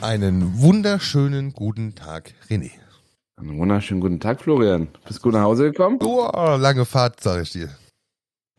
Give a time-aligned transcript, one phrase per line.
[0.00, 2.70] Einen wunderschönen guten Tag, René.
[3.36, 4.86] Einen wunderschönen guten Tag, Florian.
[5.04, 5.98] Bist du gut nach Hause gekommen?
[6.00, 7.68] Oh, lange Fahrt, sag ich dir.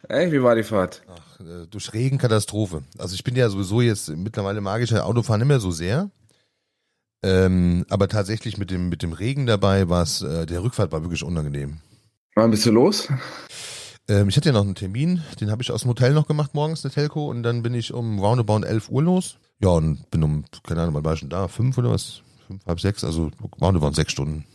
[0.10, 1.02] Ey, wie war die Fahrt?
[1.08, 2.84] Ach, äh, durch Regenkatastrophe.
[2.98, 6.12] Also ich bin ja sowieso jetzt mittlerweile magischer Autofahren nicht mehr so sehr.
[7.24, 11.04] Ähm, aber tatsächlich mit dem, mit dem Regen dabei war es, äh, der Rückfahrt war
[11.04, 11.78] wirklich unangenehm.
[12.36, 13.08] Wann bist du los?
[14.10, 16.54] Ähm, ich hatte ja noch einen Termin, den habe ich aus dem Hotel noch gemacht
[16.54, 19.38] morgens, der Telco, und dann bin ich um roundabout 11 Uhr los.
[19.62, 21.48] Ja, und bin um, keine Ahnung, wann war ich schon da?
[21.48, 22.22] Fünf oder was?
[22.48, 23.30] Fünf, halb sechs, also
[23.62, 24.46] roundabout sechs Stunden.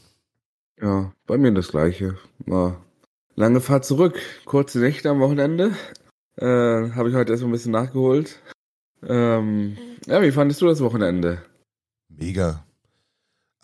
[0.81, 2.17] Ja, bei mir das gleiche.
[2.39, 2.85] War
[3.37, 5.77] lange Fahrt zurück, kurze Nächte am Wochenende.
[6.37, 8.41] Äh, habe ich heute erst mal ein bisschen nachgeholt.
[9.07, 11.43] Ähm, ja, wie fandest du das Wochenende?
[12.09, 12.65] Mega.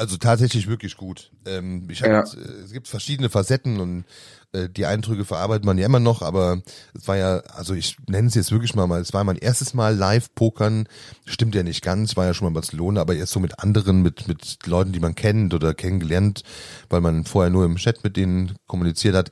[0.01, 1.31] Also tatsächlich wirklich gut.
[1.45, 2.21] Ähm, ich hab, Ja.
[2.23, 4.05] äh, es gibt verschiedene Facetten und
[4.53, 6.63] äh, die Eindrücke verarbeitet man ja immer noch, aber
[6.95, 9.75] es war ja, also ich nenne es jetzt wirklich mal, mal, es war mein erstes
[9.75, 10.89] Mal Live-Pokern,
[11.27, 14.01] stimmt ja nicht ganz, war ja schon mal in Barcelona, aber jetzt so mit anderen,
[14.01, 16.45] mit, mit Leuten, die man kennt oder kennengelernt,
[16.89, 19.31] weil man vorher nur im Chat mit denen kommuniziert hat.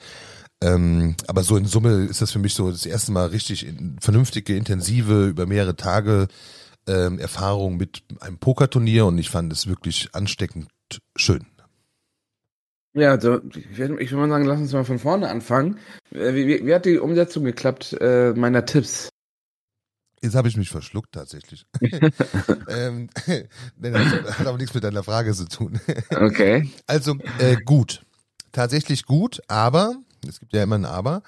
[0.61, 3.97] Ähm, aber so in Summe ist das für mich so das erste Mal richtig in,
[4.03, 6.29] vernünftige, intensive, über mehrere Tage
[6.89, 10.69] ähm, Erfahrung mit einem Pokerturnier und ich fand es wirklich ansteckend
[11.17, 11.47] schön.
[12.95, 15.79] Ja, also ich würde ich würd mal sagen, lass uns mal von vorne anfangen.
[16.11, 19.09] Äh, Wie, wie, wie hat die Umsetzung geklappt äh, meiner Tipps?
[20.21, 21.65] Jetzt habe ich mich verschluckt tatsächlich.
[22.69, 23.09] ähm,
[23.77, 25.81] das hat aber nichts mit deiner Frage zu tun.
[26.11, 26.69] Okay.
[26.87, 28.03] Also äh, gut,
[28.51, 29.95] tatsächlich gut, aber
[30.27, 31.23] es gibt ja immer ein Aber.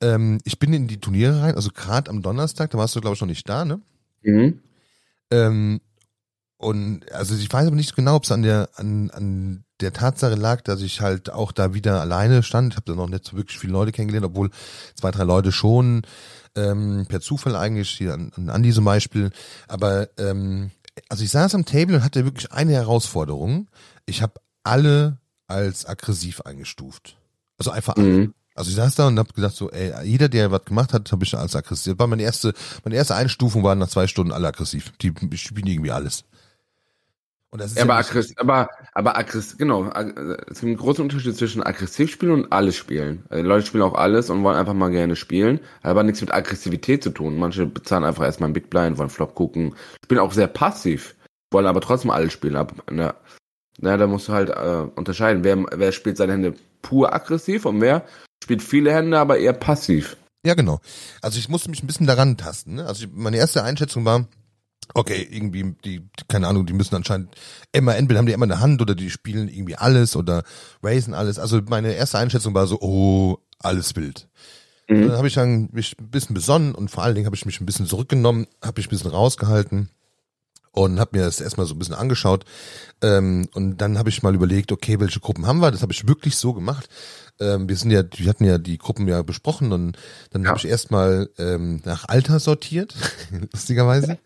[0.00, 3.14] Ähm, ich bin in die Turniere rein, also gerade am Donnerstag, da warst du glaube
[3.14, 3.80] ich noch nicht da, ne?
[4.22, 4.60] Mhm.
[5.30, 5.80] Ähm,
[6.56, 10.34] und also ich weiß aber nicht genau, ob es an der an, an der Tatsache
[10.34, 12.72] lag, dass ich halt auch da wieder alleine stand.
[12.72, 14.50] Ich habe da noch nicht so wirklich viele Leute kennengelernt, obwohl
[14.96, 16.02] zwei, drei Leute schon
[16.56, 19.30] ähm, per Zufall eigentlich, hier an, an Andi zum Beispiel.
[19.68, 20.72] Aber ähm,
[21.08, 23.68] also ich saß am Table und hatte wirklich eine Herausforderung.
[24.06, 24.34] Ich habe
[24.64, 27.16] alle als aggressiv eingestuft.
[27.56, 28.06] Also einfach alle.
[28.06, 28.34] Mhm.
[28.58, 31.24] Also ich saß da und habe gesagt so, ey, jeder, der was gemacht hat, habe
[31.24, 31.96] ich als aggressiv.
[31.98, 32.52] War meine erste,
[32.82, 34.92] meine erste Einstufung waren nach zwei Stunden alle aggressiv.
[35.00, 36.24] Die spielen irgendwie alles.
[37.50, 39.84] Und das ist Ja, aber, nicht aggressiv, aber, aber aggressiv, genau.
[39.92, 43.24] Es gibt einen großen Unterschied zwischen aggressiv spielen und alles spielen.
[43.28, 47.04] Also Leute spielen auch alles und wollen einfach mal gerne spielen, aber nichts mit Aggressivität
[47.04, 47.38] zu tun.
[47.38, 51.14] Manche bezahlen einfach erstmal ein Big Blind, wollen Flop gucken, spielen auch sehr passiv,
[51.52, 52.56] wollen aber trotzdem alles spielen.
[52.56, 53.14] Aber, na,
[53.78, 57.80] na, da musst du halt äh, unterscheiden, wer, wer spielt seine Hände pur aggressiv und
[57.80, 58.04] wer
[58.48, 60.16] spielt viele Hände, aber eher passiv.
[60.42, 60.80] Ja, genau.
[61.20, 62.76] Also ich musste mich ein bisschen daran tasten.
[62.76, 62.86] Ne?
[62.86, 64.26] Also ich, meine erste Einschätzung war,
[64.94, 67.36] okay, irgendwie, die, keine Ahnung, die müssen anscheinend
[67.72, 70.44] immer, entweder haben die immer eine Hand oder die spielen irgendwie alles oder
[70.82, 71.38] raisen alles.
[71.38, 74.30] Also meine erste Einschätzung war so, oh, alles wild.
[74.88, 75.08] Mhm.
[75.08, 77.60] Dann habe ich dann mich ein bisschen besonnen und vor allen Dingen habe ich mich
[77.60, 79.90] ein bisschen zurückgenommen, habe mich ein bisschen rausgehalten
[80.84, 82.44] und habe mir das erstmal so ein bisschen angeschaut.
[83.02, 85.70] Ähm, und dann habe ich mal überlegt, okay, welche Gruppen haben wir?
[85.70, 86.88] Das habe ich wirklich so gemacht.
[87.40, 89.96] Ähm, wir sind ja, wir hatten ja die Gruppen ja besprochen und
[90.30, 90.48] dann Ja.
[90.48, 92.94] habe ich erstmal ähm, nach Alter sortiert,
[93.52, 94.18] lustigerweise.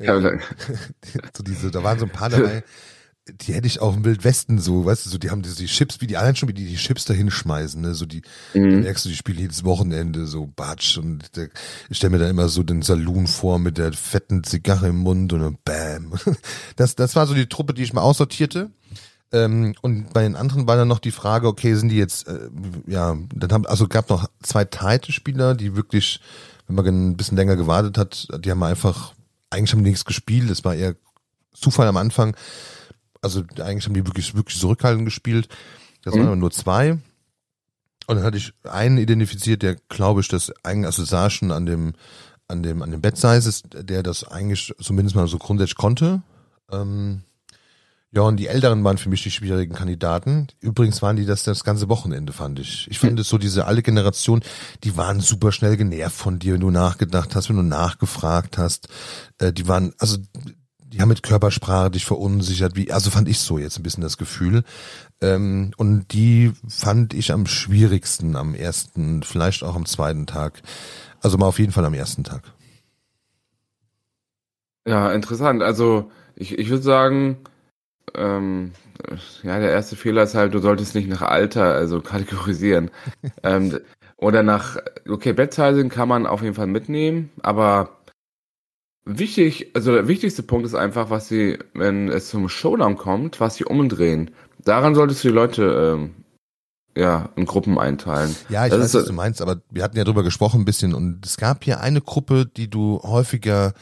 [0.00, 0.20] Ja,
[1.36, 2.62] so diese, da waren so ein paar dabei,
[3.28, 6.00] die hätte ich auch im Wildwesten so, weißt du, so die haben diese die Chips,
[6.00, 8.22] wie die allein schon, wie die die Chips da hinschmeißen, ne, so die,
[8.52, 8.80] mhm.
[8.80, 11.48] merkst du, die spielen jedes Wochenende so Batsch und der,
[11.88, 15.32] ich stelle mir dann immer so den Saloon vor mit der fetten Zigarre im Mund
[15.32, 16.14] und dann Bam.
[16.76, 18.70] Das, das war so die Truppe, die ich mal aussortierte.
[19.30, 22.50] Ähm, und bei den anderen war dann noch die Frage, okay, sind die jetzt, äh,
[22.86, 26.20] ja, dann haben, also gab noch zwei Title-Spieler, die wirklich,
[26.66, 29.14] wenn man ein bisschen länger gewartet hat, die haben einfach,
[29.50, 30.96] eigentlich haben nichts gespielt, das war eher
[31.54, 32.36] Zufall am Anfang.
[33.22, 35.48] Also eigentlich haben die wirklich, wirklich zurückhaltend gespielt.
[36.02, 36.26] Das waren Mhm.
[36.28, 36.98] aber nur zwei.
[38.08, 41.64] Und dann hatte ich einen identifiziert, der glaube ich, das eigentlich, also sah schon an
[41.66, 41.94] dem,
[42.48, 46.22] an dem, an dem Bed Sizes, der das eigentlich zumindest mal so grundsätzlich konnte.
[46.70, 47.22] Ähm,
[48.14, 50.48] ja, und die Älteren waren für mich die schwierigen Kandidaten.
[50.60, 52.86] Übrigens waren die das das ganze Wochenende, fand ich.
[52.90, 54.42] Ich fand es so, diese alte Generation,
[54.84, 58.88] die waren super schnell genervt von dir, wenn du nachgedacht hast, wenn du nachgefragt hast.
[59.38, 60.18] Äh, die waren, also,
[60.92, 64.18] die haben mit Körpersprache dich verunsichert, wie, also fand ich so jetzt ein bisschen das
[64.18, 64.62] Gefühl.
[65.20, 70.62] Ähm, und die fand ich am schwierigsten am ersten, vielleicht auch am zweiten Tag.
[71.22, 72.42] Also mal auf jeden Fall am ersten Tag.
[74.86, 75.62] Ja, interessant.
[75.62, 77.38] Also ich, ich würde sagen,
[78.14, 78.72] ähm,
[79.42, 82.90] ja, der erste Fehler ist halt, du solltest nicht nach Alter, also kategorisieren.
[83.42, 83.78] ähm,
[84.16, 84.76] oder nach,
[85.08, 88.01] okay, Bettsizing kann man auf jeden Fall mitnehmen, aber
[89.04, 93.56] wichtig, also der wichtigste Punkt ist einfach, was sie, wenn es zum Showdown kommt, was
[93.56, 94.30] sie umdrehen.
[94.64, 96.14] Daran solltest du die Leute ähm,
[96.96, 98.36] ja, in Gruppen einteilen.
[98.48, 100.64] Ja, ich Das weiß, ist, was du meinst, aber wir hatten ja drüber gesprochen ein
[100.64, 103.72] bisschen und es gab hier eine Gruppe, die du häufiger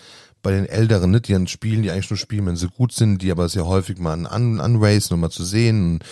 [0.43, 3.21] bei den Älteren, ne, die dann spielen, die eigentlich nur spielen, wenn sie gut sind,
[3.21, 5.97] die aber sehr häufig mal an, an anracen, um mal zu sehen.
[5.97, 6.05] Und,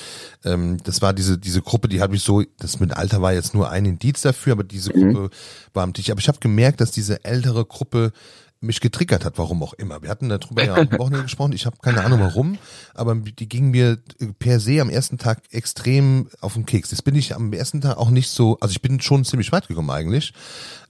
[0.45, 3.55] ähm, das war diese, diese Gruppe, die habe ich so, das mit Alter war jetzt
[3.55, 5.15] nur ein Indiz dafür, aber diese Mhm.
[5.15, 5.31] Gruppe
[5.73, 6.11] war am Tisch.
[6.11, 8.13] Aber ich habe gemerkt, dass diese ältere Gruppe
[8.61, 10.03] mich getriggert hat, warum auch immer.
[10.03, 12.59] Wir hatten darüber ja am Wochenende gesprochen, ich habe keine Ahnung warum,
[12.95, 13.99] aber die ging mir
[14.39, 16.91] per se am ersten Tag extrem auf den Keks.
[16.91, 19.69] Jetzt bin ich am ersten Tag auch nicht so, also ich bin schon ziemlich weit
[19.69, 20.33] gekommen eigentlich.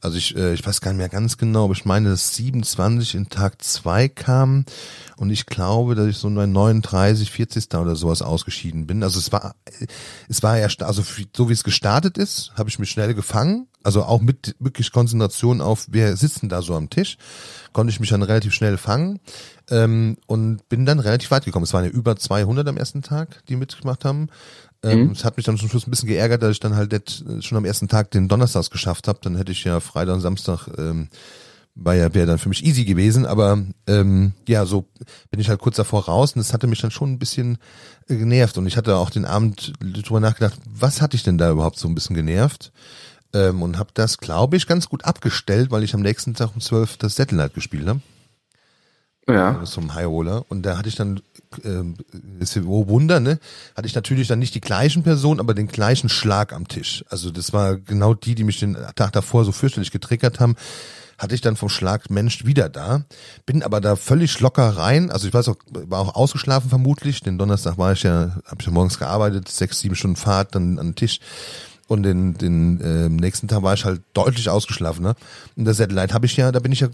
[0.01, 3.15] Also ich, äh, ich weiß gar nicht mehr ganz genau, aber ich meine, dass 27
[3.15, 4.65] in Tag zwei kam
[5.17, 7.75] und ich glaube, dass ich so bei 39, 40.
[7.75, 9.03] oder sowas ausgeschieden bin.
[9.03, 9.55] Also es war,
[10.29, 11.03] es war ja, also
[11.37, 13.67] so wie es gestartet ist, habe ich mich schnell gefangen.
[13.85, 17.17] Also auch mit wirklich Konzentration auf, wer sitzt denn da so am Tisch,
[17.73, 19.21] konnte ich mich dann relativ schnell fangen
[19.71, 21.65] ähm, und bin dann relativ weit gekommen.
[21.65, 24.29] Es waren ja über 200 am ersten Tag, die mitgemacht haben.
[24.83, 25.11] Ähm, Mhm.
[25.13, 27.43] Es hat mich dann zum Schluss ein bisschen geärgert, dass ich dann halt nicht äh,
[27.43, 29.19] schon am ersten Tag den Donnerstags geschafft habe.
[29.23, 31.09] Dann hätte ich ja Freitag und Samstag ähm,
[31.81, 34.89] war ja wäre dann für mich easy gewesen, aber ähm, ja, so
[35.31, 37.59] bin ich halt kurz davor raus und es hatte mich dann schon ein bisschen
[38.09, 41.51] äh, genervt und ich hatte auch den Abend drüber nachgedacht, was hatte ich denn da
[41.53, 42.73] überhaupt so ein bisschen genervt
[43.33, 46.61] ähm, und habe das, glaube ich, ganz gut abgestellt, weil ich am nächsten Tag um
[46.61, 48.01] 12 das Satellite gespielt habe
[49.29, 49.63] ja.
[49.65, 51.21] zum High Roller und da hatte ich dann
[51.65, 51.97] ähm,
[52.41, 53.39] ist oh Wunder, ne?
[53.77, 57.05] Hatte ich natürlich dann nicht die gleichen Personen, aber den gleichen Schlag am Tisch.
[57.09, 60.57] Also das war genau die, die mich den Tag davor so fürchterlich getriggert haben.
[61.19, 63.03] Hatte ich dann vom Schlag Mensch wieder da,
[63.45, 65.11] bin aber da völlig locker rein.
[65.11, 67.23] Also ich weiß auch, war auch ausgeschlafen vermutlich.
[67.23, 70.79] Den Donnerstag war ich ja, habe ich ja morgens gearbeitet, sechs, sieben Stunden Fahrt dann
[70.79, 71.19] an den Tisch.
[71.89, 75.17] Und den, den äh, nächsten Tag war ich halt deutlich ausgeschlafener.
[75.57, 76.89] Und das Satellite habe ich ja, da bin ich ja,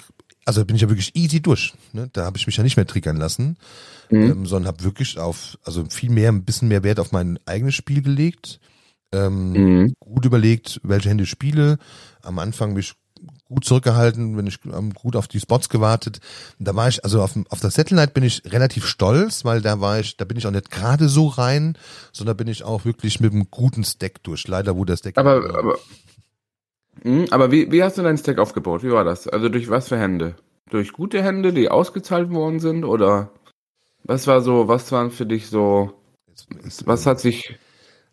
[0.45, 1.75] also bin ich ja wirklich easy durch.
[1.93, 2.09] Ne?
[2.13, 3.57] Da habe ich mich ja nicht mehr triggern lassen,
[4.11, 7.75] ähm, sondern habe wirklich auf, also viel mehr, ein bisschen mehr Wert auf mein eigenes
[7.75, 8.61] Spiel gelegt.
[9.13, 9.95] Ähm, Mhm.
[10.01, 11.79] Gut überlegt, welche Hände ich spiele.
[12.23, 12.95] Am Anfang mich
[13.49, 16.21] gut zurückgehalten, bin ich ähm, gut auf die Spots gewartet.
[16.59, 20.01] Da war ich, also auf, auf das Satellite bin ich relativ stolz, weil da war
[20.01, 21.79] ich, da bin ich auch nicht gerade so rein,
[22.13, 24.47] sondern bin ich auch wirklich mit einem guten Stack durch.
[24.49, 25.17] Leider wurde das Stack.
[25.17, 25.79] Aber, aber,
[27.05, 28.83] Mhm, aber wie, wie hast du deinen Stack aufgebaut?
[28.83, 29.29] Wie war das?
[29.29, 30.37] Also durch was für Hände?
[30.71, 32.85] Durch gute Hände, die ausgezahlt worden sind?
[32.85, 33.31] Oder
[34.05, 35.93] was war so, was waren für dich so,
[36.87, 37.59] was hat sich,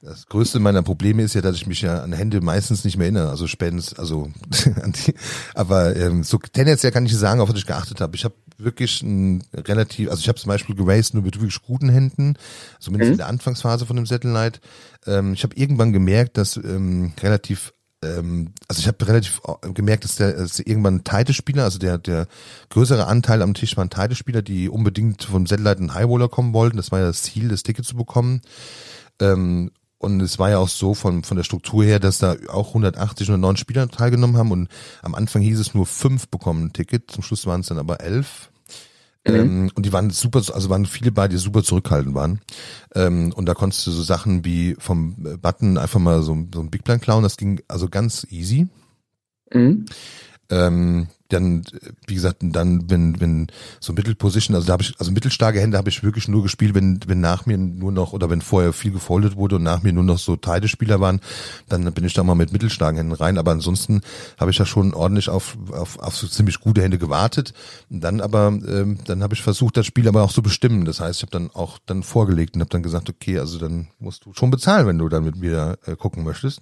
[0.01, 3.05] Das größte meiner Probleme ist ja, dass ich mich ja an Hände meistens nicht mehr
[3.05, 3.29] erinnere.
[3.29, 4.29] Also Spends, also
[4.81, 5.13] an die,
[5.55, 8.15] aber ähm, so tendenziell kann ich sagen, auf was ich geachtet habe.
[8.15, 11.89] Ich habe wirklich ein relativ, also ich habe zum Beispiel geraced nur mit wirklich guten
[11.89, 12.35] Händen,
[12.79, 13.13] zumindest Mhm.
[13.13, 14.59] in der Anfangsphase von dem Satellite.
[15.07, 17.73] Ähm, ich habe irgendwann gemerkt, dass ähm, relativ
[18.03, 22.27] ähm, also ich habe relativ äh, gemerkt, dass der dass irgendwann Teite-Spieler, also der der
[22.69, 26.77] größere Anteil am Tisch waren Teite-Spieler, die unbedingt vom Satellite einen Highroller kommen wollten.
[26.77, 28.41] Das war ja das Ziel, das Ticket zu bekommen.
[29.19, 32.69] Ähm, und es war ja auch so von, von der Struktur her, dass da auch
[32.69, 34.67] 180, 109 Spieler teilgenommen haben und
[35.03, 38.01] am Anfang hieß es nur fünf bekommen ein Ticket, zum Schluss waren es dann aber
[38.01, 38.50] elf.
[39.27, 39.35] Mhm.
[39.35, 42.41] Ähm, und die waren super, also waren viele bei, die super zurückhaltend waren.
[42.95, 46.71] Ähm, und da konntest du so Sachen wie vom Button einfach mal so, so ein
[46.71, 48.67] Big Blind klauen, das ging also ganz easy.
[49.53, 49.85] Mhm.
[50.51, 51.63] Ähm, dann,
[52.07, 53.47] wie gesagt, dann, wenn, wenn
[53.79, 56.99] so Mittelposition, also da habe ich, also mittelstarke Hände habe ich wirklich nur gespielt, wenn,
[57.07, 60.03] wenn nach mir nur noch, oder wenn vorher viel gefoldet wurde und nach mir nur
[60.03, 61.21] noch so Teilespieler waren,
[61.69, 63.37] dann bin ich da mal mit mittelstarken Händen rein.
[63.37, 64.01] Aber ansonsten
[64.37, 67.53] habe ich ja schon ordentlich auf, auf, auf so ziemlich gute Hände gewartet.
[67.89, 70.85] Und dann aber, ähm, dann habe ich versucht, das Spiel aber auch zu bestimmen.
[70.85, 73.87] Das heißt, ich habe dann auch dann vorgelegt und habe dann gesagt, okay, also dann
[73.99, 76.61] musst du schon bezahlen, wenn du dann mit mir äh, gucken möchtest.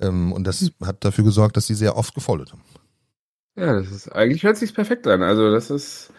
[0.00, 2.62] Ähm, und das hat dafür gesorgt, dass sie sehr oft gefoldet haben.
[3.56, 5.22] Ja, das ist, eigentlich hört sich's perfekt an.
[5.22, 6.12] Also das ist,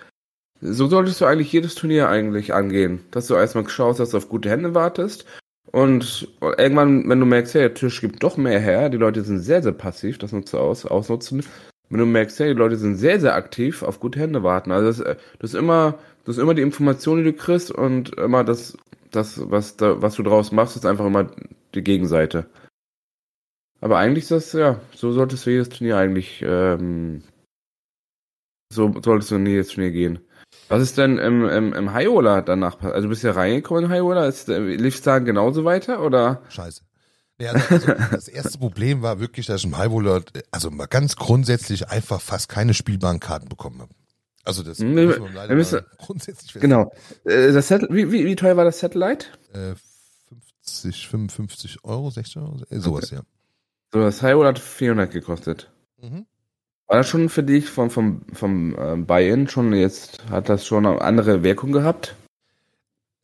[0.61, 3.03] so solltest du eigentlich jedes Turnier eigentlich angehen.
[3.11, 5.25] Dass du erstmal schaust, dass du auf gute Hände wartest.
[5.71, 6.27] Und
[6.57, 9.61] irgendwann, wenn du merkst, hey, der Tisch gibt doch mehr her, die Leute sind sehr,
[9.61, 11.43] sehr passiv, das nutzt aus, ausnutzen.
[11.89, 14.71] Wenn du merkst, hey, die Leute sind sehr, sehr aktiv, auf gute Hände warten.
[14.71, 18.43] Also das, das ist immer, das ist immer die Information, die du kriegst und immer
[18.43, 18.77] das,
[19.11, 21.29] das, was da, was du draus machst, ist einfach immer
[21.75, 22.47] die Gegenseite.
[23.81, 27.23] Aber eigentlich ist das, ja, so solltest du jedes Turnier eigentlich, ähm,
[28.73, 30.19] so solltest du in jedes Turnier gehen.
[30.69, 32.95] Was ist denn im, im, im High-Roller danach passiert?
[32.95, 33.89] Also du bist ja reingekommen in
[34.27, 36.41] ist, äh, lief's da genauso weiter, oder?
[36.49, 36.81] Scheiße.
[37.39, 41.87] Ja, also das erste Problem war wirklich, dass ich im Highroller, also mal ganz grundsätzlich
[41.89, 43.91] einfach fast keine spielbaren Karten bekommen habe.
[44.43, 46.91] Also das Hm, wir- muss man leider müssen- grundsätzlich fest- Genau.
[47.25, 49.27] Äh, das Sat wie, wie, wie teuer war das Satellite?
[49.53, 49.75] Äh,
[50.63, 53.21] 50, 55 Euro, 60 Euro, äh, sowas, ja.
[53.93, 55.71] So, das Highway hat 400 gekostet.
[56.01, 56.25] Mhm.
[56.87, 60.85] War das schon für dich vom, vom, vom ähm, Buy-In schon jetzt, hat das schon
[60.85, 62.15] eine andere Wirkung gehabt?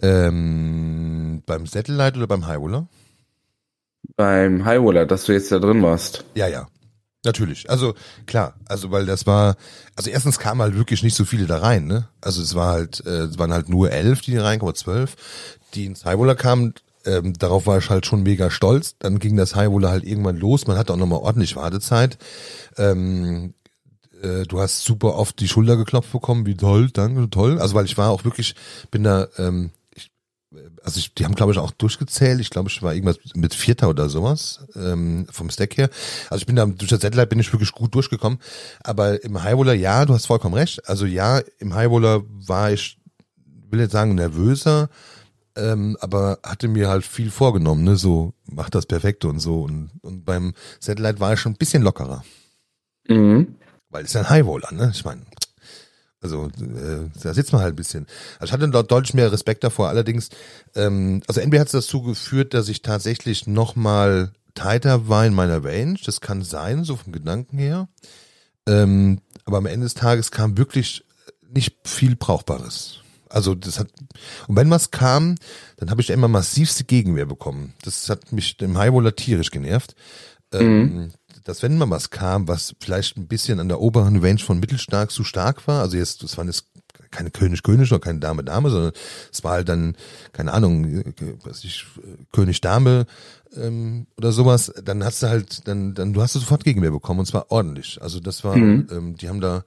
[0.01, 2.87] Ähm, beim Satellite oder beim Highroller?
[4.17, 6.25] Beim Highwaller, dass du jetzt da drin warst.
[6.35, 6.67] Ja, ja.
[7.25, 7.69] Natürlich.
[7.69, 9.55] Also klar, also weil das war,
[9.95, 12.09] also erstens kamen halt wirklich nicht so viele da rein, ne?
[12.19, 15.15] Also es war halt, äh, es waren halt nur elf, die reinkamen, oder zwölf,
[15.73, 16.73] die ins Highroller kamen.
[17.05, 18.95] Ähm, darauf war ich halt schon mega stolz.
[18.99, 20.67] Dann ging das Highroller halt irgendwann los.
[20.67, 22.17] Man hatte auch nochmal ordentlich Wartezeit.
[22.77, 23.53] Ähm,
[24.23, 27.59] äh, du hast super oft die Schulter geklopft bekommen, wie toll, danke, toll.
[27.59, 28.55] Also weil ich war auch wirklich,
[28.89, 30.11] bin da, ähm, ich,
[30.83, 32.39] also ich, die haben glaube ich auch durchgezählt.
[32.39, 35.89] Ich glaube, ich war irgendwas mit Vierter oder sowas ähm, vom Stack her.
[36.29, 38.39] Also ich bin da durch das Satellite bin ich wirklich gut durchgekommen.
[38.83, 40.87] Aber im Highroller, ja, du hast vollkommen recht.
[40.87, 42.97] Also ja, im Highroller war ich,
[43.69, 44.89] will jetzt sagen nervöser,
[45.55, 49.61] ähm, aber hatte mir halt viel vorgenommen, ne, so mach das perfekt und so.
[49.61, 52.23] Und, und beim Satellite war ich schon ein bisschen lockerer.
[53.07, 53.55] Mhm.
[53.89, 54.91] Weil es ist ja ein Highroller, ne?
[54.93, 55.21] Ich meine,
[56.21, 58.07] also äh, da sitzt man halt ein bisschen.
[58.39, 59.89] Also ich hatte dort deutlich mehr Respekt davor.
[59.89, 60.29] Allerdings,
[60.73, 65.63] ähm, also NBA hat es dazu geführt, dass ich tatsächlich nochmal tighter war in meiner
[65.63, 65.97] Range.
[66.05, 67.89] Das kann sein, so vom Gedanken her.
[68.65, 71.03] Ähm, aber am Ende des Tages kam wirklich
[71.41, 73.02] nicht viel Brauchbares.
[73.33, 73.87] Also das hat
[74.47, 75.35] und wenn was kam,
[75.77, 77.73] dann habe ich immer massivste Gegenwehr bekommen.
[77.81, 79.95] Das hat mich im Highroller tierisch genervt.
[80.53, 81.11] Ähm,
[81.43, 85.11] dass wenn mal was kam, was vielleicht ein bisschen an der oberen Range von mittelstark
[85.11, 86.67] zu stark war, also jetzt, das waren jetzt
[87.09, 88.91] keine König-König oder keine Dame-Dame, sondern
[89.31, 89.95] es war halt dann,
[90.31, 91.03] keine Ahnung,
[92.31, 93.05] König-Dame
[93.55, 97.19] ähm, oder sowas, dann hast du halt, dann, dann, du hast du sofort Gegenwehr bekommen
[97.21, 98.01] und zwar ordentlich.
[98.01, 98.87] Also das war, Mhm.
[98.91, 99.63] ähm, die haben da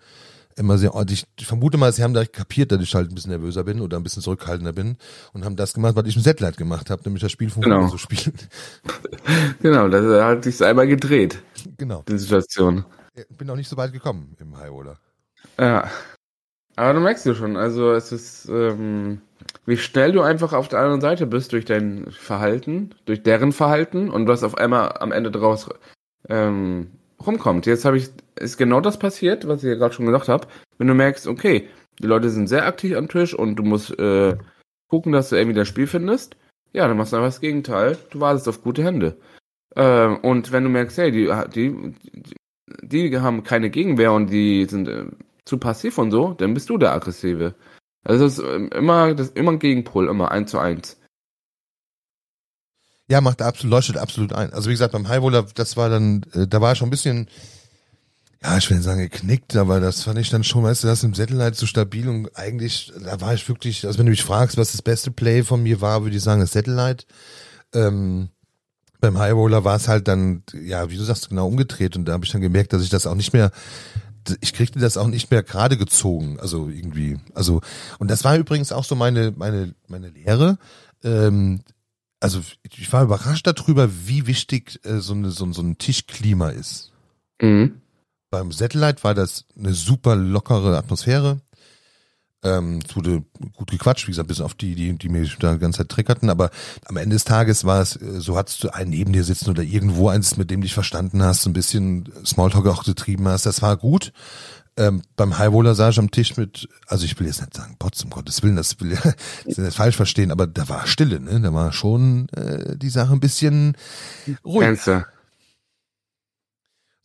[0.56, 3.30] immer sehr ordentlich, ich vermute mal, sie haben da kapiert, dass ich halt ein bisschen
[3.30, 4.96] nervöser bin oder ein bisschen zurückhaltender bin
[5.32, 7.86] und haben das gemacht, was ich im Setlight gemacht habe, nämlich das Spiel von Genau.
[7.88, 8.34] so spielen.
[9.60, 11.42] Genau, das hat sich einmal gedreht,
[11.76, 12.04] genau.
[12.08, 12.84] die Situation.
[13.38, 14.98] Bin auch nicht so weit gekommen im High Roller.
[15.58, 15.90] Ja.
[16.76, 19.22] Aber du merkst du schon, also es ist, ähm,
[19.64, 24.10] wie schnell du einfach auf der anderen Seite bist durch dein Verhalten, durch deren Verhalten
[24.10, 25.68] und was auf einmal am Ende draus
[26.28, 26.90] ähm,
[27.26, 27.66] rumkommt.
[27.66, 30.46] Jetzt habe ich, ist genau das passiert, was ich ja gerade schon gesagt habe.
[30.78, 31.68] Wenn du merkst, okay,
[32.00, 34.36] die Leute sind sehr aktiv am Tisch und du musst äh,
[34.88, 36.36] gucken, dass du irgendwie das Spiel findest,
[36.72, 37.96] ja, dann machst du einfach das Gegenteil.
[38.10, 39.16] Du wartest auf gute Hände.
[39.74, 41.94] Ähm, und wenn du merkst, hey, die, die,
[42.82, 45.06] die, haben keine Gegenwehr und die sind äh,
[45.44, 47.54] zu passiv und so, dann bist du der Aggressive.
[48.04, 51.00] Also das ist ähm, immer, das immer ein Gegenpol, immer eins zu eins.
[53.08, 54.52] Ja, macht absolut, leuchtet absolut ein.
[54.52, 56.90] Also wie gesagt, beim High Roller, das war dann, äh, da war ich schon ein
[56.90, 57.28] bisschen,
[58.42, 61.04] ja, ich will nicht sagen geknickt, aber das fand ich dann schon, weißt du, das
[61.04, 64.56] im Satellite so stabil und eigentlich, da war ich wirklich, also wenn du mich fragst,
[64.56, 67.06] was das beste Play von mir war, würde ich sagen, das Satellite.
[67.72, 68.30] Ähm,
[69.00, 72.12] beim High Roller war es halt dann, ja, wie du sagst, genau umgedreht und da
[72.12, 73.52] habe ich dann gemerkt, dass ich das auch nicht mehr,
[74.40, 77.60] ich kriegte das auch nicht mehr gerade gezogen, also irgendwie, also
[77.98, 80.58] und das war übrigens auch so meine meine meine Lehre.
[81.04, 81.60] Ähm,
[82.20, 86.92] also ich war überrascht darüber, wie wichtig äh, so, eine, so, so ein Tischklima ist.
[87.40, 87.80] Mhm.
[88.30, 91.40] Beim Satellite war das eine super lockere Atmosphäre.
[92.42, 95.58] Ähm, es wurde gut gequatscht, wie gesagt, bis auf die, die, die mich da die
[95.58, 96.50] ganze Zeit triggerten, aber
[96.84, 99.62] am Ende des Tages war es, äh, so hattest du einen neben dir sitzen oder
[99.62, 103.76] irgendwo eins, mit dem dich verstanden hast, ein bisschen Smalltalk auch getrieben hast, das war
[103.76, 104.12] gut.
[104.78, 108.42] Ähm, beim ich am Tisch mit, also ich will jetzt nicht sagen, Potz, um Gottes
[108.42, 108.90] Willen, das will
[109.46, 111.40] das will nicht falsch verstehen, aber da war Stille, ne?
[111.40, 113.76] Da war schon äh, die Sache ein bisschen
[114.44, 114.66] ruhig.
[114.66, 115.06] Ernster.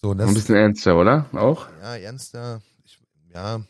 [0.01, 1.27] So, und Ein das, bisschen ernster, oder?
[1.33, 1.67] Auch?
[1.81, 2.99] ja, ernster, ich,
[3.33, 3.61] ja,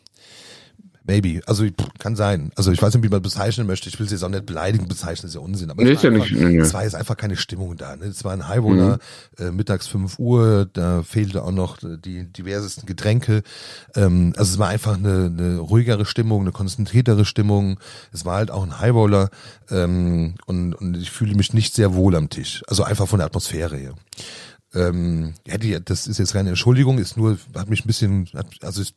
[1.04, 2.50] maybe, also pff, kann sein.
[2.56, 3.88] Also ich weiß nicht, wie man bezeichnen möchte.
[3.88, 5.70] Ich will es jetzt auch nicht beleidigen bezeichnen, ist ja Unsinn.
[5.70, 7.76] Aber Nee, es ist ja war nicht- einfach, nee, es war jetzt einfach keine Stimmung
[7.76, 7.96] da.
[7.96, 8.04] Ne?
[8.06, 8.98] Es war ein Highroller,
[9.38, 13.42] äh, mittags 5 Uhr, da fehlte auch noch die diversesten Getränke.
[13.94, 17.78] Ähm, also es war einfach eine, eine ruhigere Stimmung, eine konzentriertere Stimmung.
[18.12, 19.30] Es war halt auch ein Highroller
[19.70, 22.62] ähm, und, und ich fühle mich nicht sehr wohl am Tisch.
[22.68, 23.94] Also einfach von der Atmosphäre her.
[24.74, 28.46] Ähm, ja, die, das ist jetzt keine Entschuldigung, ist nur, hat mich ein bisschen, hat,
[28.62, 28.94] also ist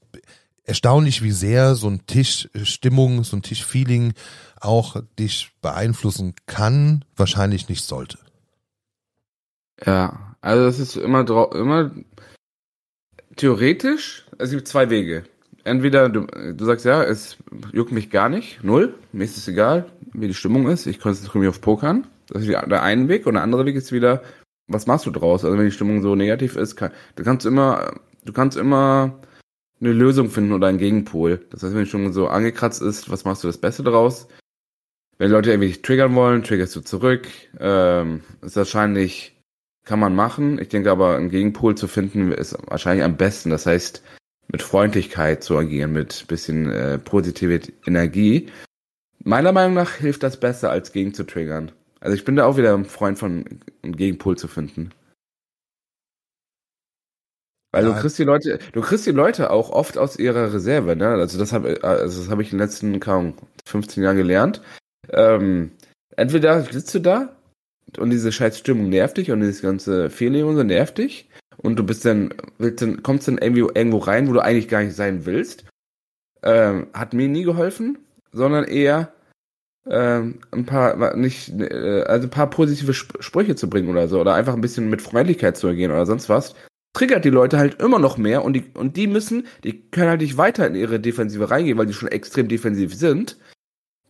[0.66, 4.14] erstaunlich, wie sehr so ein Tischstimmung, so ein Tischfeeling
[4.60, 8.18] auch dich beeinflussen kann, wahrscheinlich nicht sollte.
[9.86, 11.22] Ja, also es ist immer
[11.54, 11.92] immer
[13.36, 15.24] theoretisch, es gibt zwei Wege.
[15.64, 17.38] Entweder du, du sagst, ja, es
[17.74, 21.40] juckt mich gar nicht, null, mir ist es egal, wie die Stimmung ist, ich konzentriere
[21.40, 22.08] mich auf Pokern.
[22.28, 24.22] Das ist der eine Weg und der andere Weg ist wieder,
[24.68, 25.44] was machst du draus?
[25.44, 27.94] Also wenn die Stimmung so negativ ist, kann, du kannst immer,
[28.24, 29.20] du kannst immer
[29.86, 31.46] eine Lösung finden oder einen Gegenpol.
[31.50, 34.28] Das heißt, wenn schon so angekratzt ist, was machst du das Beste draus?
[35.18, 37.28] Wenn Leute irgendwie dich triggern wollen, triggerst du zurück.
[37.60, 39.42] Ähm, ist wahrscheinlich,
[39.86, 40.60] kann man machen.
[40.60, 43.50] Ich denke aber, einen Gegenpol zu finden, ist wahrscheinlich am besten.
[43.50, 44.04] Das heißt,
[44.48, 48.48] mit Freundlichkeit zu agieren, mit bisschen äh, positive Energie.
[49.24, 51.72] Meiner Meinung nach hilft das besser, als gegen zu triggern.
[52.00, 53.46] Also ich bin da auch wieder ein Freund von,
[53.82, 54.92] einen Gegenpol zu finden.
[57.76, 61.10] Weil du kriegst die Leute, du kriegst die Leute auch oft aus ihrer Reserve, ne?
[61.10, 63.34] Also das habe also das habe ich in den letzten kaum
[63.66, 64.62] 15 Jahren gelernt.
[65.10, 65.72] Ähm,
[66.16, 67.36] entweder sitzt du da
[67.98, 71.84] und diese scheiß Stimmung nervt dich und dieses ganze Fehllegung so nervt dich und du
[71.84, 75.26] bist dann, willst dann, kommst dann irgendwie irgendwo rein, wo du eigentlich gar nicht sein
[75.26, 75.66] willst.
[76.44, 77.98] Ähm, hat mir nie geholfen,
[78.32, 79.14] sondern eher
[79.90, 84.34] ähm, ein paar, nicht, äh, also ein paar positive Sprüche zu bringen oder so, oder
[84.34, 86.56] einfach ein bisschen mit Freundlichkeit zu ergehen oder sonst was,
[86.96, 90.22] triggert die Leute halt immer noch mehr und die, und die müssen, die können halt
[90.22, 93.38] nicht weiter in ihre Defensive reingehen, weil die schon extrem defensiv sind.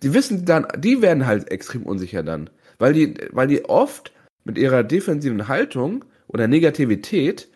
[0.04, 2.50] Die wissen dann, die werden halt extrem unsicher dann.
[2.78, 4.14] Weil die, weil die oft
[4.44, 7.50] mit ihrer defensiven Haltung oder Negativität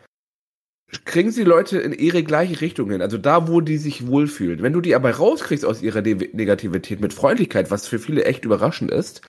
[1.06, 3.04] kriegen sie Leute in ihre gleiche Richtung hin.
[3.04, 4.64] Also da, wo die sich wohlfühlen.
[4.64, 8.46] Wenn du die aber rauskriegst aus ihrer De Negativität mit Freundlichkeit, was für viele echt
[8.46, 9.22] überraschend ist,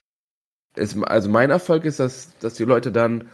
[0.75, 3.29] ist also mein Erfolg ist, dass, dass die Leute dann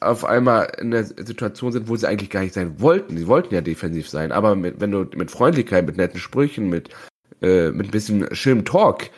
[0.00, 3.16] auf einmal in der Situation sind, wo sie eigentlich gar nicht sein wollten.
[3.16, 6.90] Sie wollten ja defensiv sein, aber mit, wenn du mit Freundlichkeit, mit netten Sprüchen, mit,
[7.40, 9.10] äh, mit ein bisschen schönem Talk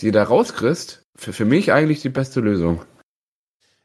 [0.00, 2.84] die da rauskriegst, für, für mich eigentlich die beste Lösung.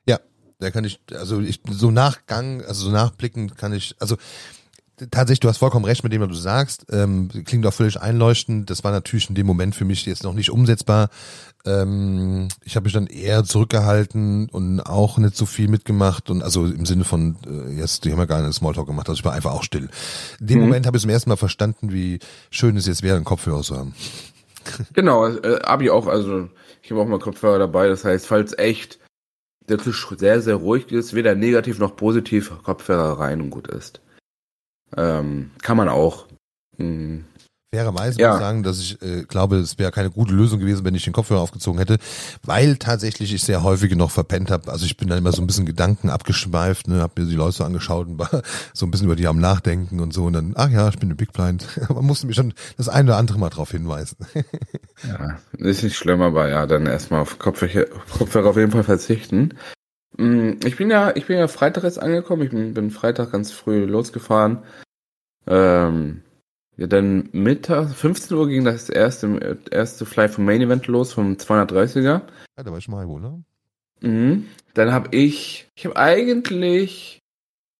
[0.07, 0.19] Ja,
[0.59, 4.17] da kann ich, also ich, so Nachgang, also so nachblicken kann ich, also
[5.11, 6.85] tatsächlich, du hast vollkommen recht mit dem, was du sagst.
[6.91, 8.69] Ähm, klingt auch völlig einleuchtend.
[8.69, 11.09] Das war natürlich in dem Moment für mich jetzt noch nicht umsetzbar.
[11.65, 16.65] Ähm, ich habe mich dann eher zurückgehalten und auch nicht so viel mitgemacht und also
[16.65, 19.33] im Sinne von äh, jetzt, die haben ja gar nicht Smalltalk gemacht, also ich war
[19.33, 19.89] einfach auch still.
[20.39, 20.65] In dem mhm.
[20.65, 23.77] Moment habe ich zum ersten Mal verstanden, wie schön es jetzt wäre, einen Kopfhörer zu
[23.77, 23.93] haben.
[24.93, 26.47] Genau, äh, Abi auch, also
[26.83, 28.99] ich habe auch mal Kopfhörer dabei, das heißt, falls echt
[29.67, 34.01] der Tisch sehr, sehr ruhig ist, weder negativ noch positiv, Kopfhörer rein und gut ist.
[34.97, 36.25] Ähm, kann man auch.
[36.77, 37.25] Hm.
[37.71, 38.29] Fairerweise ja.
[38.29, 41.03] muss ich sagen, dass ich äh, glaube, es wäre keine gute Lösung gewesen, wenn ich
[41.03, 41.97] den Kopfhörer aufgezogen hätte,
[42.43, 44.71] weil tatsächlich ich sehr häufig noch verpennt habe.
[44.71, 47.57] Also ich bin dann immer so ein bisschen Gedanken abgeschweift, ne, habe mir die Leute
[47.57, 48.41] so angeschaut und war
[48.73, 51.11] so ein bisschen über die am Nachdenken und so und dann, ach ja, ich bin
[51.11, 51.67] ein Big Blind.
[51.89, 54.17] Man musste mich schon das eine oder andere mal drauf hinweisen.
[55.07, 57.85] ja, ist nicht schlimm, aber ja, dann erstmal auf Kopfhörer,
[58.17, 59.53] Kopfhörer auf jeden Fall verzichten.
[60.19, 62.43] Mm, ich bin ja, ich bin ja Freitag jetzt angekommen.
[62.43, 64.59] Ich bin, bin Freitag ganz früh losgefahren.
[65.47, 66.23] Ähm,
[66.75, 71.33] ja, dann Mittag, 15 Uhr ging das erste, erste Fly vom Main Event los, vom
[71.33, 72.03] 230er.
[72.03, 72.23] Ja,
[72.55, 73.43] da war ich mal wo, ne?
[74.01, 74.45] Mhm.
[74.73, 77.19] Dann habe ich, ich habe eigentlich,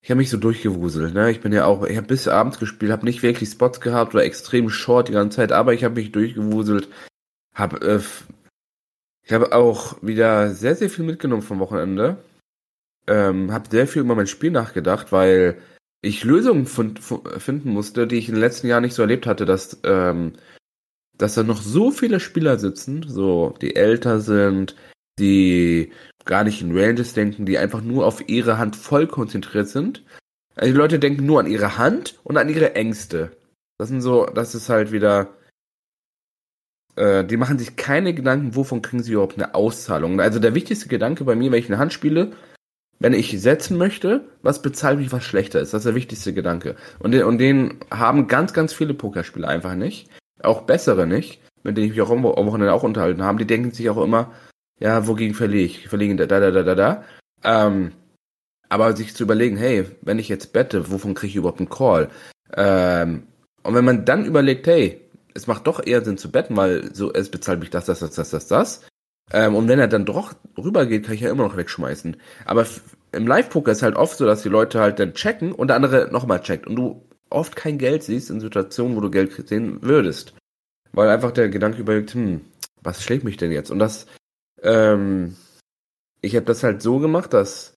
[0.01, 1.31] ich habe mich so durchgewuselt, ne?
[1.31, 4.23] Ich bin ja auch, ich habe bis abends gespielt, habe nicht wirklich Spots gehabt, war
[4.23, 6.87] extrem short die ganze Zeit, aber ich habe mich durchgewuselt,
[7.53, 7.99] habe äh,
[9.23, 12.17] ich habe auch wieder sehr, sehr viel mitgenommen vom Wochenende.
[13.09, 15.57] Ähm, habe sehr viel über mein Spiel nachgedacht, weil
[16.01, 19.79] ich Lösungen finden musste, die ich in den letzten Jahren nicht so erlebt hatte, dass,
[19.83, 20.33] ähm,
[21.17, 24.75] dass da noch so viele Spieler sitzen, so die älter sind,
[25.17, 25.91] die
[26.25, 30.05] gar nicht in Ranges denken, die einfach nur auf ihre Hand voll konzentriert sind.
[30.55, 33.31] Also die Leute denken nur an ihre Hand und an ihre Ängste.
[33.79, 35.33] Das sind so, das ist halt wieder
[36.99, 40.19] äh, die machen sich keine Gedanken, wovon kriegen sie überhaupt eine Auszahlung.
[40.19, 42.33] Also der wichtigste Gedanke bei mir, wenn ich eine Hand spiele,
[42.99, 45.73] wenn ich setzen möchte, was bezahlt mich, was schlechter ist.
[45.73, 46.75] Das ist der wichtigste Gedanke.
[46.99, 50.09] Und den, und den haben ganz, ganz viele Pokerspieler einfach nicht.
[50.43, 53.39] Auch bessere nicht, mit denen ich mich auch am Wochenende auch unterhalten habe.
[53.39, 54.31] Die denken sich auch immer,
[54.79, 55.87] ja, wogegen verliere ich?
[55.87, 57.03] Verliere da, da, da, da, da.
[57.43, 57.91] Ähm,
[58.67, 62.09] aber sich zu überlegen, hey, wenn ich jetzt bette, wovon kriege ich überhaupt einen Call?
[62.53, 63.23] Ähm,
[63.63, 65.01] und wenn man dann überlegt, hey,
[65.33, 68.11] es macht doch eher Sinn zu betten, weil so es bezahlt mich das, das, das,
[68.11, 68.81] das, das, das.
[69.31, 72.17] Ähm, und wenn er dann doch rübergeht, kann ich ja immer noch wegschmeißen.
[72.45, 72.65] Aber
[73.11, 76.09] im Live-Poker ist halt oft so, dass die Leute halt dann checken und der andere
[76.11, 80.33] nochmal checkt und du oft kein Geld siehst in Situationen, wo du Geld sehen würdest.
[80.91, 82.41] Weil einfach der Gedanke überlegt, hm,
[82.81, 83.69] was schlägt mich denn jetzt?
[83.69, 84.07] Und das,
[84.63, 85.35] ähm,
[86.21, 87.75] ich habe das halt so gemacht, dass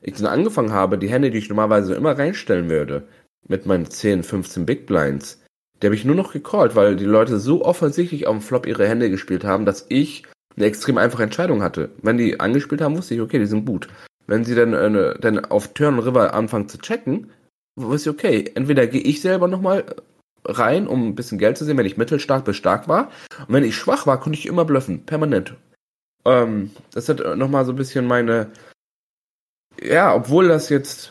[0.00, 3.08] ich dann angefangen habe, die Hände, die ich normalerweise immer reinstellen würde,
[3.46, 5.42] mit meinen 10, 15 Big Blinds,
[5.80, 8.88] der habe ich nur noch gecallt, weil die Leute so offensichtlich auf dem Flop ihre
[8.88, 10.24] Hände gespielt haben, dass ich
[10.56, 11.90] eine extrem einfache Entscheidung hatte.
[12.02, 13.88] Wenn die angespielt haben, wusste ich, okay, die sind gut.
[14.26, 17.30] Wenn sie dann, äh, dann auf Turn River anfangen zu checken,
[17.76, 19.84] wusste ich, okay, entweder gehe ich selber nochmal
[20.44, 23.10] rein, um ein bisschen Geld zu sehen, wenn ich mittelstark bis stark war.
[23.46, 25.54] Und wenn ich schwach war, konnte ich immer bluffen, permanent.
[26.24, 28.50] Ähm, das hat nochmal so ein bisschen meine,
[29.80, 31.10] ja, obwohl das jetzt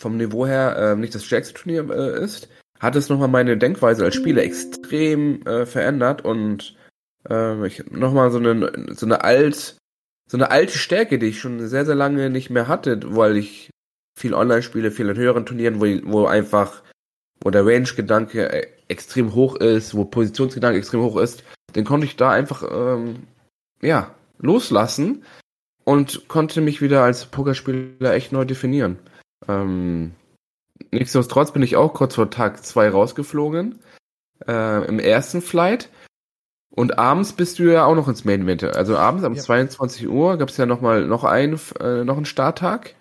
[0.00, 2.48] vom Niveau her äh, nicht das stärkste Turnier äh, ist,
[2.80, 6.76] hat es nochmal meine Denkweise als Spieler extrem äh, verändert und
[7.28, 9.76] äh, ich nochmal so eine, so eine alt,
[10.30, 13.70] so eine alte Stärke, die ich schon sehr, sehr lange nicht mehr hatte, weil ich
[14.18, 16.82] viel online spiele, viel in höheren Turnieren, wo, wo einfach,
[17.42, 22.16] wo der Range-Gedanke äh, extrem hoch ist, wo Positionsgedanke extrem hoch ist, den konnte ich
[22.16, 23.26] da einfach, ähm,
[23.80, 25.24] ja, loslassen
[25.84, 28.98] und konnte mich wieder als Pokerspieler echt neu definieren.
[29.46, 30.12] Ähm,
[30.90, 33.78] nichtsdestotrotz bin ich auch kurz vor Tag zwei rausgeflogen,
[34.46, 35.88] äh, im ersten Flight.
[36.78, 38.62] Und abends bist du ja auch noch ins Main Event.
[38.62, 39.42] Also abends um ja.
[39.42, 42.94] 22 Uhr gab es ja noch mal noch einen äh, noch einen Starttag.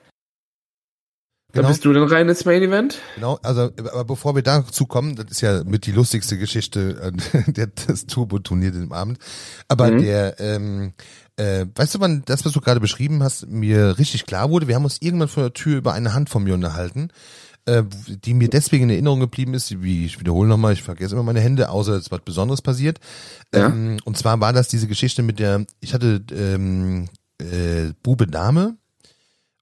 [1.54, 1.62] Genau.
[1.62, 2.98] Da bist du dann rein ins Main Event?
[3.14, 7.52] Genau, also aber bevor wir dazu kommen, das ist ja mit die lustigste Geschichte äh,
[7.52, 9.20] der, des Turbo-Turnier im Abend.
[9.68, 10.02] Aber mhm.
[10.02, 10.94] der, ähm,
[11.36, 14.68] äh, weißt du, wann das, was du gerade beschrieben hast, mir richtig klar wurde?
[14.68, 17.10] Wir haben uns irgendwann vor der Tür über eine Hand von mir unterhalten,
[17.68, 21.24] äh, die mir deswegen in Erinnerung geblieben ist, wie ich wiederhole nochmal, ich vergesse immer
[21.24, 23.00] meine Hände, außer es was Besonderes passiert.
[23.54, 23.68] Ja.
[23.68, 28.78] Ähm, und zwar war das diese Geschichte mit der, ich hatte ähm, äh, Bube Dame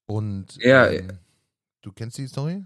[0.05, 1.19] und ja, ähm,
[1.85, 2.63] Du kennst die Story?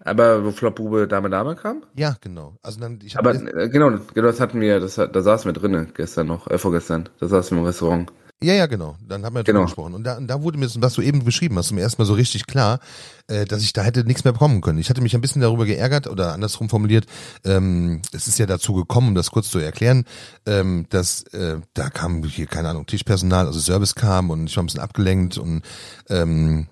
[0.00, 1.84] Aber wo Flopbube Dame Dame kam?
[1.94, 2.56] Ja, genau.
[2.60, 5.92] Also dann, ich Aber äh, genau, genau, das hatten wir, das, da saßen wir drinnen
[5.94, 7.08] gestern noch, äh, vorgestern.
[7.20, 8.12] Da saßen wir im Restaurant.
[8.40, 8.96] Ja, ja, genau.
[9.06, 9.64] Dann haben wir genau.
[9.64, 9.94] gesprochen.
[9.94, 12.14] Und da, und da wurde mir, was du eben beschrieben hast, zum ersten Mal so
[12.14, 12.78] richtig klar,
[13.26, 14.78] äh, dass ich da hätte nichts mehr bekommen können.
[14.78, 17.06] Ich hatte mich ein bisschen darüber geärgert oder andersrum formuliert,
[17.44, 20.04] ähm, es ist ja dazu gekommen, um das kurz zu erklären,
[20.46, 24.62] ähm, dass äh, da kam hier, keine Ahnung, Tischpersonal, also Service kam und ich war
[24.62, 25.62] ein bisschen abgelenkt und
[26.08, 26.68] ähm,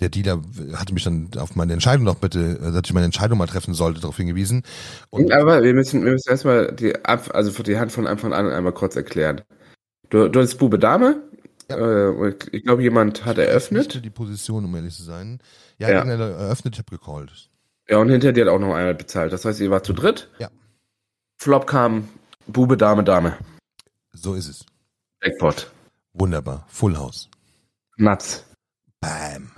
[0.00, 0.42] der Dealer
[0.74, 3.72] hatte mich dann auf meine Entscheidung noch bitte, äh, dass ich meine Entscheidung mal treffen
[3.72, 4.62] sollte, darauf hingewiesen.
[5.08, 8.46] Und Aber wir müssen, wir müssen erstmal die, also für die Hand von Anfang an
[8.50, 9.40] einmal kurz erklären.
[10.10, 11.22] Du, du hattest Bube Dame.
[11.70, 11.76] Ja.
[11.76, 13.94] Äh, ich glaube, jemand hat eröffnet.
[13.94, 15.40] Ich die Position, um ehrlich zu sein.
[15.78, 16.02] Ja, ja.
[16.02, 17.50] eröffnet, ich habe gecallt.
[17.88, 19.32] Ja, und hinter dir hat auch noch einer bezahlt.
[19.32, 20.30] Das heißt, ihr wart zu dritt.
[20.38, 20.50] Ja.
[21.36, 22.08] Flop kam
[22.46, 23.36] Bube, Dame, Dame.
[24.12, 24.66] So ist es.
[25.22, 25.70] Jackpot.
[26.12, 26.64] Wunderbar.
[26.68, 27.28] Full House.
[27.96, 28.44] Nuts.
[29.00, 29.52] Bam.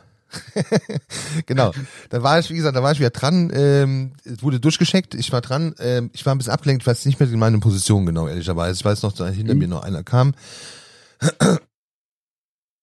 [1.47, 1.73] genau.
[2.11, 3.51] Dann war ich, wie gesagt, da war ich wieder dran.
[3.55, 5.15] Ähm, es wurde durchgescheckt.
[5.15, 5.75] Ich war dran.
[5.79, 6.83] Ähm, ich war ein bisschen abgelenkt.
[6.83, 8.79] Ich weiß nicht mehr in meine Position genau, ehrlicherweise.
[8.79, 9.61] Ich weiß noch, dass hinter mhm.
[9.61, 10.35] mir noch einer kam.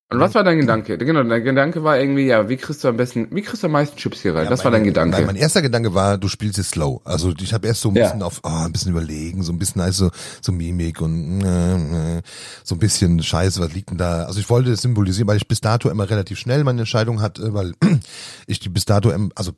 [0.10, 0.98] Und was war dein Gedanke?
[0.98, 3.74] Genau, dein Gedanke war irgendwie, ja, wie kriegst du am besten, wie kriegst du am
[3.74, 4.46] meisten Chips hier rein?
[4.46, 5.18] Ja, das mein, war dein Gedanke.
[5.18, 7.02] Nein, mein erster Gedanke war, du spielst es slow.
[7.04, 8.26] Also ich habe erst so ein bisschen ja.
[8.26, 10.10] auf, oh, ein bisschen überlegen, so ein bisschen also
[10.42, 12.22] so Mimik und äh,
[12.64, 14.24] so ein bisschen Scheiße, was liegt denn da?
[14.24, 17.54] Also ich wollte es symbolisieren, weil ich bis dato immer relativ schnell meine Entscheidung hatte,
[17.54, 17.74] weil
[18.48, 19.52] ich die bis dato, also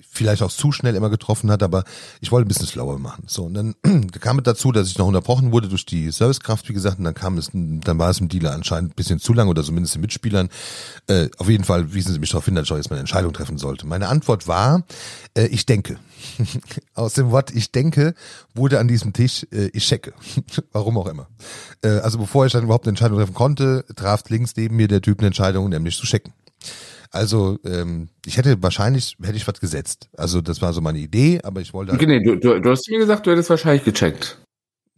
[0.00, 1.84] vielleicht auch zu schnell immer getroffen hat, aber
[2.20, 3.24] ich wollte ein bisschen slower machen.
[3.26, 3.74] So, und dann
[4.20, 7.14] kam es dazu, dass ich noch unterbrochen wurde durch die Servicekraft, wie gesagt, und dann
[7.14, 10.00] kam es, dann war es im Dealer anscheinend ein bisschen zu lang oder zumindest den
[10.00, 10.48] Mitspielern.
[11.06, 13.58] Äh, auf jeden Fall wiesen sie mich darauf hin, dass ich jetzt meine Entscheidung treffen
[13.58, 13.86] sollte.
[13.86, 14.84] Meine Antwort war,
[15.36, 15.98] äh, ich denke.
[16.94, 18.14] Aus dem Wort ich denke
[18.54, 20.14] wurde an diesem Tisch äh, ich checke.
[20.72, 21.28] Warum auch immer.
[21.82, 25.02] Äh, also bevor ich dann überhaupt eine Entscheidung treffen konnte, traf links neben mir der
[25.02, 26.32] Typ eine Entscheidung, nämlich zu checken.
[27.10, 30.08] Also ähm, ich hätte wahrscheinlich, hätte ich was gesetzt.
[30.16, 31.94] Also das war so meine Idee, aber ich wollte...
[31.96, 34.38] Nee, du, du, du hast mir gesagt, du hättest wahrscheinlich gecheckt.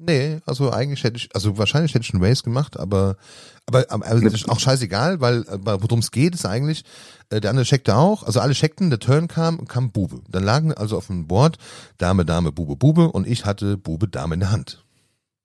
[0.01, 3.17] Nee, also eigentlich hätte ich, also wahrscheinlich hätte ich einen Race gemacht, aber
[3.67, 6.85] aber, aber das ist auch scheißegal, weil worum es geht, ist eigentlich,
[7.29, 10.23] äh, der andere checkte auch, also alle checkten, der Turn kam und kam Bube.
[10.29, 11.59] Dann lagen also auf dem Board
[11.99, 14.85] Dame, Dame, Bube, Bube und ich hatte Bube, Dame in der Hand.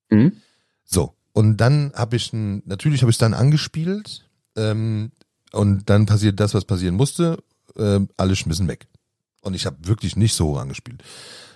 [0.10, 0.38] Mhm.
[0.86, 5.12] So, und dann habe ich, natürlich habe ich dann angespielt, ähm,
[5.54, 7.38] und dann passiert das, was passieren musste.
[7.78, 8.88] Äh, alle schmissen weg.
[9.42, 11.04] Und ich habe wirklich nicht so hoch angespielt.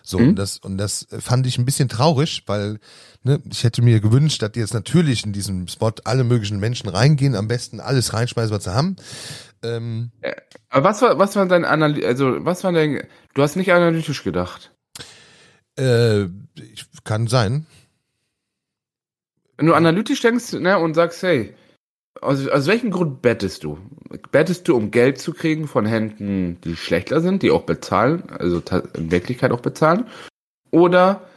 [0.04, 0.30] So, mhm.
[0.30, 2.80] und, das, und das fand ich ein bisschen traurig, weil
[3.24, 7.36] ne, ich hätte mir gewünscht, dass jetzt natürlich in diesem Spot alle möglichen Menschen reingehen,
[7.36, 8.96] am besten alles reinschmeißen, was sie haben.
[9.64, 10.34] Ähm, äh,
[10.70, 14.24] aber was war, was war dein Analy also was war dein, du hast nicht analytisch
[14.24, 14.72] gedacht?
[15.76, 16.28] Äh,
[17.04, 17.66] kann sein.
[19.58, 21.54] Wenn du analytisch denkst, ne, und sagst, hey,
[22.22, 23.78] aus, aus welchem Grund bettest du?
[24.32, 28.62] Bettest du, um Geld zu kriegen von Händen, die schlechter sind, die auch bezahlen, also
[28.96, 30.06] in Wirklichkeit auch bezahlen?
[30.72, 31.28] Oder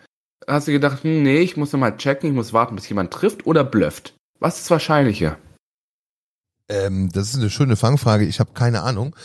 [0.47, 3.47] hast du gedacht, hm, nee, ich muss nochmal checken, ich muss warten, bis jemand trifft
[3.47, 4.15] oder blufft?
[4.39, 5.39] Was ist wahrscheinlicher?
[6.69, 8.25] Ähm, das ist eine schöne Fangfrage.
[8.25, 9.17] Ich habe keine Ahnung.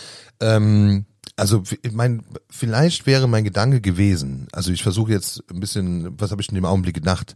[0.42, 4.48] Ähm, also mein, vielleicht wäre mein Gedanke gewesen.
[4.52, 7.36] Also ich versuche jetzt ein bisschen, was habe ich in dem Augenblick gedacht?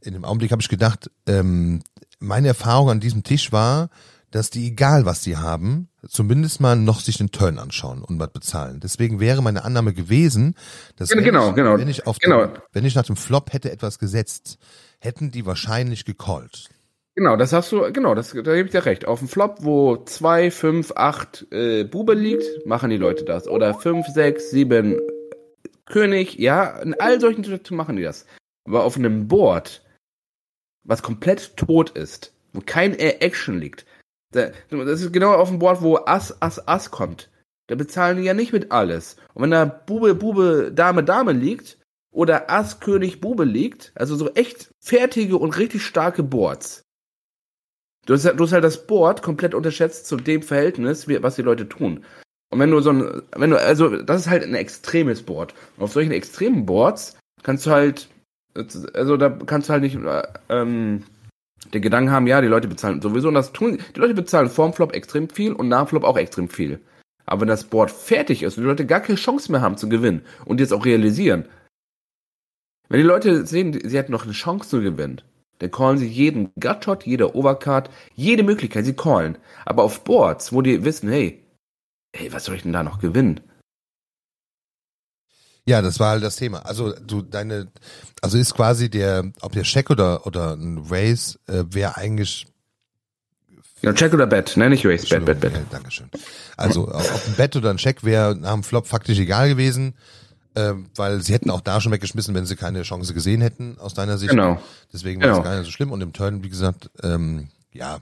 [0.00, 1.82] In dem Augenblick habe ich gedacht, ähm,
[2.22, 3.90] meine Erfahrung an diesem Tisch war,
[4.30, 8.30] dass die, egal was sie haben, zumindest mal noch sich den Turn anschauen und was
[8.30, 8.80] bezahlen.
[8.80, 10.54] Deswegen wäre meine Annahme gewesen,
[10.96, 12.46] dass genau, wenn, genau, ich, genau, wenn ich auf genau.
[12.46, 14.58] Den, wenn ich nach dem Flop hätte etwas gesetzt,
[15.00, 16.70] hätten die wahrscheinlich gecallt.
[17.14, 19.04] Genau, das hast du, genau, das, da gebe ich dir recht.
[19.04, 23.46] Auf dem Flop, wo zwei, fünf, acht äh, Bube liegt, machen die Leute das.
[23.46, 24.98] Oder fünf, sechs, sieben
[25.84, 28.24] König, ja, in all solchen Situationen machen die das.
[28.64, 29.82] Aber auf einem Board,
[30.84, 33.86] was komplett tot ist, wo kein Action liegt,
[34.32, 37.30] das ist genau auf dem Board, wo Ass, Ass, Ass kommt.
[37.68, 39.16] Da bezahlen die ja nicht mit alles.
[39.34, 41.78] Und wenn da Bube, Bube, Dame, Dame liegt,
[42.10, 46.82] oder Ass, König, Bube liegt, also so echt fertige und richtig starke Boards.
[48.04, 51.68] Du hast, du hast halt das Board komplett unterschätzt zu dem Verhältnis, was die Leute
[51.68, 52.04] tun.
[52.50, 55.54] Und wenn du so ein, wenn du, also, das ist halt ein extremes Board.
[55.76, 58.08] Und auf solchen extremen Boards kannst du halt,
[58.54, 59.98] also da kannst du halt nicht,
[60.48, 61.04] ähm,
[61.72, 64.72] den Gedanken haben, ja, die Leute bezahlen sowieso, und das tun, die Leute bezahlen vorm
[64.72, 66.80] Flop extrem viel und nach Flop auch extrem viel.
[67.24, 69.88] Aber wenn das Board fertig ist und die Leute gar keine Chance mehr haben zu
[69.88, 71.46] gewinnen und jetzt auch realisieren,
[72.88, 75.22] wenn die Leute sehen, sie hätten noch eine Chance zu gewinnen,
[75.60, 79.38] dann callen sie jeden Gutshot, jeder Overcard, jede Möglichkeit, sie callen.
[79.64, 81.42] Aber auf Boards, wo die wissen, hey,
[82.14, 83.40] hey, was soll ich denn da noch gewinnen?
[85.64, 86.66] Ja, das war halt das Thema.
[86.66, 87.68] Also du deine,
[88.20, 92.46] also ist quasi der, ob der Check oder oder ein Race äh, wäre eigentlich
[93.82, 95.54] ja, Check oder Bet, ne, nicht Race, Bet, Bet, Bet.
[95.54, 96.08] Ja, Dankeschön.
[96.56, 99.94] Also ob ein Bet oder ein Check wäre nach dem Flop faktisch egal gewesen,
[100.54, 103.94] äh, weil sie hätten auch da schon weggeschmissen, wenn sie keine Chance gesehen hätten aus
[103.94, 104.30] deiner Sicht.
[104.30, 104.60] Genau.
[104.92, 105.44] Deswegen war es genau.
[105.44, 107.98] gar nicht so schlimm und im Turn, wie gesagt, ähm, ja.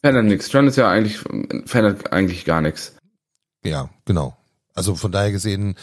[0.00, 0.48] Verändert nichts.
[0.48, 1.18] Turn ist ja eigentlich
[1.66, 2.94] verändert eigentlich gar nichts.
[3.64, 4.36] Ja, genau.
[4.74, 5.76] Also von daher gesehen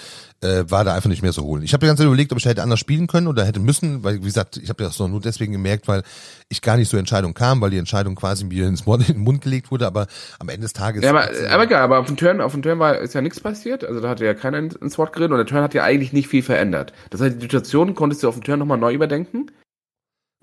[0.46, 1.64] äh, war da einfach nicht mehr zu holen.
[1.64, 4.04] Ich habe die ganze Zeit überlegt, ob ich hätte anders spielen können oder hätte müssen,
[4.04, 6.04] weil wie gesagt, ich habe das nur deswegen gemerkt, weil
[6.50, 9.24] ich gar nicht zur Entscheidung kam, weil die Entscheidung quasi mir ins Mund, in den
[9.24, 10.08] Mund gelegt wurde, aber
[10.40, 11.04] am Ende des Tages.
[11.04, 13.40] Ja, aber, aber egal, aber auf dem Turn, auf dem Turn war ist ja nichts
[13.40, 16.14] passiert, also da hatte ja keiner ins Wort geredet und der Turn hat ja eigentlich
[16.14, 16.94] nicht viel verändert.
[17.10, 19.52] Das heißt, die Situation konntest du auf dem Turn nochmal neu überdenken.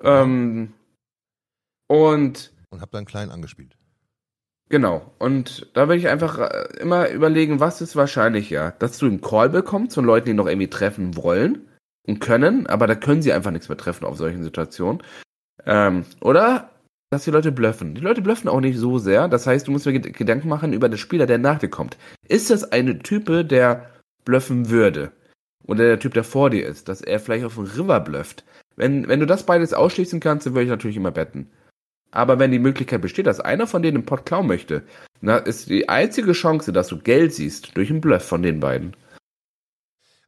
[0.03, 0.73] Ähm,
[1.87, 3.77] und und habe dann klein angespielt.
[4.73, 5.13] Genau.
[5.19, 8.75] Und da würde ich einfach äh, immer überlegen, was ist wahrscheinlicher?
[8.79, 11.69] Dass du einen Call bekommst von Leuten, die noch irgendwie treffen wollen
[12.09, 15.03] und können, aber da können sie einfach nichts mehr treffen auf solchen Situationen.
[15.67, 16.71] Ähm, oder
[17.11, 17.95] dass die Leute bluffen.
[17.95, 19.29] Die Leute bluffen auch nicht so sehr.
[19.29, 21.99] Das heißt, du musst dir Gedanken machen über den Spieler, der nach dir kommt.
[22.27, 23.91] Ist das eine Type, der
[24.25, 25.13] bluffen würde?
[25.67, 28.43] Oder der Typ, der vor dir ist, dass er vielleicht auf dem River blufft?
[28.77, 31.51] Wenn, wenn du das beides ausschließen kannst, dann würde ich natürlich immer betten.
[32.13, 34.85] Aber wenn die Möglichkeit besteht, dass einer von denen einen Pot klauen möchte,
[35.23, 38.95] dann ist die einzige Chance, dass du Geld siehst, durch einen Bluff von den beiden.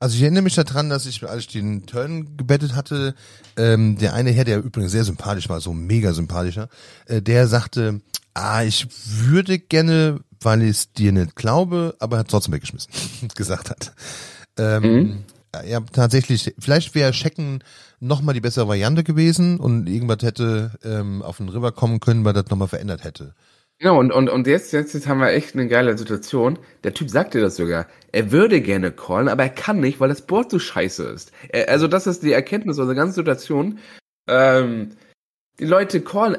[0.01, 3.14] Also ich erinnere mich daran, dass ich, als ich den Turn gebettet hatte,
[3.57, 6.68] ähm, der eine Herr, der übrigens sehr sympathisch war, so mega sympathischer,
[7.07, 8.01] äh, der sagte,
[8.35, 12.90] ah, ich würde gerne, weil ich es dir nicht glaube, aber hat trotzdem weggeschmissen,
[13.35, 13.94] gesagt hat.
[14.59, 15.25] Ähm, mhm.
[15.62, 17.62] Ja, tatsächlich, vielleicht wäre Schecken
[18.00, 22.32] nochmal die bessere Variante gewesen und irgendwas hätte ähm, auf den River kommen können, weil
[22.32, 23.34] das nochmal verändert hätte.
[23.78, 26.58] Genau, und, und, und jetzt, jetzt, jetzt haben wir echt eine geile Situation.
[26.84, 27.86] Der Typ sagte das sogar.
[28.12, 31.32] Er würde gerne callen, aber er kann nicht, weil das Board so scheiße ist.
[31.48, 33.80] Er, also das ist die Erkenntnis unserer ganzen Situation.
[34.28, 34.90] Ähm,
[35.58, 36.38] die Leute callen,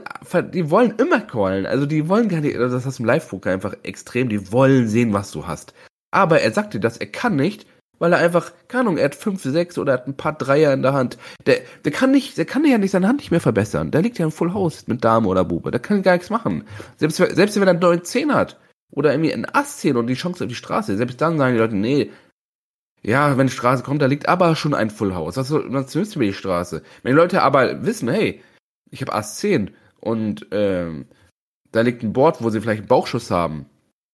[0.53, 1.65] die wollen immer callen.
[1.65, 5.13] Also die wollen gar nicht, das hast du im Live-Poker einfach extrem, die wollen sehen,
[5.13, 5.73] was du hast.
[6.11, 7.65] Aber er sagte das, er kann nicht,
[7.99, 10.81] weil er einfach, keine Ahnung, er hat fünf, sechs oder hat ein paar Dreier in
[10.81, 11.17] der Hand.
[11.45, 13.91] Der, der kann nicht, der kann ja nicht seine Hand nicht mehr verbessern.
[13.91, 15.71] Der liegt ja im Full House mit Dame oder Bube.
[15.71, 16.65] Der kann gar nichts machen.
[16.97, 18.59] Selbst, selbst wenn er neun Zehn hat
[18.91, 21.61] oder irgendwie ein Ass 10 und die Chance auf die Straße, selbst dann sagen die
[21.61, 22.11] Leute, nee,
[23.01, 25.37] ja, wenn die Straße kommt, da liegt aber schon ein Full House.
[25.37, 26.81] Was, was nützt mir die Straße?
[27.03, 28.41] Wenn die Leute aber wissen, hey,
[28.89, 31.05] ich habe Ass 10 und ähm,
[31.71, 33.67] da liegt ein Board, wo sie vielleicht einen Bauchschuss haben,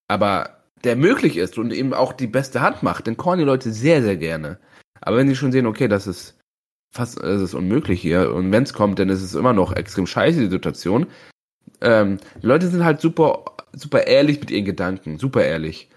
[0.07, 3.71] aber der möglich ist und eben auch die beste Hand macht, dann callen die Leute
[3.71, 4.59] sehr, sehr gerne.
[4.99, 6.37] Aber wenn sie schon sehen, okay, das ist
[6.93, 10.07] fast, das ist unmöglich hier und wenn es kommt, dann ist es immer noch extrem
[10.07, 11.07] scheiße, die Situation.
[11.81, 15.89] Ähm, die Leute sind halt super, super ehrlich mit ihren Gedanken, super ehrlich.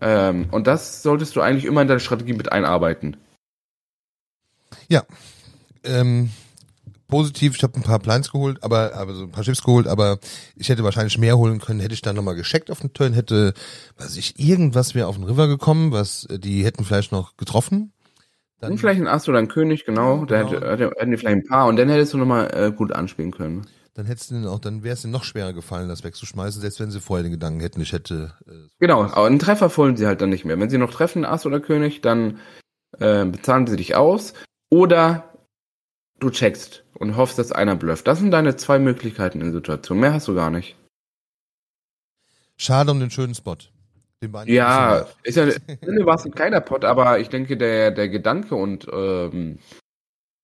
[0.00, 3.16] Ähm, und das solltest du eigentlich immer in deine Strategie mit einarbeiten.
[4.88, 5.04] Ja.
[5.84, 6.30] Ähm,
[7.08, 10.18] positiv, ich habe ein paar Plans geholt, aber, aber so ein paar Chips geholt, aber
[10.56, 13.54] ich hätte wahrscheinlich mehr holen können, hätte ich dann nochmal gescheckt auf den Turn, hätte,
[13.96, 17.92] was ich, irgendwas wäre auf den River gekommen, was die hätten vielleicht noch getroffen.
[18.60, 20.60] Dann und vielleicht ein Ass oder ein König, genau, da genau.
[20.66, 23.66] Hätte, hätten die vielleicht ein paar und dann hättest du nochmal äh, gut anspielen können.
[23.94, 26.90] Dann hättest du auch, dann wäre es dir noch schwerer gefallen, das wegzuschmeißen, selbst wenn
[26.90, 28.32] sie vorher den Gedanken hätten, ich hätte.
[28.46, 30.58] Äh, genau, aber einen Treffer wollen sie halt dann nicht mehr.
[30.58, 32.38] Wenn sie noch treffen, Ass oder König, dann
[32.98, 34.34] äh, bezahlen sie dich aus.
[34.68, 35.32] Oder
[36.18, 38.06] du checkst und hoffst, dass einer blufft.
[38.06, 40.00] Das sind deine zwei Möglichkeiten in der Situation.
[40.00, 40.76] Mehr hast du gar nicht.
[42.56, 43.56] Schade um den schönen Spot.
[44.22, 48.54] Den ja, ist ja, war es ein kleiner Pot, aber ich denke, der, der Gedanke
[48.54, 49.58] und ähm,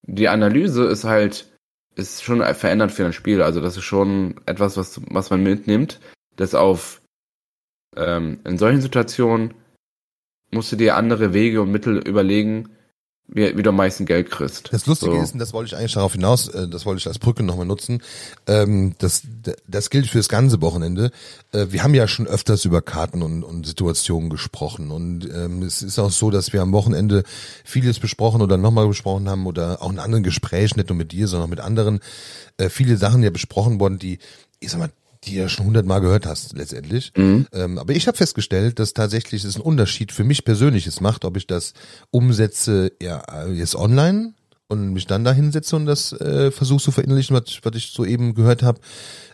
[0.02, 1.50] die Analyse ist halt,
[1.94, 3.42] ist schon verändert für ein Spiel.
[3.42, 6.00] Also das ist schon etwas, was, was man mitnimmt,
[6.36, 7.00] das auf
[7.96, 9.54] ähm, in solchen Situationen
[10.50, 12.70] musst du dir andere Wege und Mittel überlegen,
[13.32, 14.72] wie, wie du am meisten Geld kriegst.
[14.72, 15.22] Das Lustige So.
[15.22, 17.66] ist, und das wollte ich eigentlich darauf hinaus, äh, das wollte ich als Brücke nochmal
[17.66, 18.02] nutzen,
[18.46, 19.22] ähm, das,
[19.66, 21.10] das gilt fürs ganze Wochenende.
[21.52, 25.82] Äh, wir haben ja schon öfters über Karten und, und Situationen gesprochen und ähm, es
[25.82, 27.22] ist auch so, dass wir am Wochenende
[27.64, 31.28] vieles besprochen oder nochmal besprochen haben oder auch in anderen Gesprächen, nicht nur mit dir,
[31.28, 32.00] sondern auch mit anderen,
[32.56, 34.18] äh, viele Sachen ja besprochen worden, die,
[34.58, 34.90] ich sag mal,
[35.24, 37.12] die ja schon hundertmal gehört hast letztendlich.
[37.52, 41.36] Ähm, aber ich habe festgestellt, dass tatsächlich es einen Unterschied für mich persönliches macht, ob
[41.36, 41.74] ich das
[42.10, 44.34] umsetze ja jetzt online
[44.70, 48.34] und mich dann da hinsetze und das äh, versuche zu verinnerlichen, was, was ich soeben
[48.34, 48.80] gehört habe,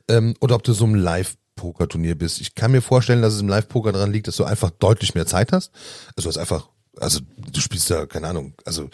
[0.08, 2.40] ähm, oder ob du so ein Live-Poker-Turnier bist.
[2.40, 5.26] Ich kann mir vorstellen, dass es im Live-Poker daran liegt, dass du einfach deutlich mehr
[5.26, 5.72] Zeit hast.
[6.16, 6.68] Also du hast einfach,
[6.98, 7.20] also
[7.52, 8.88] du spielst da, keine Ahnung, also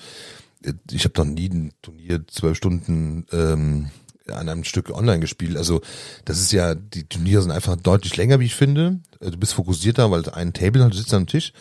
[0.65, 3.91] äh, ich habe noch nie ein Turnier zwölf Stunden ähm,
[4.29, 5.57] an einem Stück online gespielt.
[5.57, 5.81] Also
[6.25, 9.01] das ist ja, die Turniere sind einfach deutlich länger, wie ich finde.
[9.21, 11.53] Äh, Du bist fokussierter, weil ein Table hat, du sitzt am Tisch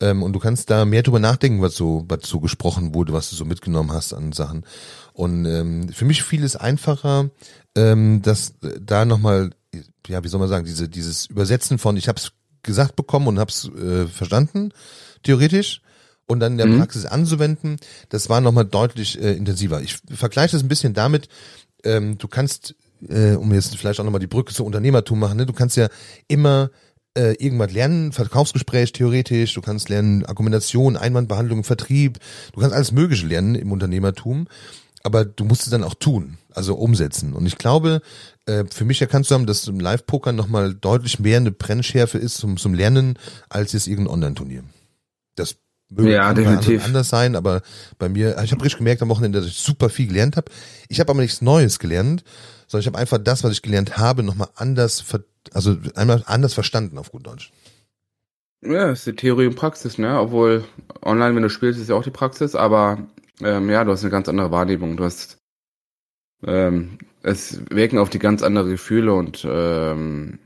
[0.00, 3.30] ähm, und du kannst da mehr drüber nachdenken, was so, was so gesprochen wurde, was
[3.30, 4.64] du so mitgenommen hast an Sachen.
[5.12, 7.30] Und ähm, für mich fiel es einfacher,
[7.74, 9.50] ähm, dass äh, da nochmal,
[10.06, 13.38] ja, wie soll man sagen, diese, dieses Übersetzen von, ich habe es gesagt bekommen und
[13.38, 14.72] habe es äh, verstanden,
[15.22, 15.80] theoretisch,
[16.28, 16.78] und dann in der Mhm.
[16.78, 17.76] Praxis anzuwenden,
[18.08, 19.80] das war nochmal deutlich äh, intensiver.
[19.80, 21.28] Ich vergleiche das ein bisschen damit,
[21.86, 22.74] ähm, du kannst,
[23.08, 25.88] äh, um jetzt vielleicht auch nochmal die Brücke zu Unternehmertum machen, ne, du kannst ja
[26.28, 26.70] immer
[27.16, 32.18] äh, irgendwas lernen, Verkaufsgespräch theoretisch, du kannst lernen Argumentation, Einwandbehandlung, Vertrieb,
[32.52, 34.48] du kannst alles Mögliche lernen im Unternehmertum,
[35.02, 37.32] aber du musst es dann auch tun, also umsetzen.
[37.32, 38.02] Und ich glaube,
[38.46, 42.36] äh, für mich erkannst du haben, dass im Live-Poker nochmal deutlich mehr eine Brennschärfe ist
[42.36, 43.18] zum, zum Lernen,
[43.48, 44.64] als jetzt irgendein Online-Turnier.
[45.36, 45.56] Das
[45.90, 46.84] möge Ja, definitiv.
[46.84, 47.62] anders sein, aber
[47.98, 50.50] bei mir, ich habe richtig gemerkt am Wochenende, dass ich super viel gelernt habe.
[50.88, 52.24] Ich habe aber nichts Neues gelernt,
[52.66, 55.20] sondern ich habe einfach das, was ich gelernt habe, nochmal anders, ver
[55.52, 57.52] also einmal anders verstanden auf gut Deutsch.
[58.62, 60.18] Ja, ist die Theorie und Praxis, ne?
[60.18, 60.64] Obwohl
[61.02, 62.98] online, wenn du spielst, ist ja auch die Praxis, aber
[63.40, 64.96] ähm, ja, du hast eine ganz andere Wahrnehmung.
[64.96, 65.38] Du hast
[66.44, 70.38] ähm, es wirken auf die ganz andere Gefühle und ähm,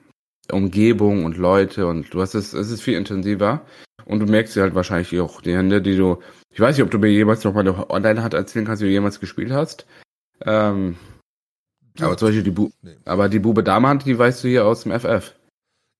[0.52, 3.62] Umgebung und Leute und du hast es, es ist viel intensiver
[4.04, 6.18] und du merkst dir halt wahrscheinlich auch die Hände, die du,
[6.52, 8.86] ich weiß nicht, ob du mir jemals noch mal eine online hat erzählen kannst, wie
[8.86, 9.86] du jemals gespielt hast.
[10.44, 10.96] Ähm,
[12.00, 12.96] aber zum Beispiel die Bu Nee.
[13.04, 15.34] aber die Bube Dame Hand, die weißt du hier aus dem FF.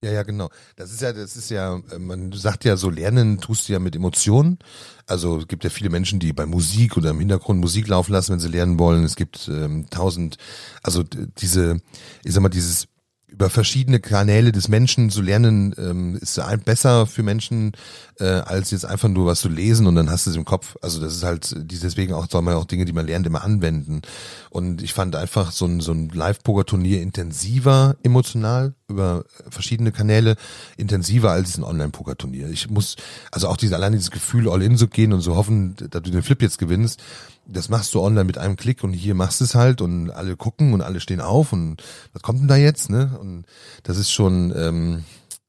[0.02, 0.48] Ja, ja, genau.
[0.76, 3.94] Das ist ja, das ist ja, man sagt ja so, lernen tust du ja mit
[3.94, 4.58] Emotionen.
[5.06, 8.32] Also es gibt ja viele Menschen, die bei Musik oder im Hintergrund Musik laufen lassen,
[8.32, 9.04] wenn sie lernen wollen.
[9.04, 10.38] Es gibt ähm, tausend,
[10.82, 11.82] also diese,
[12.24, 12.88] ich sag mal, dieses
[13.30, 17.72] über verschiedene Kanäle des Menschen zu lernen, ähm, ist besser für Menschen,
[18.18, 20.76] äh, als jetzt einfach nur was zu lesen und dann hast du es im Kopf.
[20.82, 24.02] Also das ist halt, deswegen auch, soll man auch Dinge, die man lernt, immer anwenden.
[24.50, 30.36] Und ich fand einfach so ein, so ein Live-Poker-Turnier intensiver emotional über verschiedene Kanäle,
[30.76, 32.50] intensiver als ein Online-Poker-Turnier.
[32.50, 32.96] Ich muss,
[33.30, 36.10] also auch diese, allein dieses Gefühl, all in zu gehen und so hoffen, dass du
[36.10, 37.02] den Flip jetzt gewinnst,
[37.46, 40.72] das machst du online mit einem Klick und hier machst es halt und alle gucken
[40.72, 43.18] und alle stehen auf und was kommt denn da jetzt, ne?
[43.20, 43.44] Und
[43.82, 45.04] das ist schon, ähm,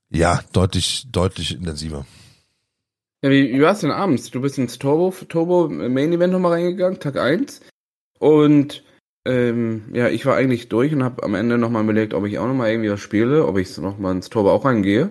[0.10, 2.06] ja, deutlich, deutlich intensiver.
[3.24, 4.32] Ja, wie, wie war's denn abends?
[4.32, 7.62] Du bist ins Turbo, Turbo Main Event nochmal reingegangen, Tag 1.
[8.18, 8.84] Und
[9.26, 12.48] ähm, ja, ich war eigentlich durch und habe am Ende nochmal überlegt, ob ich auch
[12.48, 15.10] nochmal irgendwie was spiele, ob ich nochmal ins Turbo auch reingehe.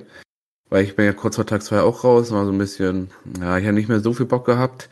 [0.69, 3.59] Weil ich bin ja kurz vor Tag 2 auch raus, war so ein bisschen, ja,
[3.59, 4.89] ich habe nicht mehr so viel Bock gehabt.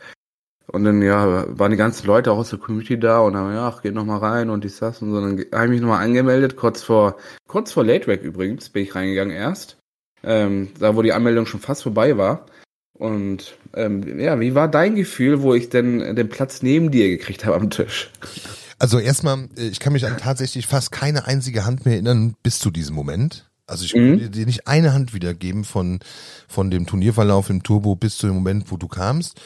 [0.67, 3.67] Und dann, ja, waren die ganzen Leute auch aus der Community da und haben, ja,
[3.67, 5.19] ach, geht nochmal rein und dies, das und so.
[5.19, 8.93] Dann habe ich mich nochmal angemeldet, kurz vor, kurz vor Late Rack übrigens, bin ich
[8.93, 9.77] reingegangen erst.
[10.21, 12.45] Ähm, da, wo die Anmeldung schon fast vorbei war.
[12.93, 17.45] Und ähm, ja, wie war dein Gefühl, wo ich denn den Platz neben dir gekriegt
[17.45, 18.11] habe am Tisch?
[18.79, 22.59] Also erstmal, äh, ich kann mich an tatsächlich fast keine einzige Hand mehr erinnern bis
[22.59, 23.49] zu diesem Moment.
[23.67, 24.31] Also ich Mhm.
[24.31, 25.99] dir nicht eine Hand wiedergeben von,
[26.47, 29.39] von dem Turnierverlauf im Turbo bis zu dem Moment, wo du kamst.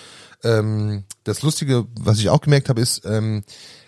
[0.44, 3.44] Ähm, das Lustige, was ich auch gemerkt habe, ist, ähm,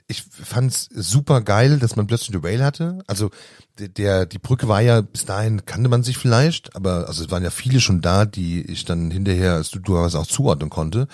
[0.08, 3.00] ich fand's super geil, dass man plötzlich eine Rail hatte.
[3.08, 3.32] Also
[3.80, 7.44] der, die Brücke war ja bis dahin kannte man sich vielleicht, aber also es waren
[7.44, 11.08] ja viele schon da, die ich dann hinterher, als du, du was auch zuordnen konnte.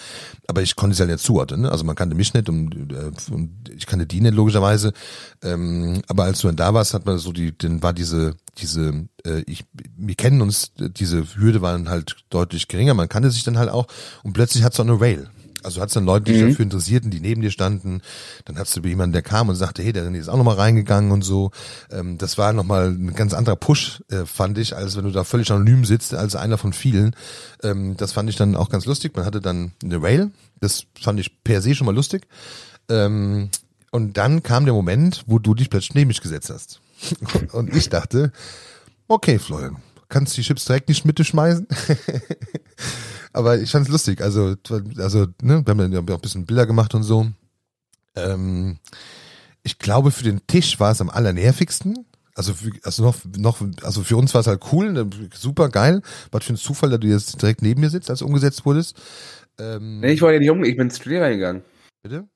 [0.47, 1.61] Aber ich konnte es ja nicht zuordnen.
[1.61, 1.71] Ne?
[1.71, 4.91] Also man kannte mich nicht und, äh, und ich kannte die nicht logischerweise.
[5.41, 9.07] Ähm, aber als du dann da warst, hat man so die, dann war diese diese
[9.25, 12.93] äh, ich wir kennen uns, diese Hürde war dann halt deutlich geringer.
[12.93, 13.87] Man kannte sich dann halt auch
[14.23, 15.29] und plötzlich hat es eine Rail.
[15.63, 16.49] Also hat's dann Leute, die sich Mhm.
[16.49, 18.01] dafür interessierten, die neben dir standen.
[18.45, 21.11] Dann hast du jemanden, der kam und sagte, hey, der René ist auch nochmal reingegangen
[21.11, 21.51] und so.
[21.91, 25.23] Ähm, das war nochmal ein ganz anderer Push, äh, fand ich, als wenn du da
[25.23, 27.15] völlig anonym sitzt, als einer von vielen.
[27.63, 29.15] Ähm, das fand ich dann auch ganz lustig.
[29.15, 30.31] Man hatte dann eine Rail.
[30.59, 32.27] Das fand ich per se schon mal lustig.
[32.89, 33.49] Ähm,
[33.91, 36.79] und dann kam der Moment, wo du dich plötzlich neben mich gesetzt hast.
[37.51, 38.31] Und ich dachte,
[39.07, 41.67] okay, Florian, kannst die Chips direkt nicht mit dir schmeißen?
[43.33, 44.21] Aber ich fand's lustig.
[44.21, 44.55] Also,
[44.97, 47.27] also, ne, wir haben ja auch ein bisschen Bilder gemacht und so.
[48.15, 48.77] Ähm,
[49.63, 52.05] ich glaube, für den Tisch war es am allernervigsten.
[52.35, 56.01] Also, für, also noch, noch, also für uns war es halt cool, ne, super geil.
[56.31, 58.99] Was für ein Zufall, dass du jetzt direkt neben mir sitzt, als du umgesetzt wurdest.
[59.59, 61.63] Ähm, Nee, ich wollte ja nicht um, ich bin ins Turnier reingegangen.
[62.03, 62.27] bitte?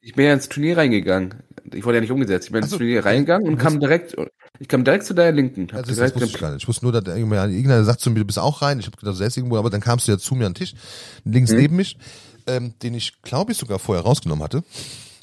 [0.00, 1.34] Ich bin ja ins Turnier reingegangen.
[1.72, 2.46] Ich wurde ja nicht umgesetzt.
[2.46, 4.16] Ich bin ins so, Turnier reingegangen und kam direkt,
[4.58, 5.68] ich kam direkt zu deiner Linken.
[5.72, 6.62] Hab Also das, wusste ich gar nicht.
[6.62, 8.80] Ich wusste nur, dass irgendwer, irgendeiner sagt zu mir, du bist auch rein.
[8.80, 10.58] Ich habe gedacht, du selbst irgendwo, aber dann kamst du ja zu mir an den
[10.58, 10.74] Tisch,
[11.24, 11.58] links Mhm.
[11.58, 11.96] neben mich,
[12.46, 14.64] ähm, den ich, glaube ich, sogar vorher rausgenommen hatte.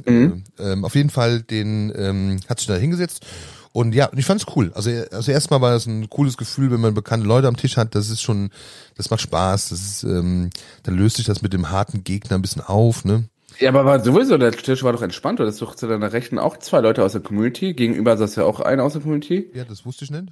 [0.06, 0.44] Mhm.
[0.60, 3.26] Ähm, auf jeden Fall, den ähm, hat sich da hingesetzt.
[3.74, 4.72] Und ja, ich fand's cool.
[4.74, 7.94] Also, also erstmal war das ein cooles Gefühl, wenn man bekannte Leute am Tisch hat.
[7.94, 8.50] Das ist schon,
[8.96, 9.70] das macht Spaß.
[9.70, 10.50] Das ist, ähm,
[10.84, 13.26] dann löst sich das mit dem harten Gegner ein bisschen auf, ne?
[13.60, 15.40] Ja, aber war sowieso, der Tisch war doch entspannt.
[15.40, 17.74] Du hattest doch zu deiner Rechten auch zwei Leute aus der Community.
[17.74, 19.50] Gegenüber saß ja auch einer aus der Community.
[19.54, 20.32] Ja, das wusste ich nicht.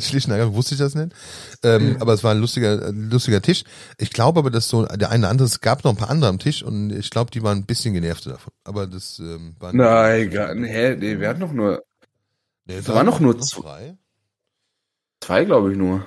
[0.00, 1.12] Schlicht und ergreifend wusste ich das nicht.
[1.64, 3.64] Ähm, aber es war ein lustiger, lustiger Tisch.
[3.98, 6.30] Ich glaube aber, dass so der eine oder andere, es gab noch ein paar andere
[6.30, 8.52] am Tisch und ich glaube, die waren ein bisschen genervt davon.
[8.64, 10.72] Aber das ähm, war Nein, gar nicht.
[10.72, 11.82] Hä, nee, wir hatten doch nur
[12.66, 13.96] nee, es waren noch nur noch zwei.
[15.20, 16.06] zwei, glaube ich nur.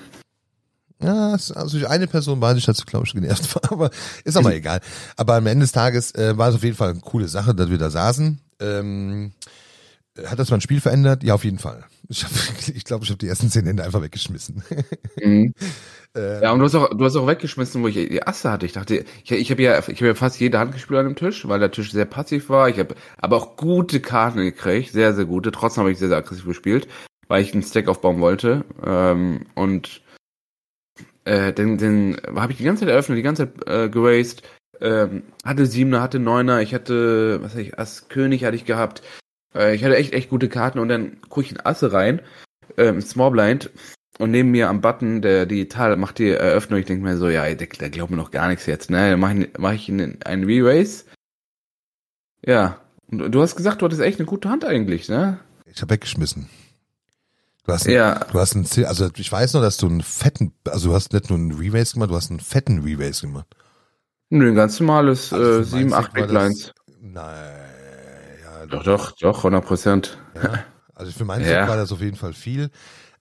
[1.04, 3.90] Ja, also eine Person war nicht dazu, glaube ich, genervt war, aber
[4.24, 4.80] ist aber egal.
[5.18, 7.70] Aber am Ende des Tages äh, war es auf jeden Fall eine coole Sache, dass
[7.70, 8.40] wir da saßen.
[8.62, 9.34] Ähm,
[10.26, 11.24] hat das mein Spiel verändert?
[11.24, 11.84] Ja, auf jeden Fall.
[12.08, 12.32] Ich, hab,
[12.74, 14.64] ich glaube, ich habe die ersten zehn Hände einfach weggeschmissen.
[15.22, 15.54] Mhm.
[16.16, 18.68] Äh, Ja, und du hast auch, du hast auch weggeschmissen, wo ich die Asse hatte.
[18.68, 21.16] Ich dachte, ich, ich habe ja, ich habe ja fast jede Hand gespielt an dem
[21.16, 22.70] Tisch, weil der Tisch sehr passiv war.
[22.70, 25.52] Ich habe aber auch gute Karten gekriegt, sehr, sehr gute.
[25.52, 26.88] Trotzdem habe ich sehr, sehr aggressiv gespielt,
[27.28, 28.64] weil ich einen Stack aufbauen wollte.
[28.86, 30.03] Ähm, und
[31.26, 34.44] äh, den, den habe ich die ganze Zeit eröffnet, die ganze Zeit äh, geraced.
[34.82, 39.02] Ähm, hatte Siebener, hatte Neuner, ich hatte, was hatte ich, Ass König hatte ich gehabt.
[39.56, 42.22] Äh, ich hatte echt, echt gute Karten und dann gucke ich in Asse rein,
[42.78, 43.70] ähm, Small Blind
[44.20, 47.52] und neben mir am Button, der digital macht die Eröffnung, ich denke mir so, ja,
[47.54, 49.12] der, der glaubt mir noch gar nichts jetzt, ne?
[49.12, 51.06] Dann mache ich, mach ich einen, einen Re-Race.
[52.46, 52.80] Ja.
[53.10, 55.40] Und du hast gesagt, du hattest echt eine gute Hand eigentlich, ne?
[55.66, 56.50] ich habe weggeschmissen.
[57.66, 58.26] Du hast, Ja.
[58.32, 61.30] du hast einen, also ich weiß noch, dass du einen fetten, also du hast nicht
[61.30, 63.48] nur einen Re-Race gemacht, du hast einen fetten Re-Race gemacht.
[64.30, 66.74] Nö, ein ganz normales Also äh, für mein 7, 8 Stack war Big das- Lines.
[67.02, 67.26] Nein,
[68.44, 70.18] ja, Doch, doch, doch, 100 Prozent.
[70.36, 70.64] Ja.
[70.96, 71.68] Also für meinen Ja.
[71.68, 72.70] War das auf jeden Fall viel.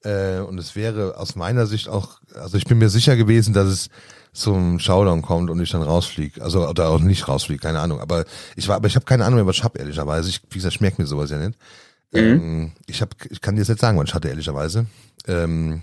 [0.05, 3.68] Äh, und es wäre aus meiner Sicht auch, also ich bin mir sicher gewesen, dass
[3.68, 3.88] es
[4.32, 6.43] zum Showdown kommt und ich dann rausfliege.
[6.43, 8.01] Also oder auch nicht rausfliege, keine Ahnung.
[8.01, 8.24] Aber
[8.57, 10.28] ich war, aber ich habe keine Ahnung mehr, was ich hab, ehrlicherweise.
[10.30, 11.57] Ich, wie gesagt, schmeckt mir sowas ja nicht.
[12.12, 14.86] Ähm, ich hab, ich kann dir jetzt nicht sagen, was ich hatte, ehrlicherweise.
[15.26, 15.82] Ähm,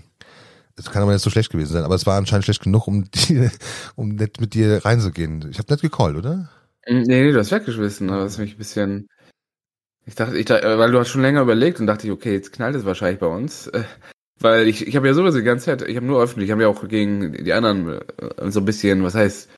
[0.76, 3.10] es kann aber nicht so schlecht gewesen sein, aber es war anscheinend schlecht genug, um
[3.14, 3.50] die,
[3.96, 5.48] um nicht mit dir reinzugehen.
[5.50, 6.48] Ich habe nicht gecallt, oder?
[6.86, 9.06] Nee, nee, du hast weggeschmissen, aber das ist mich ein bisschen.
[10.06, 12.52] Ich dachte, ich dachte, weil du hast schon länger überlegt und dachte ich, okay, jetzt
[12.52, 13.70] knallt es wahrscheinlich bei uns.
[14.42, 16.62] Weil ich, ich habe ja sowieso die ganze Zeit, ich habe nur öffentlich, ich habe
[16.62, 19.50] ja auch gegen die anderen äh, so ein bisschen, was heißt,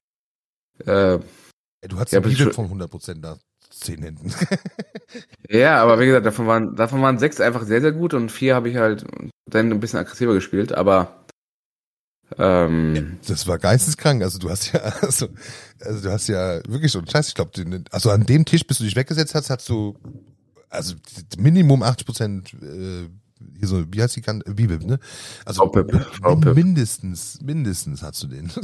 [0.81, 1.21] äh,
[1.89, 3.39] du hattest Ja, ein Rebuild von 100% nach
[3.83, 4.33] 10 Händen.
[5.49, 8.55] ja, aber wie gesagt, davon waren, davon waren sechs einfach sehr, sehr gut und vier
[8.55, 9.05] habe ich halt
[9.47, 11.25] dann ein bisschen aggressiver gespielt, aber
[12.39, 14.23] ähm, Das war geisteskrank.
[14.23, 15.29] Also du hast ja, also,
[15.81, 17.29] also du hast ja wirklich so einen Scheiß.
[17.29, 17.51] Ich glaube,
[17.91, 19.97] also an dem Tisch, bis du dich weggesetzt hast, hast du
[20.71, 20.95] also
[21.37, 23.09] Minimum 80 Prozent äh,
[23.59, 24.55] hier so, wie heißt die Kante?
[24.55, 24.99] Bibel, ne?
[25.45, 26.55] Also min- VPIP.
[26.55, 28.51] mindestens, mindestens hast du den.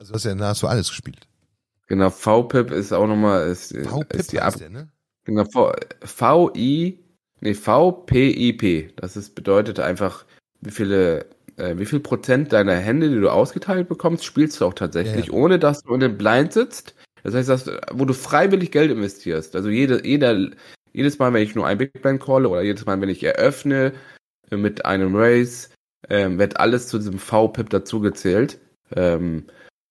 [0.00, 1.28] Also du hast ja nahezu alles gespielt.
[1.90, 4.88] Genau, VPIP ist auch nochmal, ist, V-Pip ist die Ab der, ne?
[5.24, 5.74] Genau, V-
[6.54, 6.98] VI,
[7.40, 8.94] nee, VPIP.
[8.96, 10.24] Das ist, bedeutet einfach,
[10.62, 11.26] wie viele,
[11.56, 15.32] äh, wie viel Prozent deiner Hände, die du ausgeteilt bekommst, spielst du auch tatsächlich, Ja,
[15.32, 15.38] ja.
[15.38, 16.94] ohne dass du in den Blind sitzt.
[17.22, 19.54] Das heißt, dass, wo du freiwillig Geld investierst.
[19.54, 20.48] Also jede, jeder,
[20.92, 23.92] jedes Mal, wenn ich nur ein Big Blind calle oder jedes Mal, wenn ich eröffne
[24.50, 25.68] äh, mit einem Race,
[26.08, 28.58] ähm, wird alles zu diesem VPIP dazugezählt.
[28.96, 29.44] Ähm,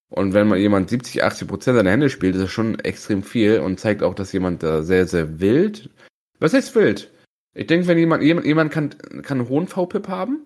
[0.09, 3.59] und wenn man jemand 70, 80 Prozent seiner Hände spielt, ist das schon extrem viel
[3.59, 5.89] und zeigt auch, dass jemand da sehr, sehr wild.
[6.39, 7.11] Was heißt wild?
[7.53, 8.89] Ich denke, wenn jemand, jemand, jemand kann,
[9.21, 10.45] kann einen hohen VPIP haben,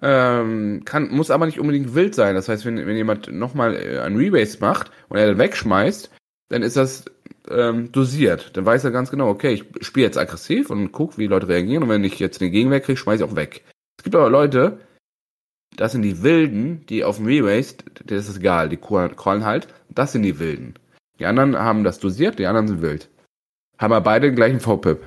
[0.00, 2.36] ähm, kann, muss aber nicht unbedingt wild sein.
[2.36, 6.10] Das heißt, wenn, wenn jemand nochmal äh, einen Rebase macht und er dann wegschmeißt,
[6.50, 7.06] dann ist das
[7.50, 8.56] ähm, dosiert.
[8.56, 11.48] Dann weiß er ganz genau, okay, ich spiele jetzt aggressiv und guck, wie die Leute
[11.48, 13.64] reagieren und wenn ich jetzt den Gegenwehr kriege, schmeiße ich auch weg.
[13.98, 14.78] Es gibt aber Leute,
[15.78, 20.12] das sind die Wilden, die auf dem Rebase, das ist egal, die callen halt, das
[20.12, 20.74] sind die Wilden.
[21.18, 23.08] Die anderen haben das dosiert, die anderen sind wild.
[23.78, 25.06] Haben aber beide den gleichen VPIP.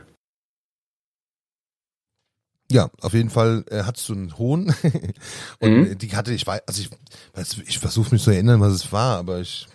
[2.71, 4.73] Ja, auf jeden Fall äh, hattest du einen hohen.
[5.59, 5.83] Und Mhm.
[5.91, 6.89] äh, die hatte, ich weiß, also ich,
[7.33, 9.67] weiß, ich versuche mich zu erinnern, was es war, aber ich,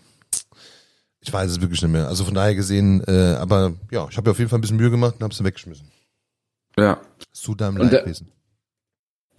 [1.20, 2.08] ich weiß es wirklich nicht mehr.
[2.08, 4.78] Also von daher gesehen, äh, aber ja, ich habe mir auf jeden Fall ein bisschen
[4.78, 5.90] Mühe gemacht und habe sie weggeschmissen.
[6.78, 6.98] Ja.
[7.32, 8.32] Zu deinem Und Leid der- gewesen.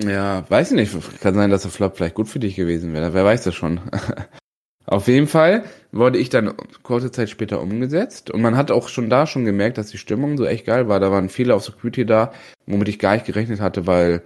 [0.02, 1.22] Ja, weiß ich nicht.
[1.22, 3.14] Kann sein, dass der Flop vielleicht gut für dich gewesen wäre.
[3.14, 3.80] Wer weiß das schon.
[4.86, 9.10] Auf jeden Fall wurde ich dann kurze Zeit später umgesetzt und man hat auch schon
[9.10, 11.02] da schon gemerkt, dass die Stimmung so echt geil war.
[11.02, 12.32] Da waren viele auf Security da,
[12.68, 14.22] womit ich gar nicht gerechnet hatte, weil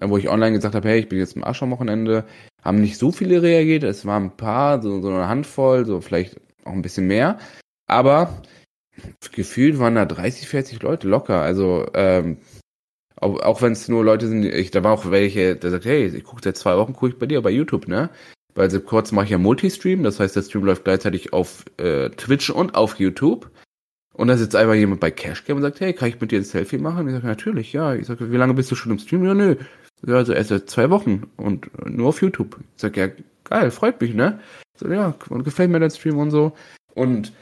[0.00, 2.24] wo ich online gesagt habe, hey, ich bin jetzt im Arsch am Wochenende,
[2.62, 3.84] haben nicht so viele reagiert.
[3.84, 7.38] Es waren ein paar, so, so eine Handvoll, so vielleicht auch ein bisschen mehr.
[7.86, 8.42] Aber
[9.32, 11.40] gefühlt waren da 30, 40 Leute locker.
[11.40, 12.38] Also ähm,
[13.24, 16.06] auch, auch wenn es nur Leute sind, ich, da war auch welche, der sagt, hey,
[16.06, 18.10] ich gucke seit zwei Wochen, gucke ich bei dir bei YouTube, ne?
[18.54, 22.10] Weil so kurz mache ich ja Multistream, das heißt, der Stream läuft gleichzeitig auf äh,
[22.10, 23.50] Twitch und auf YouTube.
[24.12, 26.44] Und da sitzt einfach jemand bei Cashcam und sagt, hey, kann ich mit dir ein
[26.44, 27.08] Selfie machen?
[27.08, 27.94] Ich sage, natürlich, ja.
[27.94, 29.24] Ich sage, wie lange bist du schon im Stream?
[29.24, 29.56] Ja, nö.
[30.06, 32.58] Ja, also erst seit zwei Wochen und nur auf YouTube.
[32.76, 33.08] Ich sage, ja,
[33.42, 34.38] geil, freut mich, ne?
[34.76, 36.52] So, ja, und gefällt mir der Stream und so.
[36.94, 37.32] Und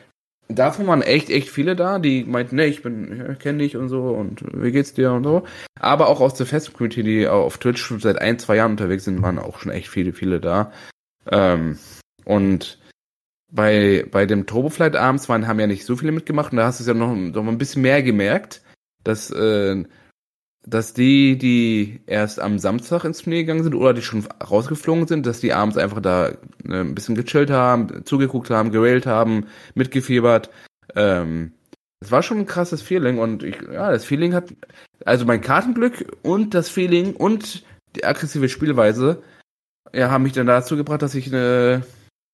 [0.59, 3.89] davon waren echt, echt viele da, die meinten, ne, ich bin, ich kenne dich und
[3.89, 5.45] so und wie geht's dir und so.
[5.79, 9.23] Aber auch aus der Fest-Community, die auf Twitch schon seit ein, zwei Jahren unterwegs sind,
[9.23, 10.73] waren auch schon echt viele, viele da.
[11.31, 11.79] Ähm,
[12.25, 12.79] und
[13.51, 16.81] bei, bei dem Turboflight abends waren, haben ja nicht so viele mitgemacht und da hast
[16.81, 18.63] du es ja noch, noch ein bisschen mehr gemerkt,
[19.05, 19.85] dass, äh,
[20.65, 25.27] dass die, die erst am Samstag ins Turnier gegangen sind oder die schon rausgeflogen sind,
[25.27, 30.51] dass die abends einfach da äh, ein bisschen gechillt haben, zugeguckt haben, gerailt haben, mitgefiebert.
[30.95, 31.53] Ähm,
[32.01, 34.53] das war schon ein krasses Feeling und ich, ja, das Feeling hat,
[35.05, 37.65] also mein Kartenglück und das Feeling und
[37.97, 39.23] die aggressive Spielweise,
[39.93, 41.83] ja, haben mich dann dazu gebracht, dass ich eine,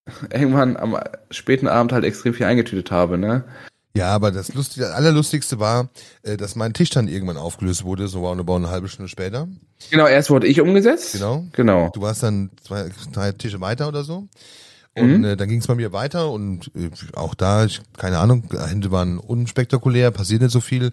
[0.32, 0.98] irgendwann am
[1.30, 3.44] späten Abend halt extrem viel eingetütet habe, ne?
[3.98, 5.88] Ja, aber das Lustige, das Allerlustigste war,
[6.22, 9.48] äh, dass mein Tisch dann irgendwann aufgelöst wurde, so roundabout eine halbe Stunde später.
[9.90, 11.12] Genau, erst wurde ich umgesetzt.
[11.12, 11.44] Genau.
[11.52, 11.90] Genau.
[11.92, 14.28] Du warst dann zwei, drei Tische weiter oder so.
[14.96, 15.24] Und Mhm.
[15.24, 18.90] äh, dann ging es bei mir weiter und äh, auch da, ich, keine Ahnung, Hände
[18.90, 20.90] waren unspektakulär, passiert nicht so viel.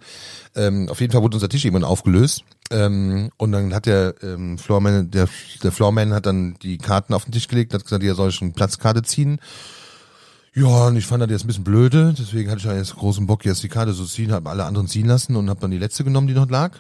[0.56, 2.44] Ähm, auf jeden Fall wurde unser Tisch irgendwann aufgelöst.
[2.72, 5.28] Ähm, und dann hat der ähm, Floorman, der,
[5.64, 8.54] der Floorman hat dann die Karten auf den Tisch gelegt, hat gesagt, er soll schon
[8.54, 9.40] Platzkarte ziehen.
[10.58, 13.28] Ja, und ich fand das jetzt ein bisschen blöde, deswegen hatte ich ja jetzt großen
[13.28, 15.70] Bock, jetzt die Karte so zu ziehen, habe alle anderen ziehen lassen und habe dann
[15.70, 16.78] die letzte genommen, die noch lag.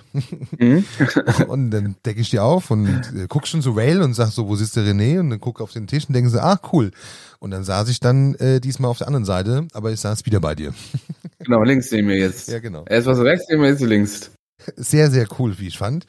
[0.58, 0.86] Mhm.
[1.48, 4.48] und dann decke ich die auf und äh, guck schon zu Rail und sag so,
[4.48, 5.20] wo sitzt der René?
[5.20, 6.92] Und dann guck auf den Tisch und denken so, ah, cool.
[7.40, 10.40] Und dann saß ich dann äh, diesmal auf der anderen Seite, aber ich saß wieder
[10.40, 10.74] bei dir.
[11.40, 12.48] Genau, links neben mir jetzt.
[12.48, 12.86] Ja, genau.
[12.88, 14.32] Erst was rechts neben mir, jetzt links.
[14.78, 16.08] Sehr, sehr cool, wie ich fand.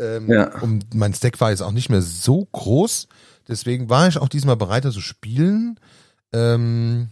[0.00, 0.60] Ähm, Ja.
[0.60, 3.06] Und mein Stack war jetzt auch nicht mehr so groß,
[3.46, 5.78] deswegen war ich auch diesmal bereiter zu spielen.
[6.32, 7.08] Ähm,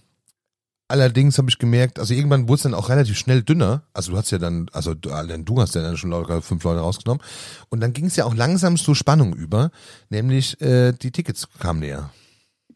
[0.89, 3.85] allerdings habe ich gemerkt, also irgendwann wurde es dann auch relativ schnell dünner.
[3.93, 6.81] Also du hast ja dann, also du, du hast ja dann schon locker fünf Leute
[6.81, 7.23] rausgenommen.
[7.69, 9.71] Und dann ging es ja auch langsam zur Spannung über,
[10.09, 12.11] nämlich äh, die Tickets kamen näher.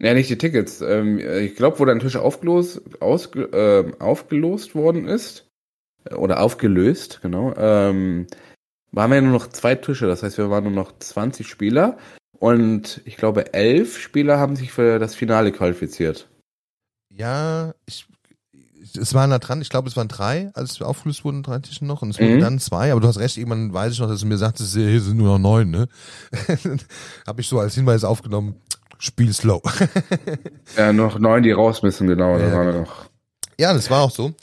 [0.00, 0.80] Ja, nicht die Tickets.
[0.80, 5.48] Ähm, ich glaube, wo dein Tisch aufgelost, ausge, ähm, aufgelost worden ist,
[6.04, 8.26] äh, oder aufgelöst, genau, ähm,
[8.92, 10.06] waren wir nur noch zwei Tische.
[10.06, 11.98] Das heißt, wir waren nur noch 20 Spieler.
[12.38, 16.28] Und ich glaube, elf Spieler haben sich für das Finale qualifiziert.
[17.16, 18.06] Ja, ich,
[18.98, 21.84] es waren da dran, ich glaube, es waren drei, als wir aufgelöst wurden, drei Tische
[21.84, 22.40] noch, und es wurden Mhm.
[22.40, 25.00] dann zwei, aber du hast recht, irgendwann weiß ich noch, dass du mir sagtest, hier
[25.00, 25.88] sind nur noch neun, ne?
[27.26, 28.56] Habe ich so als Hinweis aufgenommen,
[28.98, 29.60] Spiel slow.
[30.76, 32.36] Ja, noch neun, die raus müssen, genau.
[32.38, 33.06] Da Ja, waren wir noch.
[33.58, 34.34] ja, das war auch so.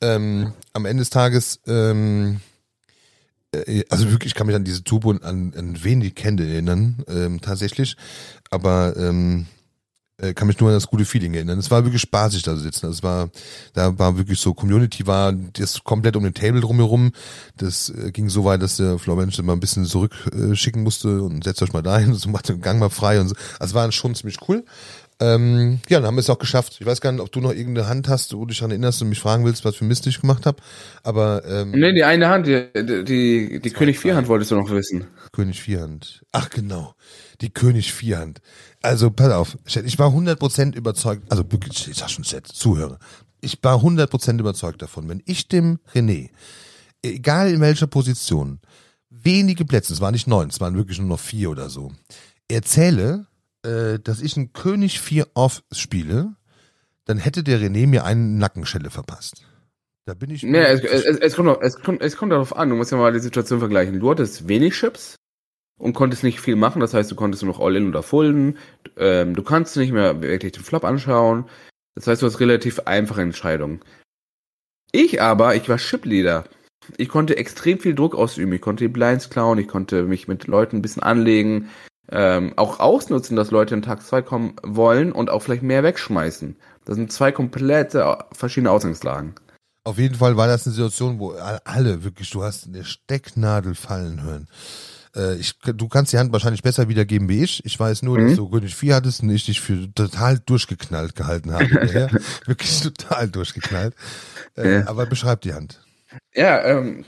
[0.00, 2.40] Ähm, am Ende des Tages, ähm,
[3.52, 6.40] äh, also wirklich, ich kann mich an diese Tube und an, an wen die kennt
[6.40, 7.96] erinnern, ähm, tatsächlich,
[8.50, 9.46] aber ähm,
[10.20, 11.58] äh, kann mich nur an das gute Feeling erinnern.
[11.58, 12.88] Es war wirklich spaßig da zu sitzen.
[12.88, 13.30] Es war,
[13.74, 17.12] da war wirklich so Community war das komplett um den Table drumherum.
[17.56, 21.44] Das äh, ging so weit, dass der Flormensch mal ein bisschen zurückschicken äh, musste und
[21.44, 23.34] setzt euch mal dahin, so macht den Gang mal frei und so.
[23.58, 24.64] Also war schon ziemlich cool.
[25.20, 26.78] Ähm, ja, dann haben wir es auch geschafft.
[26.80, 29.02] Ich weiß gar nicht, ob du noch irgendeine Hand hast, wo du dich daran erinnerst
[29.02, 30.62] und mich fragen willst, was für Mist ich gemacht habe.
[31.02, 34.70] Aber ähm, Nee, die eine Hand, die, die, die, die König Vierhand wolltest du noch
[34.70, 35.06] wissen.
[35.32, 36.22] König Vierhand.
[36.32, 36.94] Ach genau,
[37.42, 38.40] die König Vierhand.
[38.82, 42.98] Also pass auf, ich war 100% überzeugt, also wirklich, ich sag schon Chat, Zuhörer,
[43.42, 46.30] ich war 100% überzeugt davon, wenn ich dem René,
[47.02, 48.60] egal in welcher Position,
[49.10, 51.92] wenige Plätze, es waren nicht neun, es waren wirklich nur noch vier oder so,
[52.48, 53.26] erzähle,
[53.64, 56.34] äh, dass ich einen König 4 off spiele,
[57.04, 59.42] dann hätte der René mir einen Nackenschelle verpasst.
[60.06, 60.42] Da bin ich.
[60.42, 62.96] Nee, es, es, es, kommt, doch- es, kommt, es kommt darauf an, du musst ja
[62.98, 64.00] mal die Situation vergleichen.
[64.00, 65.16] Du hattest wenig Chips
[65.80, 68.58] und konntest nicht viel machen, das heißt, du konntest nur noch All-In oder Fulden,
[68.96, 71.46] ähm, du kannst nicht mehr wirklich den Flop anschauen,
[71.94, 73.80] das heißt, du hast relativ einfache Entscheidungen.
[74.92, 76.44] Ich aber, ich war Chip-Leader.
[76.96, 80.46] Ich konnte extrem viel Druck ausüben, ich konnte die Blinds klauen, ich konnte mich mit
[80.46, 81.70] Leuten ein bisschen anlegen,
[82.10, 86.56] ähm, auch ausnutzen, dass Leute in Tag 2 kommen wollen und auch vielleicht mehr wegschmeißen.
[86.84, 89.34] Das sind zwei komplette äh, verschiedene Ausgangslagen.
[89.84, 91.32] Auf jeden Fall war das eine Situation, wo
[91.64, 94.48] alle wirklich, du hast eine Stecknadel fallen hören.
[95.16, 97.64] Äh, ich, du kannst die Hand wahrscheinlich besser wiedergeben wie ich.
[97.64, 98.28] Ich weiß nur, Mhm.
[98.28, 101.64] dass du König 4 hattest und ich dich für total durchgeknallt gehalten habe.
[101.64, 102.10] hinterher.
[102.46, 103.94] Wirklich total durchgeknallt.
[104.56, 104.86] Äh, Ja.
[104.88, 105.80] Aber beschreib die Hand.
[106.34, 107.04] Ja, ähm,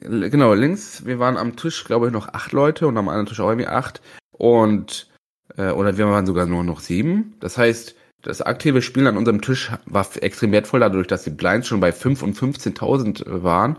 [0.00, 3.40] genau, links, wir waren am Tisch, glaube ich, noch acht Leute und am anderen Tisch
[3.40, 4.00] auch irgendwie acht.
[4.32, 5.08] Und,
[5.56, 7.34] äh, oder wir waren sogar nur noch sieben.
[7.40, 11.68] Das heißt, das aktive Spielen an unserem Tisch war extrem wertvoll, dadurch, dass die Blinds
[11.68, 13.76] schon bei 5 und 15.000 waren.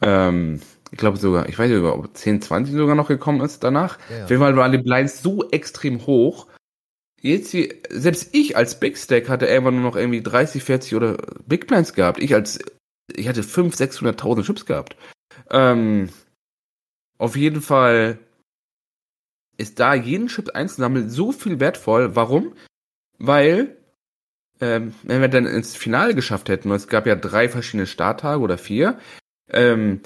[0.00, 0.60] Ähm,
[0.92, 3.98] ich glaube sogar, ich weiß nicht, ob 10, 20 sogar noch gekommen ist danach.
[4.10, 4.24] Ja.
[4.24, 6.46] Auf jeden Fall waren die Blinds so extrem hoch.
[7.18, 11.16] Jetzt wie, selbst ich als Big Stack hatte irgendwann nur noch irgendwie 30, 40 oder
[11.46, 12.22] Big Blinds gehabt.
[12.22, 12.58] Ich als,
[13.10, 14.96] ich hatte 5, 600.000 Chips gehabt.
[15.50, 16.10] Ähm,
[17.16, 18.18] auf jeden Fall
[19.56, 22.14] ist da jeden Chip einzusammeln so viel wertvoll.
[22.16, 22.52] Warum?
[23.18, 23.78] Weil,
[24.60, 28.40] ähm, wenn wir dann ins Finale geschafft hätten, und es gab ja drei verschiedene Starttage
[28.40, 28.98] oder vier,
[29.48, 30.02] ähm,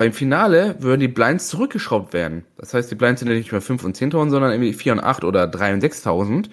[0.00, 2.46] beim Finale würden die Blinds zurückgeschraubt werden.
[2.56, 5.00] Das heißt, die Blinds sind ja nicht mehr 5 und 10.000, sondern irgendwie 4 und
[5.00, 6.48] 8 oder 3 und 6.000.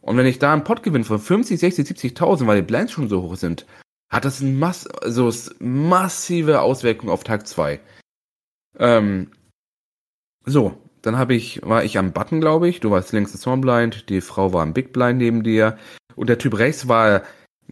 [0.00, 3.08] Und wenn ich da einen Pot gewinne von 50, 60, 70.000, weil die Blinds schon
[3.08, 3.66] so hoch sind,
[4.08, 7.80] hat das ein mass also massive Auswirkungen auf Tag 2.
[8.78, 9.32] Ähm,
[10.44, 12.78] so, dann habe ich, war ich am Button, glaube ich.
[12.78, 15.76] Du warst links im Small Blind, die Frau war am Big Blind neben dir.
[16.14, 17.22] Und der Typ rechts war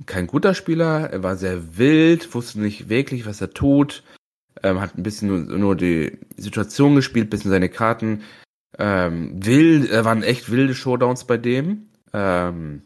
[0.06, 4.02] kein guter Spieler, er war sehr wild, wusste nicht wirklich, was er tut,
[4.62, 8.22] ähm, hat ein bisschen nur, nur die Situation gespielt, bisschen seine Karten.
[8.78, 11.88] Ähm, wild, äh, waren echt wilde Showdowns bei dem.
[12.12, 12.82] Ähm,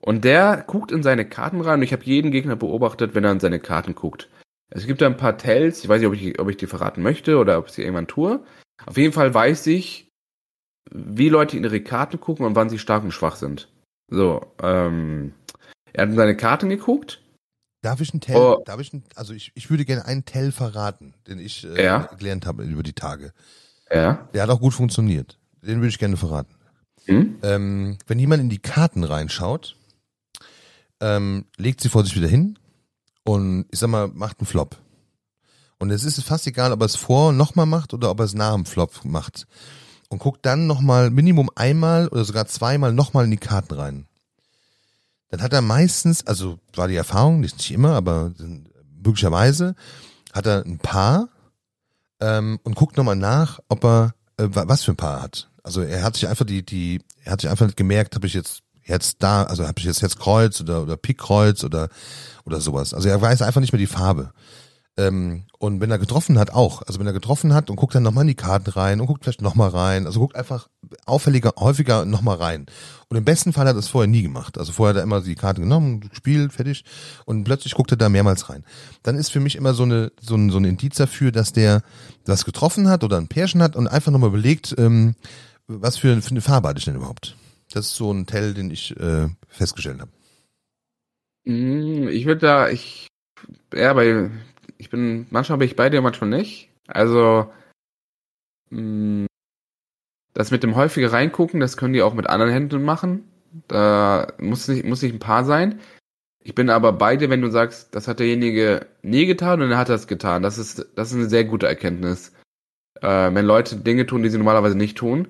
[0.00, 3.32] und der guckt in seine Karten rein und ich habe jeden Gegner beobachtet, wenn er
[3.32, 4.28] in seine Karten guckt.
[4.70, 7.02] Es gibt da ein paar Tells, ich weiß nicht, ob ich, ob ich die verraten
[7.02, 8.44] möchte oder ob ich sie irgendwann tue.
[8.84, 10.08] Auf jeden Fall weiß ich,
[10.90, 13.68] wie Leute in ihre Karten gucken und wann sie stark und schwach sind.
[14.08, 15.32] So, ähm,
[15.92, 17.22] er hat in seine Karten geguckt.
[17.86, 18.62] Darf ich einen Tell, Oh.
[18.64, 21.98] darf ich einen, also ich, ich würde gerne einen Tell verraten, den ich äh, Ja.
[22.18, 23.32] gelernt habe über die Tage.
[23.92, 24.28] Ja.
[24.34, 25.38] Der hat auch gut funktioniert.
[25.62, 26.52] Den würde ich gerne verraten.
[27.04, 27.36] Hm?
[27.44, 29.76] Ähm, wenn jemand in die Karten reinschaut,
[31.00, 32.58] ähm, legt sie vor sich wieder hin
[33.24, 34.76] und ich sag mal, macht einen Flop.
[35.78, 38.34] Und es ist fast egal, ob er es vor nochmal macht oder ob er es
[38.34, 39.46] nach dem Flop macht.
[40.08, 44.06] Und guckt dann nochmal Minimum einmal oder sogar zweimal nochmal in die Karten rein.
[45.30, 48.32] Dann hat er meistens, also war die Erfahrung, nicht immer, aber
[49.02, 49.74] möglicherweise,
[50.32, 51.28] hat er ein Paar
[52.20, 55.50] ähm, und guckt nochmal nach, ob er äh, wa- was für ein Paar hat.
[55.62, 58.34] Also er hat sich einfach die, die, er hat sich einfach nicht gemerkt, habe ich
[58.34, 61.88] jetzt Herz da, also habe ich jetzt Herz Kreuz oder oder Pik Kreuz oder
[62.44, 62.94] oder sowas.
[62.94, 64.30] Also er weiß einfach nicht mehr die Farbe.
[64.98, 66.82] Ähm, und wenn er getroffen hat, auch.
[66.82, 69.24] Also wenn er getroffen hat und guckt dann nochmal in die Karten rein und guckt
[69.24, 70.06] vielleicht nochmal rein.
[70.06, 70.68] Also guckt einfach
[71.04, 72.66] auffälliger, häufiger nochmal rein.
[73.08, 74.56] Und im besten Fall hat er das vorher nie gemacht.
[74.58, 76.84] Also vorher hat er immer die Karte genommen, gespielt, fertig.
[77.26, 78.64] Und plötzlich guckt er da mehrmals rein.
[79.02, 81.82] Dann ist für mich immer so eine, so ein, so ein Indiz dafür, dass der
[82.24, 85.14] was getroffen hat oder ein Pärchen hat und einfach nochmal überlegt, ähm,
[85.66, 87.36] was für, für eine Farbe hatte ich denn überhaupt.
[87.72, 90.10] Das ist so ein Tell, den ich äh, festgestellt habe.
[91.44, 93.08] Mm, Ich würde da, ich,
[93.74, 94.30] ja, bei,
[94.78, 96.70] ich bin, manchmal bin ich bei dir, manchmal nicht.
[96.86, 97.50] Also,
[98.70, 99.26] mh,
[100.34, 103.24] das mit dem häufiger reingucken, das können die auch mit anderen Händen machen.
[103.68, 105.80] Da muss nicht, muss nicht ein Paar sein.
[106.44, 109.78] Ich bin aber bei dir, wenn du sagst, das hat derjenige nie getan und er
[109.78, 110.42] hat das getan.
[110.42, 112.32] Das ist, das ist eine sehr gute Erkenntnis.
[113.00, 115.28] Äh, wenn Leute Dinge tun, die sie normalerweise nicht tun,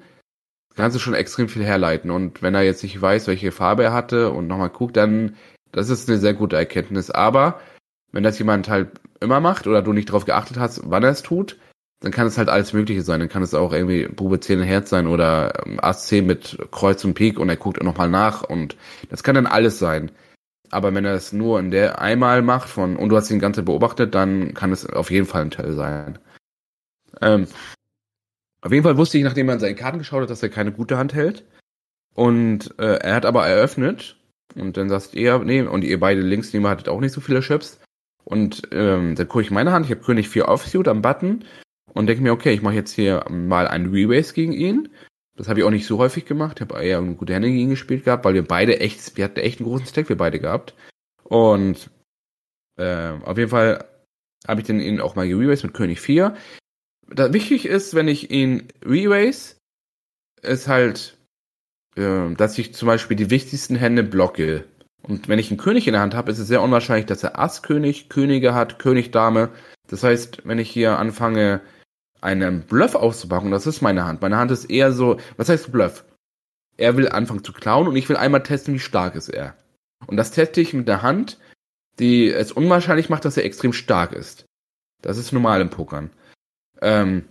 [0.75, 2.11] kannst du schon extrem viel herleiten.
[2.11, 5.37] Und wenn er jetzt nicht weiß, welche Farbe er hatte und nochmal guckt, dann
[5.73, 7.11] das ist eine sehr gute Erkenntnis.
[7.11, 7.61] Aber
[8.13, 8.89] wenn das jemand halt
[9.21, 11.59] immer macht oder du nicht darauf geachtet hast, wann er es tut,
[12.01, 13.21] dann kann es halt alles Mögliche sein.
[13.21, 17.05] Dann kann es auch irgendwie Bube 10 Herz sein oder ähm, Ass 10 mit Kreuz
[17.05, 18.77] und Pik und er guckt nochmal nach und
[19.09, 20.11] das kann dann alles sein.
[20.71, 23.62] Aber wenn er es nur in der einmal macht von und du hast ihn ganze
[23.62, 26.19] beobachtet, dann kann es auf jeden Fall ein Teil sein.
[27.21, 27.47] Ähm,
[28.62, 30.73] auf jeden Fall wusste ich, nachdem er in seine Karten geschaut hat, dass er keine
[30.73, 31.45] gute Hand hält.
[32.14, 34.17] Und äh, er hat aber eröffnet
[34.55, 37.41] und dann sagst ihr, nee, und ihr beide links neben hattet auch nicht so viele
[37.41, 37.79] Chips.
[38.29, 41.45] Und ähm, dann gucke ich meine Hand, ich habe König 4 Offsuit am Button
[41.95, 44.89] und denke mir, okay, ich mache jetzt hier mal einen Rebase gegen ihn.
[45.37, 46.59] Das habe ich auch nicht so häufig gemacht.
[46.59, 49.24] Ich habe eher eine gute Hände gegen ihn gespielt gehabt, weil wir beide echt, wir
[49.24, 50.74] hatten echt einen großen Stack, wir beide gehabt.
[51.22, 51.89] Und
[52.77, 53.85] äh, auf jeden Fall
[54.49, 56.37] habe ich den ihn auch mal gerebase mit König 4.
[57.09, 59.57] Da, wichtig ist, wenn ich ihn rebase,
[60.43, 61.16] ist halt,
[61.97, 64.64] äh, dass ich zum Beispiel die wichtigsten Hände blocke.
[65.03, 67.39] Und wenn ich einen König in der Hand habe, ist es sehr unwahrscheinlich, dass er
[67.39, 69.51] Ass König, Könige hat, König Dame.
[69.89, 71.61] Das heißt, wenn ich hier anfange,
[72.21, 74.21] einen Bluff auszupacken, das ist meine Hand.
[74.23, 76.05] Meine Hand ist eher so, was heißt Bluff?
[76.77, 79.55] Er will anfangen zu klauen und ich will einmal testen, wie stark ist er.
[80.07, 81.39] Und das teste ich mit der Hand,
[81.99, 84.45] die es unwahrscheinlich macht, dass er extrem stark ist.
[85.03, 86.11] Das ist normal im Pokern.
[86.83, 87.27] Ähm,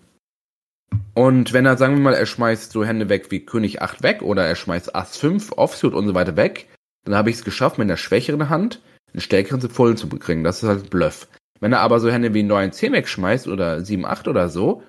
[1.14, 4.22] Und wenn er, sagen wir mal, er schmeißt so Hände weg wie König 8 weg
[4.22, 6.68] oder er schmeißt Ass 5, Offsuit und so weiter weg,
[7.06, 8.82] dann habe ich es geschafft, mit einer schwächeren Hand
[9.14, 10.44] einen stärkeren zu vollen zu bekriegen.
[10.44, 11.28] Das ist halt Bluff.
[11.60, 14.84] Wenn er aber so Hände wie 9, 10 wegschmeißt oder 7, 8 oder so,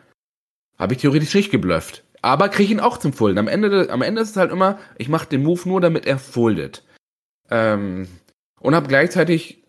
[0.78, 2.02] habe ich theoretisch nicht geblufft.
[2.22, 3.38] Aber kriege ihn auch zum Folden.
[3.38, 6.18] Am Ende, am Ende ist es halt immer, ich mache den Move nur, damit er
[6.18, 6.84] foldet.
[7.50, 8.08] Ähm,
[8.60, 9.62] und habe gleichzeitig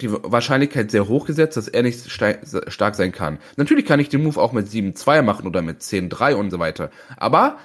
[0.00, 3.38] die Wahrscheinlichkeit sehr hoch gesetzt, dass er nicht stark sein kann.
[3.56, 6.90] Natürlich kann ich den Move auch mit 7-2 machen oder mit 10-3 und so weiter.
[7.16, 7.58] Aber,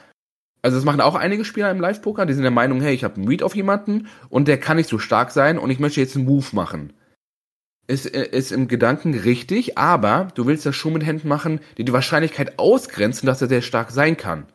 [0.62, 3.16] also das machen auch einige Spieler im Live-Poker, die sind der Meinung, hey, ich habe
[3.16, 6.16] einen Read auf jemanden und der kann nicht so stark sein und ich möchte jetzt
[6.16, 6.93] einen Move machen.
[7.88, 11.93] Ist, ist im Gedanken richtig, aber du willst das schon mit Händen machen, die die
[11.93, 14.45] Wahrscheinlichkeit ausgrenzen, dass er sehr stark sein kann.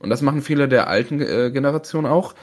[0.00, 2.34] Und das machen viele der alten äh, Generation auch.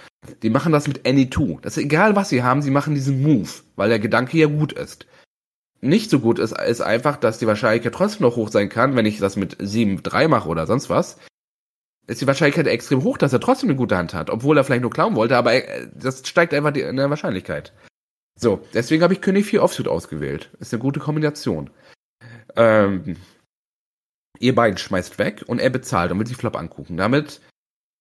[0.42, 1.60] Die machen das mit Any 2.
[1.62, 4.74] Das ist egal, was sie haben, sie machen diesen Move, weil der Gedanke ja gut
[4.74, 5.06] ist.
[5.82, 9.06] Nicht so gut ist, ist einfach, dass die Wahrscheinlichkeit trotzdem noch hoch sein kann, wenn
[9.06, 11.18] ich das mit 7-3 mache oder sonst was.
[12.08, 14.84] Ist die Wahrscheinlichkeit extrem hoch, dass er trotzdem eine gute Hand hat, obwohl er vielleicht
[14.84, 15.54] nur klauen wollte, aber
[15.94, 17.74] das steigt einfach in der Wahrscheinlichkeit.
[18.40, 20.52] So, deswegen habe ich König 4 Offsuit ausgewählt.
[20.60, 21.70] Ist eine gute Kombination.
[22.56, 23.16] Ähm,
[24.40, 26.98] ihr beiden schmeißt weg und er bezahlt und will sich Flop angucken.
[26.98, 27.42] Damit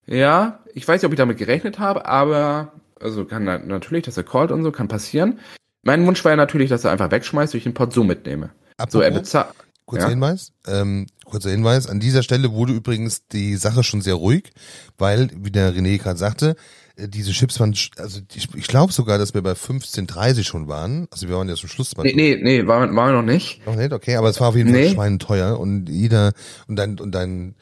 [0.07, 4.25] ja, ich weiß nicht, ob ich damit gerechnet habe, aber also kann natürlich, dass er
[4.25, 5.41] callt und so, kann passieren.
[5.83, 8.51] Mein Wunsch war ja natürlich, dass er einfach wegschmeißt, und ich den Pot so mitnehme.
[8.77, 9.55] Apropos, so, er bezahlt.
[9.87, 10.11] Kurzer ja.
[10.11, 11.87] Hinweis, ähm, kurzer Hinweis.
[11.87, 14.53] An dieser Stelle wurde übrigens die Sache schon sehr ruhig,
[14.97, 16.57] weil, wie der René gerade sagte,
[16.97, 21.07] äh, diese Chips waren, also ich, ich glaube sogar, dass wir bei 15,30 schon waren.
[21.11, 21.93] Also wir waren ja zum Schluss.
[21.99, 23.67] Nee, nee, nee, waren, waren wir noch nicht.
[23.67, 24.87] Noch nicht, okay, aber es war auf jeden nee.
[24.87, 26.33] Fall schweineteuer und jeder,
[26.67, 27.55] und dein, und dein,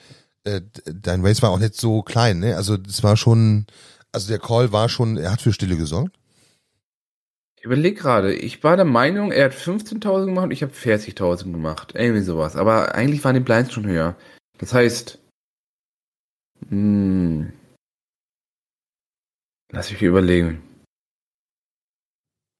[0.44, 2.56] äh, dein Race war auch nicht so klein, ne?
[2.56, 3.66] Also das war schon,
[4.12, 6.16] also der Call war schon, er hat für Stille gesorgt.
[7.62, 11.52] Ich überlege gerade, ich war der Meinung, er hat 15.000 gemacht und ich habe 40.000
[11.52, 11.92] gemacht.
[11.94, 12.56] Irgendwie sowas.
[12.56, 14.16] Aber eigentlich waren die Blinds schon höher.
[14.58, 15.20] Das heißt,
[16.70, 17.52] mh, hm,
[19.70, 20.60] lass mich überlegen.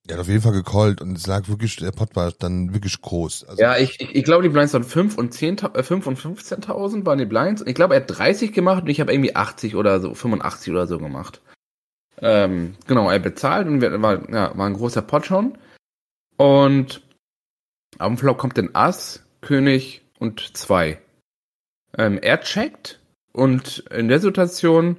[0.07, 3.01] Er hat auf jeden Fall gecallt und es lag wirklich, der Pot war dann wirklich
[3.01, 3.43] groß.
[3.49, 6.17] Also ja, ich, ich, ich glaube, die Blinds waren 5 und 10, äh, 5 und
[6.17, 7.65] 15.000 waren die Blinds.
[7.67, 10.87] Ich glaube, er hat 30 gemacht und ich habe irgendwie 80 oder so, 85 oder
[10.87, 11.43] so gemacht.
[12.23, 15.59] Ähm, genau, er bezahlt und war, ja, war ein großer Pot schon.
[16.37, 17.03] Und
[17.99, 20.99] auf dem Flop kommt ein Ass, König und 2.
[21.99, 23.01] Ähm, er checkt
[23.33, 24.97] und in der Situation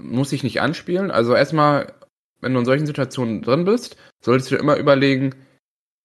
[0.00, 1.10] muss ich nicht anspielen.
[1.10, 1.92] Also erstmal
[2.40, 5.34] wenn du in solchen Situationen drin bist, solltest du immer überlegen,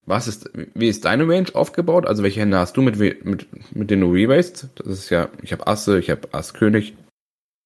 [0.05, 2.05] was ist, wie ist deine Range aufgebaut?
[2.05, 4.69] Also welche Hände hast du, mit, mit, mit denen du rebased?
[4.75, 6.95] Das ist ja, ich habe Asse, ich habe Ass König,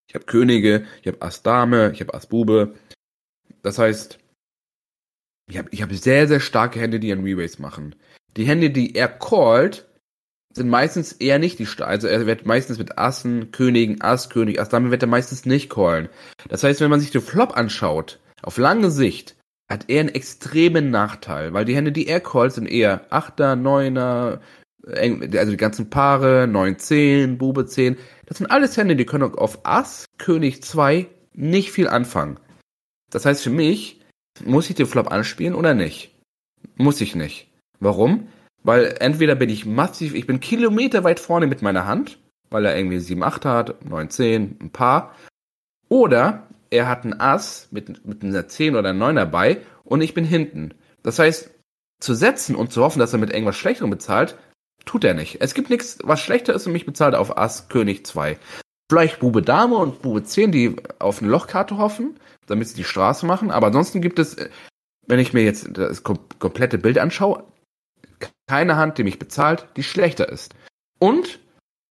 [0.07, 2.75] ich habe Könige, ich habe Ass Dame, ich habe Ass Bube.
[3.61, 4.19] Das heißt,
[5.49, 7.95] ich habe ich hab sehr, sehr starke Hände, die einen Rebase machen.
[8.35, 9.87] Die Hände, die er callt,
[10.53, 11.91] sind meistens eher nicht die starken.
[11.91, 15.69] Also er wird meistens mit Assen, Königen, Ass, König, Ass Dame wird er meistens nicht
[15.69, 16.09] callen.
[16.49, 19.35] Das heißt, wenn man sich den Flop anschaut, auf lange Sicht
[19.69, 24.39] hat er einen extremen Nachteil, weil die Hände, die er callt, sind eher Achter, Neuner,
[24.95, 27.97] also die ganzen Paare, 9, 10, Bube 10.
[28.25, 32.39] Das sind alles Hände, die können auf Ass, König 2 nicht viel anfangen.
[33.11, 34.01] Das heißt für mich,
[34.43, 36.15] muss ich den Flop anspielen oder nicht?
[36.75, 37.51] Muss ich nicht.
[37.79, 38.27] Warum?
[38.63, 42.19] Weil entweder bin ich massiv, ich bin Kilometer weit vorne mit meiner Hand,
[42.49, 45.15] weil er irgendwie 7, 8 hat, 9, 10, ein Paar.
[45.89, 50.13] Oder er hat ein Ass mit, mit einer 10 oder einer 9 dabei und ich
[50.13, 50.73] bin hinten.
[51.03, 51.51] Das heißt,
[51.99, 54.37] zu setzen und zu hoffen, dass er mit irgendwas Schlechterem bezahlt,
[54.87, 55.37] tut er nicht.
[55.41, 58.37] Es gibt nichts, was schlechter ist und mich bezahlt auf Ass König 2.
[58.89, 63.25] Vielleicht Bube Dame und Bube 10, die auf eine Lochkarte hoffen, damit sie die Straße
[63.25, 63.51] machen.
[63.51, 64.37] Aber ansonsten gibt es,
[65.05, 67.43] wenn ich mir jetzt das komplette Bild anschaue,
[68.47, 70.55] keine Hand, die mich bezahlt, die schlechter ist.
[70.99, 71.39] Und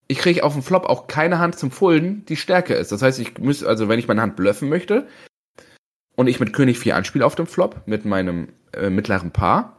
[0.09, 2.93] ich kriege auf dem Flop auch keine Hand zum Fulden, die stärker ist.
[2.93, 5.07] Das heißt, ich muss, also wenn ich meine Hand bluffen möchte
[6.15, 9.76] und ich mit König 4 anspiele auf dem Flop mit meinem äh, mittleren Paar,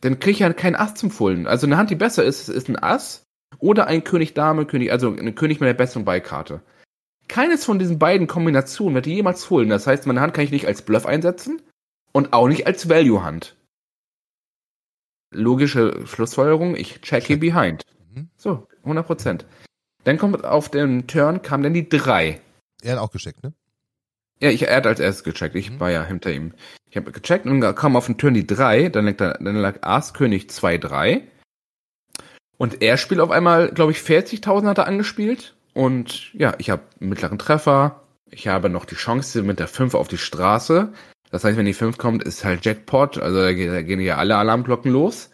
[0.00, 1.46] dann kriege ich ja keinen Ass zum Fulden.
[1.46, 3.24] Also eine Hand, die besser ist, ist ein Ass
[3.58, 6.62] oder ein König Dame, König, also ein König mit der besseren Beikarte.
[7.28, 9.70] Keines von diesen beiden Kombinationen wird jemals fulden.
[9.70, 11.62] Das heißt, meine Hand kann ich nicht als Bluff einsetzen
[12.12, 13.56] und auch nicht als Value-Hand.
[15.30, 17.82] Logische Schlussfolgerung, ich checke behind.
[18.12, 18.28] Mhm.
[18.36, 19.46] So, 100 Prozent.
[20.04, 22.40] Dann kommt auf den Turn, kam dann die 3.
[22.82, 23.54] Er hat auch gecheckt, ne?
[24.44, 25.54] Ja, ich, er hat als erstes gecheckt.
[25.54, 25.80] Ich mhm.
[25.80, 26.52] war ja hinter ihm.
[26.90, 28.90] Ich habe gecheckt und dann kam auf den Turn die 3.
[28.90, 31.22] Dann lag, da, dann lag Ass König 2-3.
[32.58, 35.56] Und er spielt auf einmal, glaube ich, 40.000 hat er angespielt.
[35.72, 38.02] Und ja, ich habe einen mittleren Treffer.
[38.30, 40.92] Ich habe noch die Chance mit der 5 auf die Straße.
[41.30, 43.16] Das heißt, wenn die 5 kommt, ist halt Jackpot.
[43.16, 45.30] Also da, gehen ja alle Alarmglocken los.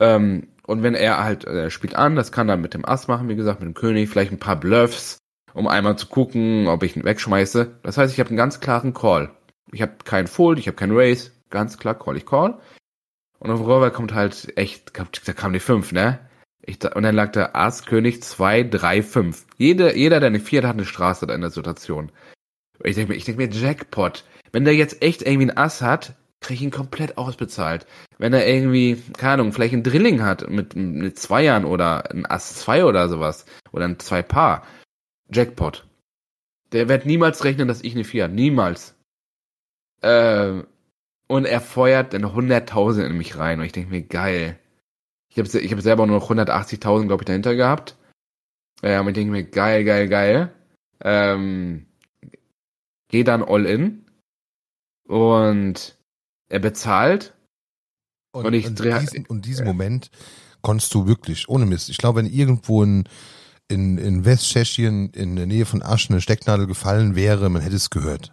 [0.00, 3.28] Ähm, Und wenn er halt, er spielt an, das kann er mit dem Ass machen,
[3.28, 5.19] wie gesagt, mit dem König, vielleicht ein paar Bluffs,
[5.54, 7.78] um einmal zu gucken, ob ich ihn wegschmeiße.
[7.82, 9.30] Das heißt, ich habe einen ganz klaren Call.
[9.72, 12.58] Ich habe keinen Fold, ich habe keinen Race, ganz klar Call, ich Call.
[13.38, 16.18] Und auf River kommt halt echt, da kam die 5, ne?
[16.62, 19.46] Ich, und dann lag der Ass, König 2, 3, 5.
[19.56, 22.12] Jeder, jeder, der eine 4 hat, eine Straße in der Situation.
[22.84, 24.24] Ich denke mir, ich denke mir, Jackpot.
[24.52, 27.86] Wenn der jetzt echt irgendwie ein Ass hat, krieg ich ihn komplett ausbezahlt.
[28.18, 32.56] Wenn er irgendwie, keine Ahnung, vielleicht ein Drilling hat mit, mit Zweiern oder ein Ass
[32.56, 33.46] 2 oder sowas.
[33.72, 34.66] Oder ein zwei Paar.
[35.32, 35.86] Jackpot.
[36.72, 38.34] Der wird niemals rechnen, dass ich eine 4 habe.
[38.34, 38.94] Niemals.
[40.02, 40.62] Äh,
[41.26, 43.60] und er feuert dann 100.000 in mich rein.
[43.60, 44.58] Und ich denke mir, geil.
[45.28, 47.96] Ich habe ich hab selber nur noch 180.000, glaube ich, dahinter gehabt.
[48.82, 50.52] Und ich denke mir, geil, geil, geil.
[51.02, 51.86] Ähm,
[53.08, 54.06] geh dann all in.
[55.06, 55.98] Und
[56.48, 57.34] er bezahlt.
[58.32, 58.98] Und, und ich und drehe.
[58.98, 60.10] Diesen, und diesen Moment
[60.62, 61.90] konntest du wirklich, ohne Mist.
[61.90, 63.08] Ich glaube, wenn irgendwo in,
[63.70, 67.90] in, in Westtschechien in der Nähe von Aschen eine Stecknadel gefallen wäre, man hätte es
[67.90, 68.32] gehört.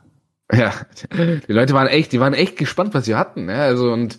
[0.52, 0.74] Ja,
[1.14, 3.46] die Leute waren echt, die waren echt gespannt, was sie hatten.
[3.46, 3.56] Ne?
[3.56, 4.18] Also und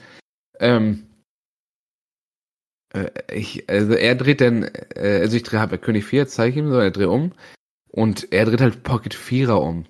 [0.61, 1.05] ähm,
[2.93, 4.65] äh, ich, also er dreht dann,
[4.95, 7.33] äh, also ich drehe halt König 4, zeige ich ihm so, er dreht um
[7.91, 9.87] und er dreht halt Pocket 4er um.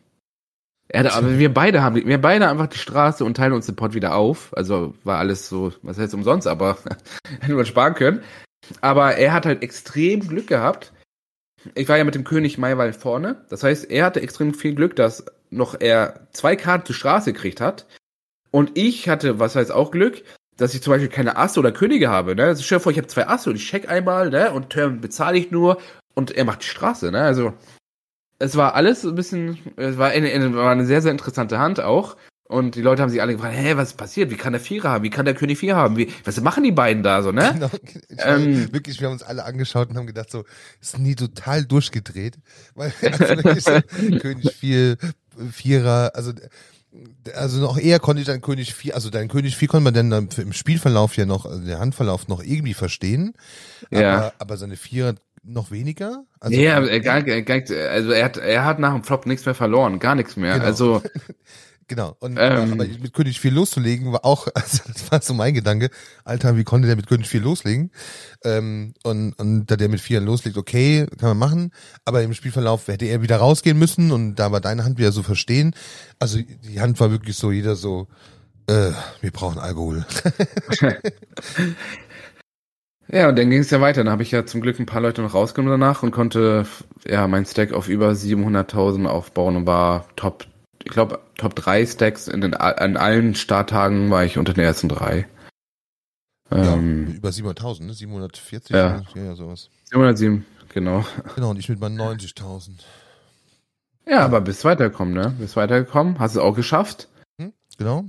[0.91, 3.77] Er hat, aber wir beide haben, wir beide einfach die Straße und teilen uns den
[3.77, 4.57] Pot wieder auf.
[4.57, 6.79] Also war alles so, was heißt umsonst, aber
[7.41, 8.23] hätten wir sparen können.
[8.81, 10.93] Aber er hat halt extrem Glück gehabt.
[11.75, 13.45] Ich war ja mit dem König Maiwald vorne.
[13.49, 17.61] Das heißt, er hatte extrem viel Glück, dass noch er zwei Karten zur Straße gekriegt
[17.61, 17.87] hat.
[18.51, 20.23] Und ich hatte, was heißt auch Glück,
[20.57, 22.35] dass ich zum Beispiel keine Asse oder Könige habe.
[22.35, 22.45] Ne?
[22.45, 24.53] Also stell dir vor, ich habe zwei Asse und ich check einmal, ne?
[24.53, 25.79] Und Turn bezahle ich nur
[26.15, 27.21] und er macht die Straße, ne?
[27.21, 27.53] Also
[28.39, 32.17] es war alles ein bisschen, es war eine, war eine sehr, sehr interessante Hand auch.
[32.49, 34.31] Und die Leute haben sich alle gefragt, hä, was ist passiert?
[34.31, 35.05] Wie kann der Vierer haben?
[35.05, 35.99] Wie kann der König Vier haben?
[35.99, 37.53] Wie, was machen die beiden da so, ne?
[37.53, 37.71] Genau.
[38.17, 40.45] Ähm, wirklich, wir haben uns alle angeschaut und haben gedacht, so,
[40.81, 42.39] ist nie total durchgedreht.
[42.75, 42.91] Weil,
[43.45, 43.81] also
[44.19, 44.97] König Vier,
[45.53, 46.33] Vierer, also,
[47.35, 50.31] also noch eher konnte ich deinen König Vier, also deinen König Vier konnte man dann
[50.39, 53.35] im Spielverlauf ja noch, also der Handverlauf noch irgendwie verstehen.
[53.91, 54.17] Ja.
[54.17, 56.25] Aber, aber seine Vierer noch weniger.
[56.41, 59.55] Also, nee, er, gar, gar, also er hat, er hat nach dem Flop nichts mehr
[59.55, 60.55] verloren, gar nichts mehr.
[60.55, 60.65] Genau.
[60.65, 61.03] Also
[61.89, 62.15] Genau.
[62.21, 65.89] Und ähm, aber mit König 4 loszulegen war auch, also das war so mein Gedanke,
[66.25, 67.91] Alter, wie konnte der mit König 4 loslegen?
[68.45, 71.73] Ähm, und, und da der mit 4 loslegt, okay, kann man machen,
[72.05, 75.23] aber im Spielverlauf hätte er wieder rausgehen müssen und da war deine Hand wieder so
[75.23, 75.75] verstehen.
[76.19, 78.07] Also die Hand war wirklich so, jeder so,
[78.67, 80.05] äh, wir brauchen Alkohol.
[83.11, 84.05] Ja, und dann ging es ja weiter.
[84.05, 86.67] Dann habe ich ja zum Glück ein paar Leute noch rausgenommen danach und konnte
[87.07, 90.45] ja mein Stack auf über 700.000 aufbauen und war Top,
[90.85, 94.89] ich glaube Top 3 Stacks in den an allen Starttagen war ich unter den ersten
[94.89, 95.27] drei.
[96.51, 97.95] Ja, ähm, über 700.000, ne?
[97.95, 99.03] 740 ja.
[99.15, 99.69] ja, sowas.
[99.91, 101.05] 707, genau.
[101.35, 102.71] Genau, und ich mit meinen 90.000.
[104.07, 105.35] Ja, aber bist weitergekommen, ne?
[105.39, 107.09] Bist weitergekommen, hast es auch geschafft.
[107.39, 108.05] Hm, genau.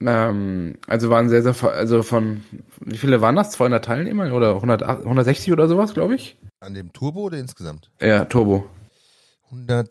[0.00, 2.44] Ähm, also waren sehr, sehr, also von,
[2.80, 3.50] wie viele waren das?
[3.50, 6.38] 200 Teilnehmer oder 100, 160 oder sowas, glaube ich?
[6.60, 7.90] An dem Turbo oder insgesamt?
[8.00, 8.70] Ja, Turbo.
[9.50, 9.90] 100,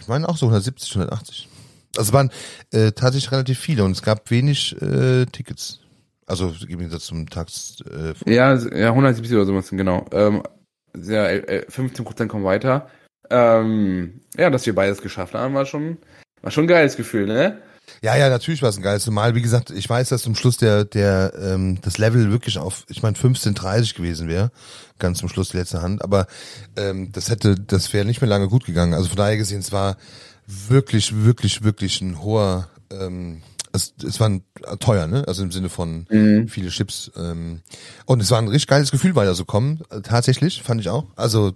[0.00, 1.48] ich meine auch so 170, 180.
[1.96, 2.30] Also waren
[2.72, 5.80] äh, tatsächlich relativ viele und es gab wenig äh, Tickets.
[6.26, 7.82] Also im Gegensatz zum Tax.
[7.90, 10.04] Äh, ja, ja, 170 oder sowas, genau.
[10.12, 10.42] Ähm,
[10.94, 11.28] ja,
[11.68, 12.88] 15 Prozent kommen weiter.
[13.30, 15.98] Ähm, ja, dass wir beides geschafft haben, war schon,
[16.42, 17.58] war schon ein geiles Gefühl, ne?
[18.02, 19.34] Ja, ja, natürlich war es ein geiles Mal.
[19.34, 23.02] Wie gesagt, ich weiß, dass zum Schluss der, der, ähm, das Level wirklich auf, ich
[23.02, 24.50] meine, 15,30 gewesen wäre.
[24.98, 26.02] Ganz zum Schluss die letzte Hand.
[26.02, 26.26] Aber
[26.76, 28.94] ähm, das hätte, das wäre nicht mehr lange gut gegangen.
[28.94, 29.96] Also von daher gesehen, es war
[30.46, 34.42] wirklich, wirklich, wirklich ein hoher, ähm, es, es war ein,
[34.80, 35.24] teuer, ne?
[35.26, 36.48] Also im Sinne von mhm.
[36.48, 37.10] viele Chips.
[37.16, 37.60] Ähm,
[38.06, 39.82] und es war ein richtig geiles Gefühl, weiter so kommen.
[40.02, 41.04] Tatsächlich, fand ich auch.
[41.16, 41.54] Also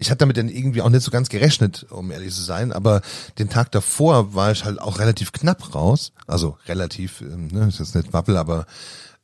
[0.00, 3.02] ich hatte damit dann irgendwie auch nicht so ganz gerechnet, um ehrlich zu sein, aber
[3.38, 6.12] den Tag davor war ich halt auch relativ knapp raus.
[6.26, 8.66] Also relativ, ähm, ne, ist jetzt nicht Wappel, aber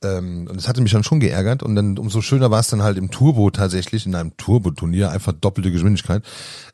[0.05, 2.83] ähm, und es hatte mich dann schon geärgert und dann umso schöner war es dann
[2.83, 6.23] halt im Turbo tatsächlich, in einem Turbo-Turnier, einfach doppelte Geschwindigkeit,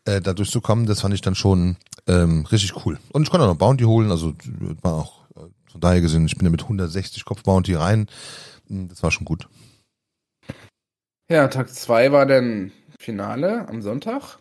[0.05, 1.77] äh, da durchzukommen, das fand ich dann schon
[2.09, 2.99] ähm, richtig cool.
[3.13, 4.35] Und ich konnte auch noch Bounty holen, also
[4.83, 8.09] war auch äh, von daher gesehen, ich bin ja mit 160 Kopf Bounty rein,
[8.67, 9.49] hm, das war schon gut.
[11.31, 12.73] Ja, Tag zwei war dann
[13.03, 14.39] Finale am Sonntag.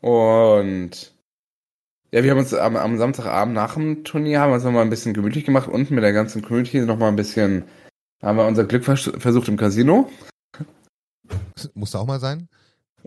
[0.00, 1.14] Und
[2.10, 4.90] ja, wir haben uns am, am Samstagabend nach dem Turnier haben wir uns nochmal ein
[4.90, 5.68] bisschen gemütlich gemacht.
[5.68, 7.64] Unten mit der ganzen Community nochmal ein bisschen,
[8.20, 10.10] haben wir unser Glück vers versucht im Casino.
[11.74, 12.48] Musste auch mal sein?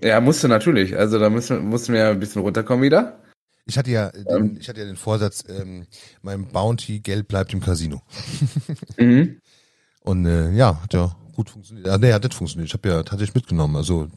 [0.01, 0.97] Ja, musste natürlich.
[0.97, 3.19] Also da müssen, mussten wir ein bisschen runterkommen wieder.
[3.65, 4.57] Ich hatte ja, den, ähm.
[4.59, 5.87] ich hatte ja den Vorsatz, ähm,
[6.21, 8.01] mein Bounty Geld bleibt im Casino.
[8.97, 9.39] mhm.
[10.01, 11.87] Und äh, ja, hat ja gut funktioniert.
[11.87, 12.69] Ja, nee, hat nicht funktioniert.
[12.69, 13.75] Ich habe ja tatsächlich mitgenommen.
[13.75, 14.07] Also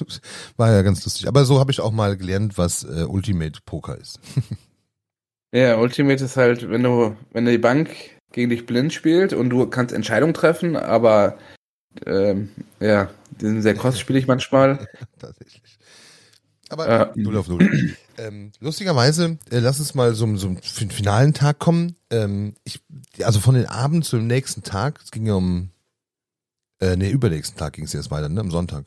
[0.56, 1.28] war ja ganz lustig.
[1.28, 4.18] Aber so habe ich auch mal gelernt, was äh, Ultimate Poker ist.
[5.52, 7.90] ja, Ultimate ist halt, wenn du, wenn die Bank
[8.32, 11.36] gegen dich blind spielt und du kannst Entscheidungen treffen, aber
[12.06, 13.10] ähm, ja,
[13.40, 14.86] die sind sehr kostspielig manchmal.
[15.18, 15.78] Tatsächlich.
[16.68, 17.12] Aber ja.
[17.16, 17.96] 0 auf 0.
[18.18, 21.96] ähm, lustigerweise, äh, lass uns mal für den finalen Tag kommen.
[22.10, 22.80] Ähm, ich,
[23.22, 25.70] also von den Abend zum nächsten Tag, es ging ja um,
[26.80, 28.84] äh, nee, übernächsten Tag ging es jetzt weiter, ne, am Sonntag.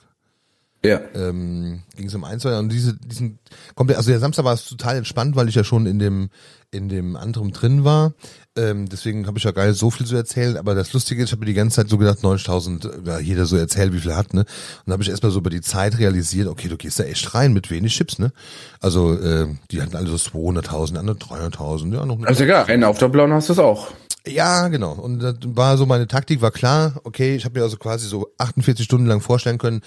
[0.86, 1.00] Ja.
[1.16, 3.40] Ähm, ging es um ein, zwei und diese, diesen,
[3.74, 6.30] kommt also der Samstag war es total entspannt, weil ich ja schon in dem,
[6.72, 8.14] in dem anderen drin war.
[8.58, 10.58] Ähm, deswegen habe ich ja geil so viel zu erzählen.
[10.58, 13.46] Aber das Lustige ist, ich habe mir die ganze Zeit so gedacht, 90.000, ja, jeder
[13.46, 14.42] so erzählt, wie viel er hat, ne?
[14.42, 14.48] Und
[14.86, 17.54] dann habe ich erstmal so über die Zeit realisiert, okay, du gehst da echt rein
[17.54, 18.32] mit wenig Chips, ne?
[18.80, 22.22] Also, äh, die hatten alle so 200.000, andere 300.000, ja, noch.
[22.24, 23.92] Also egal, einen auf der blauen hast du es auch.
[24.26, 24.94] Ja, genau.
[24.94, 28.30] Und das war so meine Taktik, war klar, okay, ich habe mir also quasi so
[28.38, 29.82] 48 Stunden lang vorstellen können,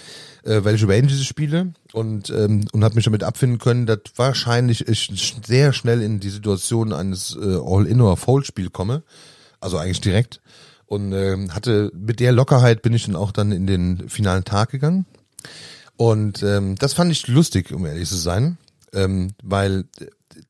[0.45, 4.87] äh, welche Range ich spiele und, ähm, und habe mich damit abfinden können, dass wahrscheinlich
[4.87, 9.05] ich sehr schnell in die Situation eines äh, All-In- oder Fold-Spiel komme.
[9.59, 10.43] Also eigentlich direkt.
[10.85, 14.71] Und ähm, hatte mit der Lockerheit bin ich dann auch dann in den finalen Tag
[14.71, 15.07] gegangen.
[15.97, 18.59] Und ähm, das fand ich lustig, um ehrlich zu sein.
[18.93, 19.87] Ähm, weil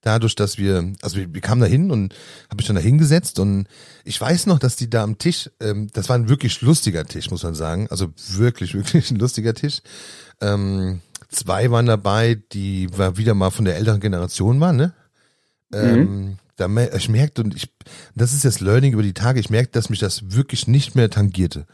[0.01, 2.15] dadurch, dass wir, also wir, wir kamen da hin und
[2.47, 3.67] habe mich dann da hingesetzt und
[4.05, 7.31] ich weiß noch, dass die da am Tisch, ähm, das war ein wirklich lustiger Tisch,
[7.31, 9.81] muss man sagen, also wirklich, wirklich ein lustiger Tisch.
[10.41, 14.95] Ähm, zwei waren dabei, die war wieder mal von der älteren Generation waren, ne?
[15.73, 16.39] Ähm, mhm.
[16.57, 17.69] da, ich merkte und ich,
[18.15, 21.11] das ist das Learning über die Tage, ich merkte, dass mich das wirklich nicht mehr
[21.11, 21.67] tangierte.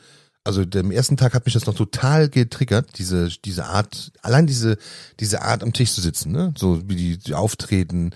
[0.44, 4.76] Also dem ersten Tag hat mich das noch total getriggert, diese, diese Art, allein diese,
[5.20, 6.52] diese Art am Tisch zu sitzen, ne?
[6.56, 8.10] So wie die, die auftreten,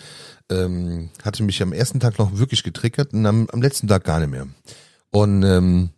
[0.50, 4.18] ähm, hatte mich am ersten Tag noch wirklich getriggert und am, am letzten Tag gar
[4.18, 4.48] nicht mehr.
[5.10, 5.90] Und ähm,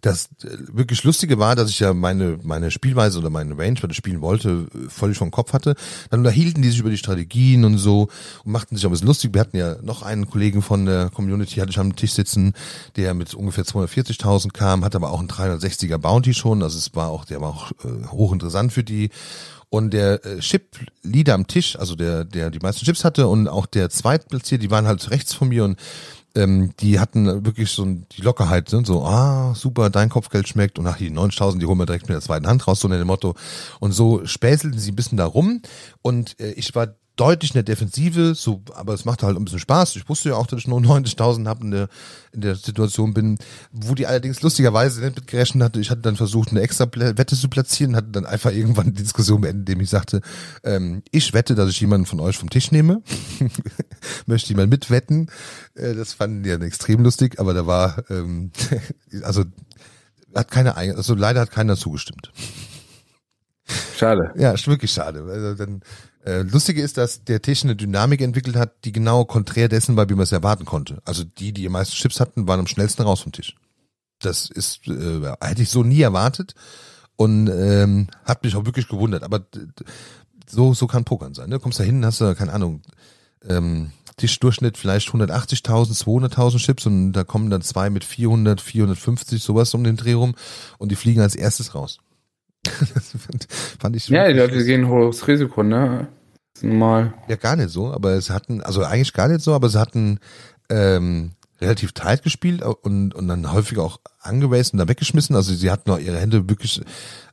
[0.00, 3.90] das äh, wirklich Lustige war, dass ich ja meine, meine Spielweise oder meine Range, was
[3.90, 5.74] ich spielen wollte, völlig vom Kopf hatte.
[6.10, 8.08] Dann unterhielten die sich über die Strategien und so
[8.44, 9.34] und machten sich auch ein bisschen lustig.
[9.34, 12.54] Wir hatten ja noch einen Kollegen von der Community, hatte ich am Tisch sitzen,
[12.96, 16.62] der mit ungefähr 240.000 kam, hat aber auch einen 360er Bounty schon.
[16.62, 19.10] Also es war auch, der war auch äh, hochinteressant für die.
[19.70, 23.66] Und der äh, Chip-Leader am Tisch, also der, der die meisten Chips hatte und auch
[23.66, 25.78] der Zweitplatzierte, die waren halt rechts von mir und
[26.34, 28.82] ähm, die hatten wirklich so die Lockerheit, ne?
[28.84, 32.14] so, ah, super, dein Kopfgeld schmeckt und ach, die 9000, die holen wir direkt mit
[32.14, 33.34] der zweiten Hand raus, so in dem Motto.
[33.80, 35.62] Und so späßelten sie ein bisschen da rum
[36.02, 36.88] und äh, ich war
[37.18, 39.96] deutlich in der Defensive, so, aber es macht halt ein bisschen Spaß.
[39.96, 41.88] Ich wusste ja auch, dass ich nur 90.000 habe in der,
[42.32, 43.38] in der Situation bin,
[43.72, 45.80] wo die allerdings lustigerweise nicht mitgerechnet hatte.
[45.80, 49.40] Ich hatte dann versucht, eine extra Wette zu platzieren, hatte dann einfach irgendwann die Diskussion
[49.40, 50.20] beendet, indem ich sagte,
[50.62, 53.02] ähm, ich wette, dass ich jemanden von euch vom Tisch nehme.
[54.26, 55.30] Möchte jemand mitwetten?
[55.74, 58.52] Äh, das fanden die dann extrem lustig, aber da war, ähm,
[59.22, 59.44] also,
[60.34, 62.32] hat keiner, also leider hat keiner zugestimmt.
[63.96, 64.32] Schade.
[64.36, 65.24] Ja, ist wirklich schade.
[65.28, 65.82] Also dann,
[66.24, 70.14] Lustige ist, dass der Tisch eine Dynamik entwickelt hat, die genau konträr dessen war, wie
[70.14, 71.00] man es erwarten konnte.
[71.04, 73.54] Also die, die die meisten Chips hatten, waren am schnellsten raus vom Tisch.
[74.20, 76.54] Das ist, äh, hätte ich so nie erwartet
[77.16, 79.22] und ähm, hat mich auch wirklich gewundert.
[79.22, 79.46] Aber
[80.48, 81.50] so, so kann Pokern sein.
[81.50, 81.60] Ne?
[81.60, 82.82] Kommst da hin, hast du, keine Ahnung,
[83.48, 89.72] ähm, Tischdurchschnitt vielleicht 180.000, 200.000 Chips und da kommen dann zwei mit 400, 450, sowas
[89.74, 90.34] um den Dreh rum
[90.78, 92.00] und die fliegen als erstes raus.
[92.62, 93.14] Das
[93.78, 96.08] fand, ich Ja, die Leute gehen hohes Risiko, ne?
[96.60, 97.14] Normal.
[97.28, 100.18] Ja, gar nicht so, aber es hatten, also eigentlich gar nicht so, aber sie hatten
[100.70, 105.36] ähm, relativ tight gespielt und, und dann häufig auch angeraced und da weggeschmissen.
[105.36, 106.80] Also sie hatten auch ihre Hände wirklich,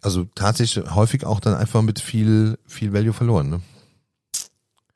[0.02, 3.50] also tatsächlich häufig auch dann einfach mit viel, viel Value verloren.
[3.50, 3.62] Ne?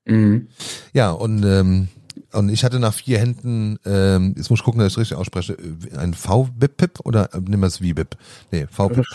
[0.06, 0.48] Mhm.
[0.94, 1.90] Ja, und ähm,
[2.32, 5.18] und ich hatte nach vier Händen, ähm, jetzt muss ich gucken, dass ich es richtig
[5.18, 8.16] ausspreche, äh, ein V-Bip oder äh, nimm es V-Bip?
[8.52, 9.06] Nee, V-Bip.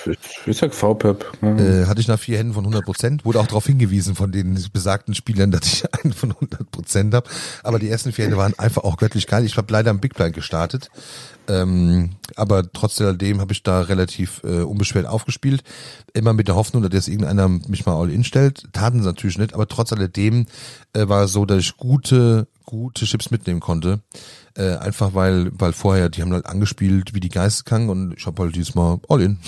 [0.46, 1.24] Ich sag V-Pip.
[1.42, 4.58] Äh, hatte ich nach vier Händen von 100 Prozent, wurde auch darauf hingewiesen von den
[4.72, 7.28] besagten Spielern, dass ich einen von 100 Prozent habe.
[7.62, 9.44] Aber die ersten vier Hände waren einfach auch göttlich geil.
[9.44, 10.90] Ich habe leider am Big Blind gestartet.
[11.48, 15.62] Ähm, aber trotzdem habe ich da relativ äh, unbeschwert aufgespielt.
[16.12, 18.72] Immer mit der Hoffnung, dass jetzt irgendeiner mich mal all-in stellt.
[18.72, 20.46] Taten sie natürlich nicht, aber trotz alledem
[20.92, 24.00] äh, war es so, dass ich gute, gute Chips mitnehmen konnte.
[24.56, 28.42] Äh, einfach weil, weil vorher, die haben halt angespielt wie die Geisteskranken und ich habe
[28.42, 29.38] halt diesmal All-In.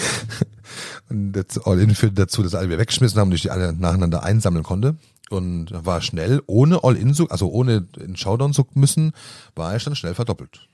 [1.08, 4.22] und das All-In führte dazu, dass alle wieder weggeschmissen haben und ich die alle nacheinander
[4.22, 4.96] einsammeln konnte.
[5.30, 9.12] Und war schnell, ohne All-In, also ohne in Showdown zu müssen,
[9.54, 10.68] war ich dann schnell verdoppelt.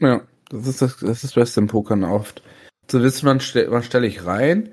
[0.00, 0.22] Ja,
[0.52, 2.42] das ist das, das ist Beste im Pokern oft.
[2.86, 4.68] Zu wissen, wann, ste wann stelle ich rein,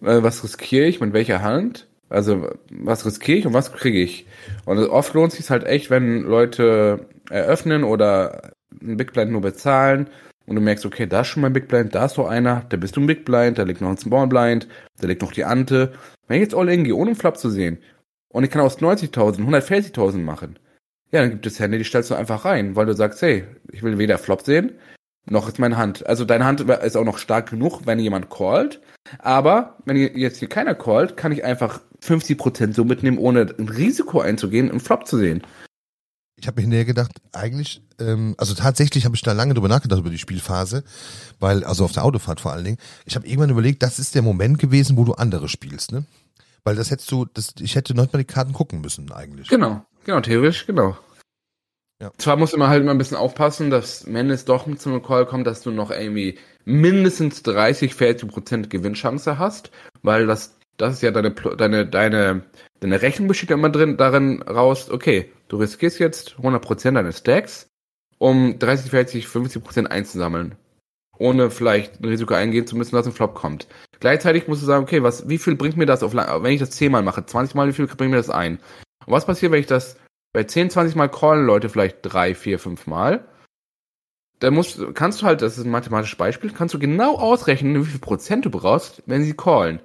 [0.00, 4.26] äh, was riskiere ich, mit welcher Hand, also was riskiere ich und was kriege ich.
[4.64, 10.08] Und oft lohnt sich halt echt, wenn Leute eröffnen oder ein Big Blind nur bezahlen
[10.46, 12.76] und du merkst, okay, da ist schon mein Big Blind, da ist noch einer, da
[12.76, 14.66] bist du ein Big Blind, da liegt noch ein Small Blind,
[15.00, 15.92] da liegt noch die Ante.
[16.26, 17.78] Wenn ich jetzt all in gehe, ohne einen Flop zu sehen,
[18.28, 20.58] und ich kann aus 90.000 140.000 machen,
[21.12, 23.82] ja, dann gibt es Hände, die stellst du einfach rein, weil du sagst, hey, ich
[23.82, 24.72] will weder Flop sehen,
[25.26, 26.06] noch ist meine Hand.
[26.06, 28.80] Also deine Hand ist auch noch stark genug, wenn jemand callt.
[29.18, 34.20] Aber wenn jetzt hier keiner callt, kann ich einfach 50% so mitnehmen, ohne ein Risiko
[34.20, 35.42] einzugehen, einen Flop zu sehen.
[36.36, 40.00] Ich habe mir hinterher gedacht, eigentlich, ähm, also tatsächlich habe ich da lange drüber nachgedacht
[40.00, 40.82] über die Spielphase,
[41.38, 44.22] weil, also auf der Autofahrt vor allen Dingen, ich habe irgendwann überlegt, das ist der
[44.22, 46.04] Moment gewesen, wo du andere spielst, ne?
[46.64, 49.48] Weil das hättest du, das, ich hätte noch mal die Karten gucken müssen eigentlich.
[49.48, 50.96] Genau, genau, theoretisch, genau.
[52.02, 52.10] Ja.
[52.18, 55.24] Zwar muss man halt immer ein bisschen aufpassen, dass wenn es doch zu einem Call
[55.24, 59.70] kommt, dass du noch irgendwie mindestens 30, 40 Prozent Gewinnchance hast,
[60.02, 62.42] weil das, das ist ja deine, deine, deine,
[62.80, 67.18] deine Rechnung besteht ja immer drin, darin raus, okay, du riskierst jetzt 100 Prozent deines
[67.18, 67.68] Stacks,
[68.18, 70.56] um 30, 40, 50 Prozent einzusammeln.
[71.18, 73.68] Ohne vielleicht ein Risiko eingehen zu müssen, dass ein Flop kommt.
[74.00, 76.70] Gleichzeitig musst du sagen, okay, was, wie viel bringt mir das auf, wenn ich das
[76.70, 78.58] 10 Mal mache, 20 Mal, wie viel bringt mir das ein?
[79.06, 79.96] Und was passiert, wenn ich das
[80.32, 83.24] bei 10, 20 Mal callen Leute vielleicht 3, 4, 5 Mal?
[84.38, 87.88] Dann musst, kannst du halt, das ist ein mathematisches Beispiel, kannst du genau ausrechnen, wie
[87.88, 89.80] viel Prozent du brauchst, wenn sie callen.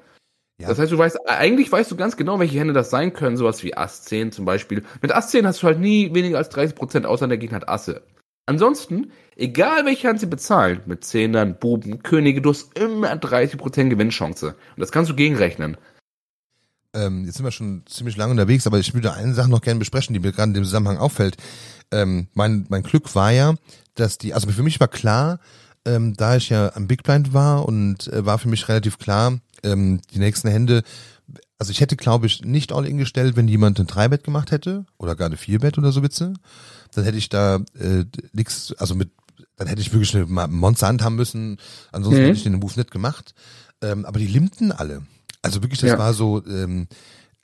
[0.60, 0.70] Ja.
[0.70, 3.64] Das heißt, du weißt, eigentlich weißt du ganz genau, welche Hände das sein können, sowas
[3.64, 4.84] wie Ass 10 zum Beispiel.
[5.02, 7.70] Mit Ass 10 hast du halt nie weniger als 30 Prozent, außer der Gegner hat
[7.70, 8.02] Asse.
[8.48, 14.48] Ansonsten, egal welche Hand sie bezahlen, mit Zehnern, Buben, Könige, du hast immer 30% Gewinnchance.
[14.48, 15.78] Und das kannst du gegenrechnen.
[16.94, 19.80] Ähm, jetzt sind wir schon ziemlich lange unterwegs, aber ich würde eine Sache noch gerne
[19.80, 21.38] besprechen, die mir gerade in dem Zusammenhang auffällt.
[21.92, 23.56] Ähm, mein, mein Glück war ja,
[23.96, 25.40] dass die, also für mich war klar,
[25.86, 29.40] ähm, da ich ja am Big Blind war und äh, war für mich relativ klar,
[29.64, 30.84] ähm, die nächsten Hände
[31.60, 35.16] also ich hätte, glaube ich, nicht All-In gestellt, wenn jemand ein Dreibett gemacht hätte oder
[35.16, 36.34] gar eine Vierbett oder so Witze.
[36.94, 39.12] Dann hätte ich da äh, nichts, also mit,
[39.56, 41.58] dann hätte ich wirklich eine Monster Hand haben müssen.
[41.92, 42.26] Ansonsten mhm.
[42.26, 43.34] hätte ich den Move nicht gemacht.
[43.82, 45.02] Ähm, aber die limmten alle.
[45.42, 45.98] Also wirklich, das ja.
[45.98, 46.88] war so, ähm,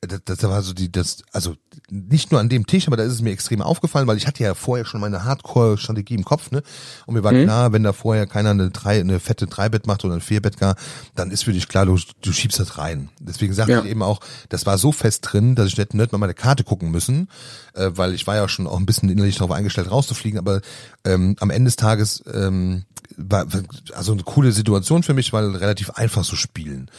[0.07, 1.55] das, das war so die, das, also
[1.89, 4.43] nicht nur an dem Tisch, aber da ist es mir extrem aufgefallen, weil ich hatte
[4.43, 6.63] ja vorher schon meine Hardcore-Strategie im Kopf, ne?
[7.05, 7.43] Und mir war mhm.
[7.43, 10.75] klar, wenn da vorher keiner eine drei, eine fette Dreibett macht oder ein Vierbett gar,
[11.15, 13.09] dann ist für dich klar, du, du schiebst das rein.
[13.19, 13.79] Deswegen sagte ja.
[13.81, 14.19] ich eben auch,
[14.49, 17.29] das war so fest drin, dass ich nicht, nicht mal meine Karte gucken müssen,
[17.73, 20.61] äh, weil ich war ja schon auch ein bisschen innerlich darauf eingestellt, rauszufliegen, aber
[21.05, 22.83] ähm, am Ende des Tages ähm,
[23.17, 23.45] war
[23.93, 26.89] also eine coole Situation für mich, weil relativ einfach zu spielen.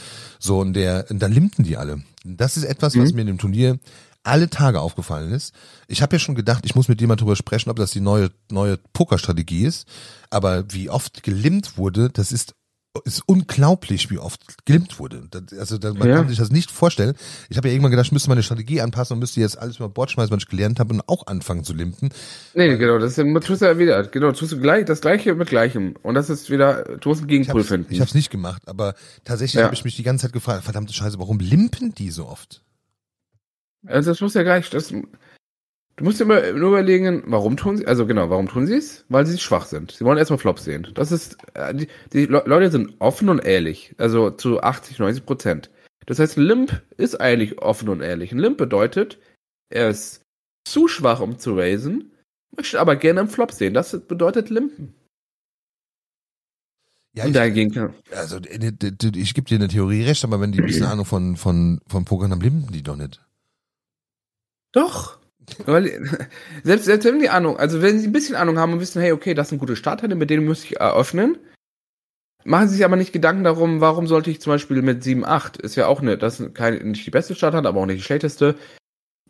[0.44, 2.02] So, und der, und da limmten die alle.
[2.22, 3.14] Das ist etwas, was mhm.
[3.16, 3.78] mir in dem Turnier
[4.24, 5.54] alle Tage aufgefallen ist.
[5.88, 8.30] Ich habe ja schon gedacht, ich muss mit jemand darüber sprechen, ob das die neue
[8.50, 9.88] neue Pokerstrategie ist.
[10.28, 12.54] Aber wie oft gelimmt wurde, das ist
[13.04, 15.28] ist unglaublich, wie oft gelimmt wurde.
[15.58, 16.16] Also man ja.
[16.16, 17.14] kann sich das nicht vorstellen.
[17.48, 19.88] Ich habe ja irgendwann gedacht, ich müsste meine Strategie anpassen und müsste jetzt alles über
[19.88, 22.10] Bord schmeißen, was ich gelernt habe und auch anfangen zu limpen.
[22.54, 24.04] Nee, genau, das ist, tust du ja wieder.
[24.04, 25.96] Genau, tust du gleich das gleiche mit gleichem.
[26.02, 27.92] Und das ist wieder, du musst einen Gegenpol finden.
[27.92, 29.64] Ich habe es nicht gemacht, aber tatsächlich ja.
[29.64, 32.62] habe ich mich die ganze Zeit gefragt, verdammte Scheiße, warum limpen die so oft?
[33.86, 34.92] Also das muss ja gleich, das,
[35.96, 39.04] Du musst dir immer nur überlegen, warum tun sie, also genau, warum tun sie es?
[39.08, 39.92] Weil sie schwach sind.
[39.92, 40.88] Sie wollen erstmal Flops sehen.
[40.94, 43.94] Das ist, äh, die, die Leute sind offen und ehrlich.
[43.98, 45.70] Also zu 80, 90 Prozent.
[46.06, 48.32] Das heißt, ein Limp ist eigentlich offen und ehrlich.
[48.32, 49.18] Ein Limp bedeutet,
[49.70, 50.22] er ist
[50.66, 52.12] zu schwach, um zu raisen,
[52.56, 53.74] möchte aber gerne einen Flop sehen.
[53.74, 54.94] Das bedeutet Limpen.
[57.16, 57.78] Ja, ich,
[58.10, 61.80] also ich gebe dir eine Theorie recht, aber wenn die ein bisschen Ahnung von, von,
[61.86, 63.24] von Pokern haben, limpen die doch nicht.
[64.72, 65.20] Doch.
[66.64, 69.12] Selbst, selbst wenn die Ahnung, also wenn sie ein bisschen Ahnung haben und wissen, hey,
[69.12, 71.36] okay, das sind gute Startteile, mit denen muss ich eröffnen,
[72.44, 75.58] machen sie sich aber nicht Gedanken darum, warum sollte ich zum Beispiel mit 7, 8,
[75.58, 78.04] ist ja auch eine, das ist keine, nicht die beste Starthand, aber auch nicht die
[78.04, 78.56] schlechteste.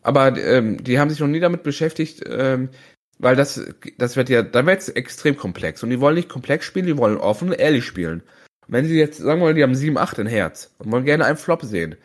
[0.01, 2.69] Aber ähm, die haben sich noch nie damit beschäftigt, ähm,
[3.17, 3.59] weil das,
[3.97, 5.81] das wird ja, dann wird es extrem komplex.
[5.81, 8.21] Und die wollen nicht komplex spielen, die wollen offen und ehrlich spielen.
[8.67, 11.37] wenn sie jetzt, sagen mal, die haben 7, 8 in Herz und wollen gerne einen
[11.37, 11.95] Flop sehen,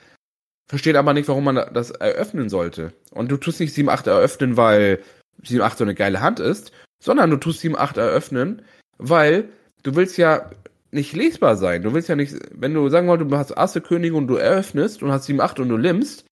[0.70, 2.92] versteht aber nicht, warum man das eröffnen sollte.
[3.10, 5.02] Und du tust nicht 7-8 eröffnen, weil
[5.42, 6.70] 7-8 so eine geile Hand ist,
[7.02, 8.62] sondern du tust 7-8 eröffnen,
[8.97, 9.48] weil
[9.82, 10.48] du willst ja
[10.92, 11.82] nicht lesbar sein.
[11.82, 15.02] Du willst ja nicht, wenn du sagen wolltest, du hast Asse König und du eröffnest
[15.02, 16.24] und hast 7-8 und du limmst,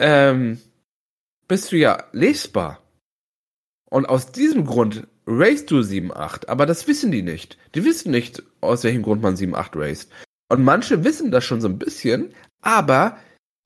[0.00, 0.58] ähm,
[1.46, 2.82] bist du ja lesbar.
[3.88, 7.58] Und aus diesem Grund racest du 7-8, aber das wissen die nicht.
[7.76, 10.10] Die wissen nicht, aus welchem Grund man 7-8 raced.
[10.48, 13.16] Und manche wissen das schon so ein bisschen, aber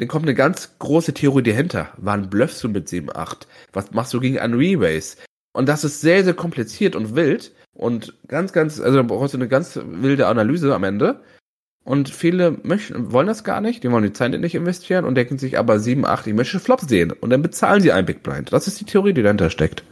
[0.01, 1.91] dann kommt eine ganz große Theorie dahinter.
[1.99, 3.47] Wann bluffst du mit 7-8?
[3.75, 5.19] Was machst du gegen einen Re-Race?
[5.53, 9.39] Und das ist sehr, sehr kompliziert und wild und ganz, ganz, also da brauchst du
[9.39, 11.21] eine ganz wilde Analyse am Ende.
[11.85, 15.39] Und viele möchten, wollen das gar nicht, die wollen die Zeit nicht investieren und denken
[15.39, 17.13] sich aber 7, 8, ich möchte Flops sehen.
[17.13, 18.53] Und dann bezahlen sie ein Big Blind.
[18.53, 19.85] Das ist die Theorie, die dahinter steckt.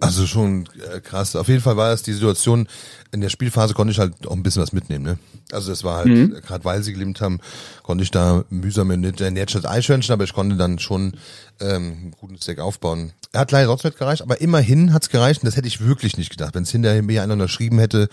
[0.00, 1.34] Also schon äh, krass.
[1.36, 2.68] Auf jeden Fall war es die Situation,
[3.10, 5.04] in der Spielphase konnte ich halt auch ein bisschen was mitnehmen.
[5.04, 5.18] Ne?
[5.50, 6.34] Also das war halt, mhm.
[6.46, 7.40] gerade weil sie gelimmt haben,
[7.82, 11.14] konnte ich da mühsam in der Netstadt einschwänzen, aber ich konnte dann schon
[11.60, 13.12] ähm, einen guten Stack aufbauen.
[13.32, 16.16] Er hat leider trotzdem nicht gereicht, aber immerhin hat's gereicht und das hätte ich wirklich
[16.16, 16.54] nicht gedacht.
[16.54, 18.08] Wenn es hinterher mir einer unterschrieben hätte,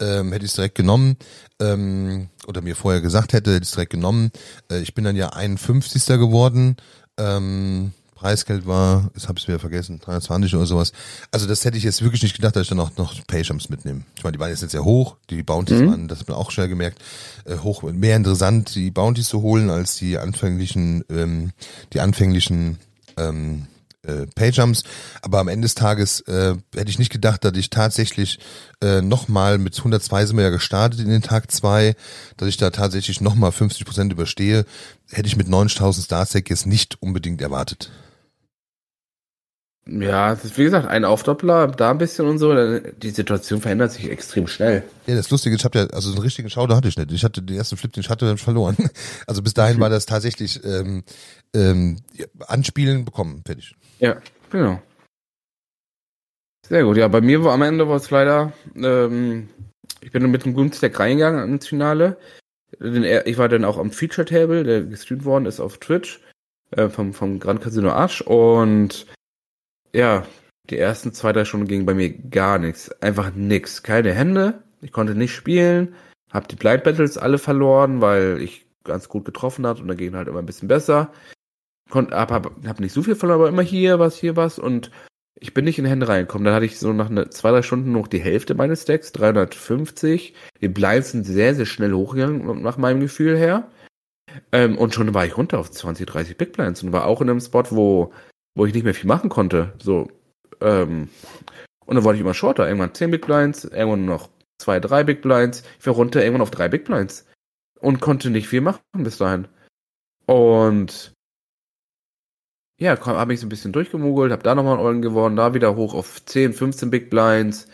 [0.00, 1.16] ähm, hätte ich es direkt genommen
[1.60, 4.30] ähm, oder mir vorher gesagt hätte, hätte ich es direkt genommen.
[4.70, 6.04] Äh, ich bin dann ja 51.
[6.06, 6.76] geworden.
[7.18, 10.92] Ähm, Preisgeld war, jetzt habe ich es wieder vergessen, 23 oder sowas.
[11.30, 14.02] Also das hätte ich jetzt wirklich nicht gedacht, dass ich dann auch noch Payjumps mitnehme.
[14.16, 15.90] Ich meine, die waren jetzt sehr hoch, die Bounties mhm.
[15.90, 17.02] waren, das hat man auch schnell gemerkt,
[17.44, 21.52] äh, hoch, mehr interessant, die Bounties zu holen, als die anfänglichen, ähm,
[21.92, 22.78] die anfänglichen
[23.18, 23.66] ähm,
[24.06, 24.84] äh, Payjumps.
[25.20, 28.38] Aber am Ende des Tages äh, hätte ich nicht gedacht, dass ich tatsächlich
[28.80, 31.96] äh, nochmal mit 102 sind wir ja gestartet in den Tag zwei,
[32.38, 34.64] dass ich da tatsächlich nochmal 50 Prozent überstehe,
[35.10, 37.90] hätte ich mit 90.000 Starstack jetzt nicht unbedingt erwartet.
[39.88, 42.80] Ja, das ist wie gesagt ein Aufdoppler, da ein bisschen und so.
[42.80, 44.82] Die Situation verändert sich extrem schnell.
[45.06, 47.12] Ja, das Lustige, ich habe ja, also einen richtigen Schau, da hatte ich nicht.
[47.12, 48.76] Ich hatte den ersten Flip, den ich hatte, dann verloren.
[49.26, 51.04] Also bis dahin war das tatsächlich ähm,
[51.54, 51.98] ähm,
[52.46, 53.74] Anspielen bekommen, fertig.
[53.98, 54.16] Ja,
[54.50, 54.80] genau.
[56.68, 56.96] Sehr gut.
[56.96, 59.48] Ja, bei mir war am Ende war es leider, ähm,
[60.00, 62.16] ich bin mit einem guten Stack reingegangen ins Finale.
[62.80, 66.20] Ich war dann auch am Feature Table, der gestreamt worden ist auf Twitch
[66.72, 69.06] äh, vom, vom Grand Casino Asch und
[69.96, 70.26] ja,
[70.68, 72.90] die ersten zwei, drei Stunden gingen bei mir gar nichts.
[73.00, 73.82] Einfach nix.
[73.82, 74.62] Keine Hände.
[74.82, 75.94] Ich konnte nicht spielen.
[76.30, 80.14] Hab die Blind Battles alle verloren, weil ich ganz gut getroffen hat und dann ging
[80.14, 81.12] halt immer ein bisschen besser.
[81.88, 84.90] Konnt, hab, hab, hab nicht so viel verloren, aber immer hier was, hier was und
[85.38, 86.44] ich bin nicht in Hände reingekommen.
[86.44, 90.34] Dann hatte ich so nach ne, zwei, drei Stunden noch die Hälfte meines Decks, 350.
[90.60, 93.68] Die Blinds sind sehr, sehr schnell hochgegangen, nach meinem Gefühl her.
[94.52, 97.30] Ähm, und schon war ich runter auf 20, 30 Big Blinds und war auch in
[97.30, 98.12] einem Spot, wo
[98.56, 99.72] wo ich nicht mehr viel machen konnte.
[99.80, 100.08] So,
[100.60, 101.08] ähm,
[101.84, 102.66] und dann wollte ich immer shorter.
[102.66, 104.28] Irgendwann 10 Big Blinds, irgendwann noch
[104.58, 105.62] 2, 3 Big Blinds.
[105.78, 107.26] Ich war runter irgendwann auf 3 Big Blinds.
[107.78, 109.46] Und konnte nicht viel machen bis dahin.
[110.24, 111.12] Und
[112.78, 115.76] ja, habe ich so ein bisschen durchgemogelt, habe da nochmal einen Eulen gewonnen, da wieder
[115.76, 117.68] hoch auf 10, 15 Big Blinds.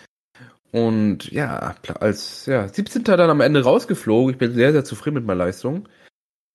[0.73, 3.05] Und ja, als ja, 17.
[3.05, 4.33] dann am Ende rausgeflogen.
[4.33, 5.89] Ich bin sehr, sehr zufrieden mit meiner Leistung.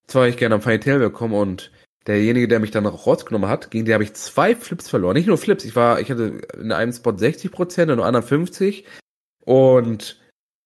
[0.06, 1.70] Zwar ich gerne am Final Tail bekommen und
[2.08, 5.14] derjenige, der mich dann rausgenommen hat, gegen den habe ich zwei Flips verloren.
[5.14, 8.26] Nicht nur Flips, ich war, ich hatte in einem Spot 60 Prozent, in einem anderen
[8.26, 8.84] 50
[9.44, 10.18] und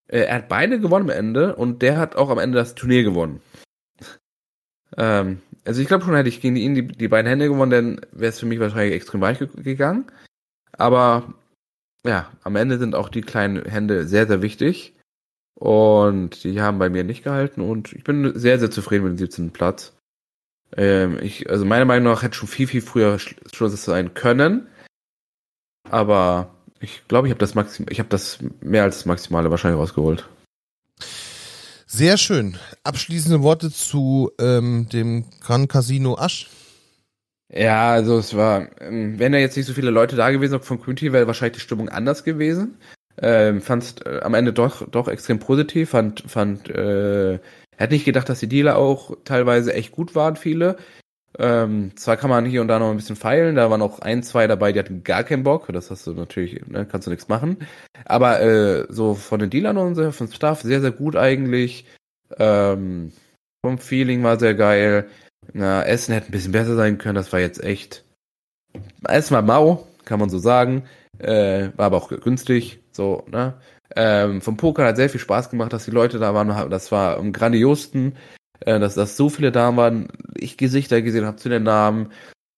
[0.07, 3.03] äh, er hat beide gewonnen am Ende und der hat auch am Ende das Turnier
[3.03, 3.41] gewonnen.
[4.97, 8.01] ähm, also ich glaube schon, hätte ich gegen ihn die, die beiden Hände gewonnen, dann
[8.11, 10.05] wäre es für mich wahrscheinlich extrem weich gegangen.
[10.71, 11.33] Aber
[12.05, 14.95] ja, am Ende sind auch die kleinen Hände sehr, sehr wichtig.
[15.55, 19.17] Und die haben bei mir nicht gehalten und ich bin sehr, sehr zufrieden mit dem
[19.19, 19.51] 17.
[19.51, 19.92] Platz.
[20.75, 24.67] Ähm, ich, also meiner Meinung nach hätte schon viel, viel früher Schluss sein können.
[25.89, 29.79] Aber ich glaube, ich habe das Maxim ich habe das mehr als das Maximale wahrscheinlich
[29.79, 30.27] rausgeholt.
[31.85, 32.57] Sehr schön.
[32.83, 36.49] Abschließende Worte zu ähm, dem Gran Casino Asch.
[37.49, 40.79] Ja, also es war, ähm, wenn da jetzt nicht so viele Leute da gewesen von
[40.79, 42.79] Community, wäre wahrscheinlich die Stimmung anders gewesen.
[43.21, 47.39] Ähm, fand äh, am Ende doch doch extrem positiv, fand fand äh,
[47.77, 50.77] hat nicht gedacht, dass die Dealer auch teilweise echt gut waren, viele.
[51.39, 54.21] Ähm, zwar kann man hier und da noch ein bisschen feilen, da waren auch ein,
[54.21, 57.27] zwei dabei, die hatten gar keinen Bock, das hast du natürlich, ne, kannst du nichts
[57.27, 57.57] machen.
[58.05, 61.87] Aber äh, so von den Dealern und so, von Staff, sehr, sehr gut eigentlich.
[62.37, 63.11] Ähm,
[63.65, 65.09] vom Feeling war sehr geil.
[65.53, 68.05] Na, Essen hätte ein bisschen besser sein können, das war jetzt echt.
[69.01, 70.83] War mau, kann man so sagen.
[71.19, 73.55] Äh, war aber auch günstig, so, ne?
[73.95, 76.69] Ähm, vom Poker hat sehr viel Spaß gemacht, dass die Leute da waren.
[76.69, 78.15] Das war am grandiosten,
[78.61, 80.07] äh, dass, dass so viele da waren.
[80.35, 82.11] Ich Gesichter gesehen habe zu den Namen,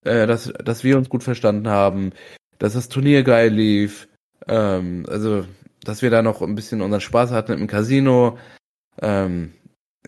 [0.04, 2.12] äh, dass, dass wir uns gut verstanden haben,
[2.58, 4.08] dass das Turnier geil lief.
[4.48, 5.44] Ähm, also,
[5.84, 8.38] dass wir da noch ein bisschen unseren Spaß hatten im Casino.
[9.02, 9.52] Ähm,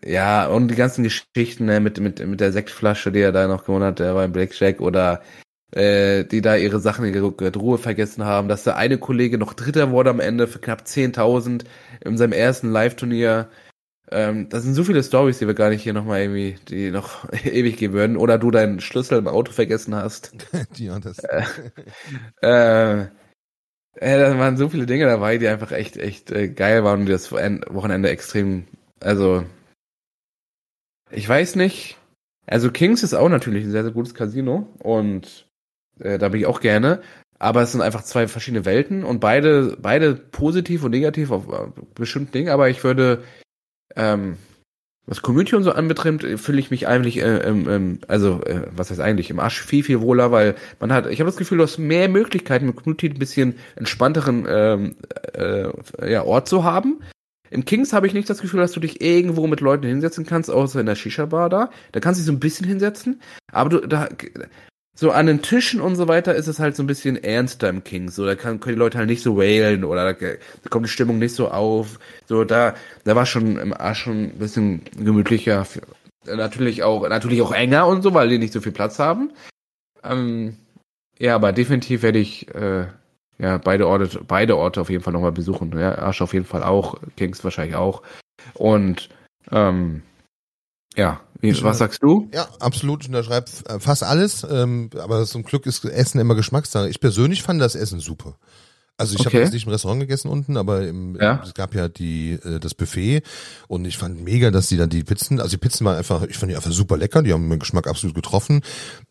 [0.04, 3.64] ja, und die ganzen Geschichten ne, mit, mit, mit der Sektflasche, die er da noch
[3.64, 5.22] gewonnen hat, der war im Blackjack oder
[5.72, 9.54] äh, die da ihre Sachen in der Ruhe vergessen haben, dass der eine Kollege noch
[9.54, 11.64] Dritter wurde am Ende für knapp 10.000
[12.04, 13.48] in seinem ersten Live-Turnier.
[14.10, 17.30] Ähm, das sind so viele Stories, die wir gar nicht hier nochmal irgendwie, die noch
[17.44, 18.16] ewig gehen würden.
[18.16, 20.32] Oder du deinen Schlüssel im Auto vergessen hast.
[20.78, 21.18] die und das.
[21.18, 21.42] Äh,
[22.42, 23.06] äh,
[24.00, 27.08] äh, da waren so viele Dinge dabei, die einfach echt, echt äh, geil waren und
[27.08, 28.64] das Wochenende extrem,
[29.00, 29.44] also
[31.10, 31.96] ich weiß nicht.
[32.46, 35.47] Also Kings ist auch natürlich ein sehr, sehr gutes Casino und
[36.00, 37.00] äh, da bin ich auch gerne.
[37.38, 41.68] Aber es sind einfach zwei verschiedene Welten und beide, beide positiv und negativ auf äh,
[41.94, 42.48] bestimmten Dingen.
[42.48, 43.22] Aber ich würde,
[43.94, 44.36] ähm,
[45.06, 49.00] was Community und so anbetrifft, fühle ich mich eigentlich, äh, ähm, also äh, was heißt
[49.00, 51.78] eigentlich, im Arsch viel, viel wohler, weil man hat, ich habe das Gefühl, du hast
[51.78, 54.96] mehr Möglichkeiten, mit Community ein bisschen entspannteren ähm,
[55.32, 55.70] äh,
[56.10, 57.00] ja, Ort zu haben.
[57.50, 60.50] Im Kings habe ich nicht das Gefühl, dass du dich irgendwo mit Leuten hinsetzen kannst,
[60.50, 61.70] außer in der Shisha-Bar da.
[61.92, 63.22] Da kannst du dich so ein bisschen hinsetzen,
[63.52, 64.08] aber du, da,
[64.98, 67.84] so an den Tischen und so weiter ist es halt so ein bisschen ernster im
[67.84, 68.10] King.
[68.10, 70.90] So, da kann, können die Leute halt nicht so wailen oder da, da kommt die
[70.90, 72.00] Stimmung nicht so auf.
[72.26, 75.68] So, da, da war schon im Arsch schon ein bisschen gemütlicher.
[76.26, 79.30] Natürlich auch, natürlich auch enger und so, weil die nicht so viel Platz haben.
[80.02, 80.56] Ähm,
[81.16, 82.88] ja, aber definitiv werde ich äh,
[83.38, 85.78] ja beide Orte, beide Orte auf jeden Fall nochmal besuchen.
[85.78, 88.02] Ja, Arsch auf jeden Fall auch, Kings wahrscheinlich auch.
[88.54, 89.10] Und
[89.52, 90.02] ähm,
[90.96, 92.28] ja, wie, was sagst du?
[92.32, 93.02] Ja, absolut.
[93.02, 94.44] Ich unterschreibe äh, fast alles.
[94.48, 96.88] Ähm, aber zum Glück ist Essen immer Geschmackssache.
[96.88, 98.36] Ich persönlich fand das Essen super.
[98.98, 99.28] Also ich okay.
[99.28, 101.40] habe jetzt nicht im Restaurant gegessen unten, aber im, ja.
[101.44, 103.22] es gab ja die äh, das Buffet
[103.68, 106.36] und ich fand mega, dass die dann die Pizzen, also die Pizzen waren einfach, ich
[106.36, 108.62] fand die einfach super lecker, die haben meinen Geschmack absolut getroffen.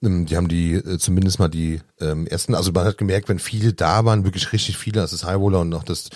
[0.03, 3.39] Ähm, die haben die äh, zumindest mal die ähm, ersten, also man hat gemerkt, wenn
[3.39, 6.09] viele da waren, wirklich richtig viele, also das Highroller und noch das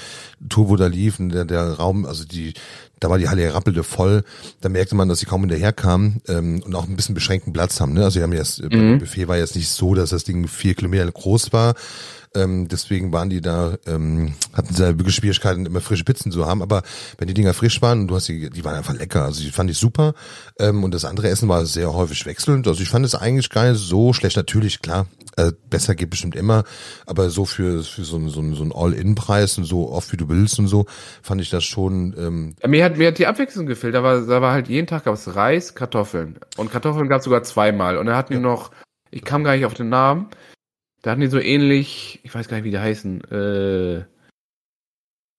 [0.49, 2.53] Turbo da lief, und der, der Raum, also die
[3.01, 4.23] da war die Halle rappelte voll.
[4.61, 7.93] Da merkte man, dass sie kaum hinterherkamen ähm, und auch ein bisschen beschränkten Platz haben.
[7.93, 8.03] Ne?
[8.03, 8.99] Also wir haben jetzt, mhm.
[8.99, 11.73] Buffet war jetzt nicht so, dass das Ding vier Kilometer groß war.
[12.33, 16.61] Ähm, deswegen waren die da, ähm, hatten sie wirklich Schwierigkeiten, immer frische Pizzen zu haben.
[16.61, 16.81] Aber
[17.17, 19.25] wenn die Dinger frisch waren du hast die, die waren einfach lecker.
[19.25, 20.13] Also die fand ich super.
[20.57, 22.67] Ähm, und das andere Essen war sehr häufig wechselnd.
[22.67, 24.37] Also ich fand es eigentlich gar nicht so schlecht.
[24.37, 26.63] Natürlich, klar, äh, besser geht bestimmt immer.
[27.05, 30.57] Aber so für, für so, so, so einen All-In-Preis und so oft wie du willst
[30.57, 30.85] und so,
[31.21, 32.15] fand ich das schon.
[32.17, 33.93] Ähm, ja, mir hat mir hat die Abwechslung gefehlt.
[33.93, 36.37] Da war, da war halt jeden Tag gab es Reis, Kartoffeln.
[36.55, 37.97] Und Kartoffeln gab es sogar zweimal.
[37.97, 38.39] Und dann hatten ja.
[38.39, 38.71] die noch,
[39.09, 40.29] ich kam gar nicht auf den Namen.
[41.01, 44.05] Da hatten die so ähnlich, ich weiß gar nicht, wie die heißen, äh,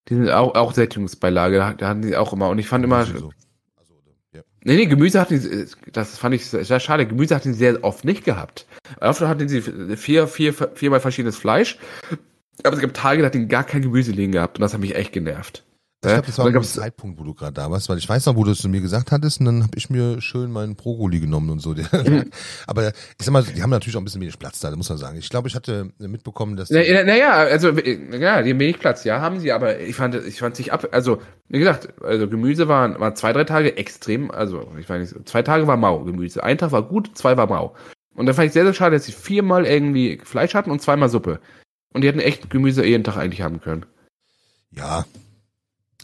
[0.09, 2.49] die sind auch, auch Sättigungsbeilage, da, da hatten die auch immer.
[2.49, 2.97] Und ich fand immer.
[2.97, 3.33] Also,
[4.33, 4.43] ja.
[4.65, 8.05] Nee, nee, Gemüse hatten die, das fand ich sehr schade, Gemüse hatten sie sehr oft
[8.05, 8.67] nicht gehabt.
[9.01, 9.63] Oft hatten sie
[9.97, 11.79] vier, vier, viermal verschiedenes Fleisch,
[12.65, 14.81] aber es gab Tage, da hatten die gar kein Gemüse liegen gehabt und das hat
[14.81, 15.65] mich echt genervt.
[16.05, 18.35] Ich glaube, das war der Zeitpunkt, wo du gerade da warst, weil ich weiß noch,
[18.35, 21.21] wo du es zu mir gesagt hattest und dann habe ich mir schön meinen Progoli
[21.21, 21.77] genommen und so.
[22.67, 24.99] Aber ich sag mal, die haben natürlich auch ein bisschen wenig Platz da, muss man
[24.99, 25.17] sagen.
[25.17, 26.71] Ich glaube, ich hatte mitbekommen, dass...
[26.71, 30.17] Naja, na, na also ja, die haben wenig Platz, ja, haben sie, aber ich fand,
[30.17, 34.33] ich fand sich ab, also wie gesagt, also Gemüse war, war zwei, drei Tage extrem,
[34.33, 37.47] also ich weiß nicht, zwei Tage war mau Gemüse, ein Tag war gut, zwei war
[37.47, 37.77] mau.
[38.17, 41.09] Und da fand ich sehr, sehr schade, dass sie viermal irgendwie Fleisch hatten und zweimal
[41.09, 41.39] Suppe.
[41.95, 43.87] Und die hätten echt Gemüse jeden Tag eigentlich haben können.
[44.73, 45.05] Ja,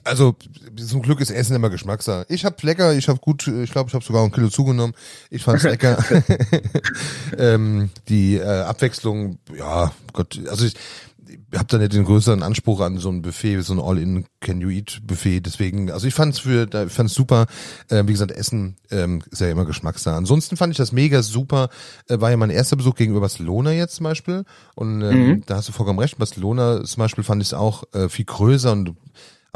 [0.05, 0.37] also
[0.77, 2.27] zum Glück ist Essen immer Geschmackssache.
[2.29, 4.95] Ich hab lecker, ich hab gut, ich glaube, ich habe sogar ein Kilo zugenommen.
[5.31, 6.03] Ich fand's lecker.
[7.39, 10.75] ähm, die äh, Abwechslung, ja, Gott, also ich,
[11.51, 15.41] ich habe da nicht den größeren Anspruch an so ein Buffet, so ein All-in-Can-You-Eat-Buffet.
[15.41, 17.47] Deswegen, also ich fand's für, ich fand's super.
[17.89, 20.17] Äh, wie gesagt, Essen ähm, ist ja immer Geschmackssache.
[20.17, 21.69] Ansonsten fand ich das mega super.
[22.09, 24.45] Äh, war ja mein erster Besuch gegenüber Barcelona jetzt zum Beispiel.
[24.75, 25.43] Und ähm, mhm.
[25.47, 26.19] da hast du vollkommen recht.
[26.19, 28.95] Barcelona zum Beispiel fand ich es auch äh, viel größer und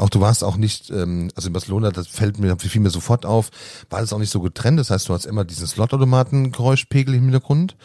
[0.03, 3.25] auch du warst auch nicht, ähm, also in Barcelona, das fällt mir, fiel mir sofort
[3.25, 3.51] auf,
[3.89, 4.77] war das auch nicht so getrennt.
[4.77, 7.77] Das heißt, du hast immer diesen Slotautomaten-Geräuschpegel im Hintergrund.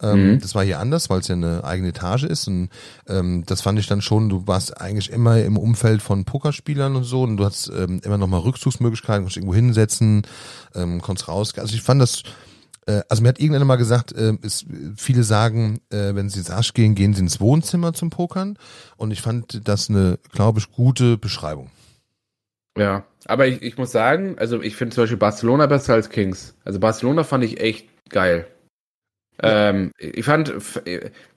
[0.00, 0.40] Ähm, mhm.
[0.40, 2.46] Das war hier anders, weil es ja eine eigene Etage ist.
[2.46, 2.68] Und
[3.08, 7.02] ähm, das fand ich dann schon, du warst eigentlich immer im Umfeld von Pokerspielern und
[7.02, 10.22] so und du hast ähm, immer nochmal Rückzugsmöglichkeiten, konntest irgendwo hinsetzen,
[10.76, 11.58] ähm, konntest raus.
[11.58, 12.22] Also ich fand das
[12.86, 14.66] äh, also mir hat irgendeiner mal gesagt, äh, ist,
[14.96, 18.58] viele sagen, äh, wenn sie ins Arsch gehen, gehen sie ins Wohnzimmer zum Pokern.
[18.96, 21.70] Und ich fand das eine, glaube ich, gute Beschreibung.
[22.76, 26.54] Ja, aber ich, ich muss sagen, also ich finde zum Beispiel Barcelona besser als Kings.
[26.64, 28.46] Also Barcelona fand ich echt geil.
[29.42, 29.70] Ja.
[29.70, 30.52] Ähm, ich fand,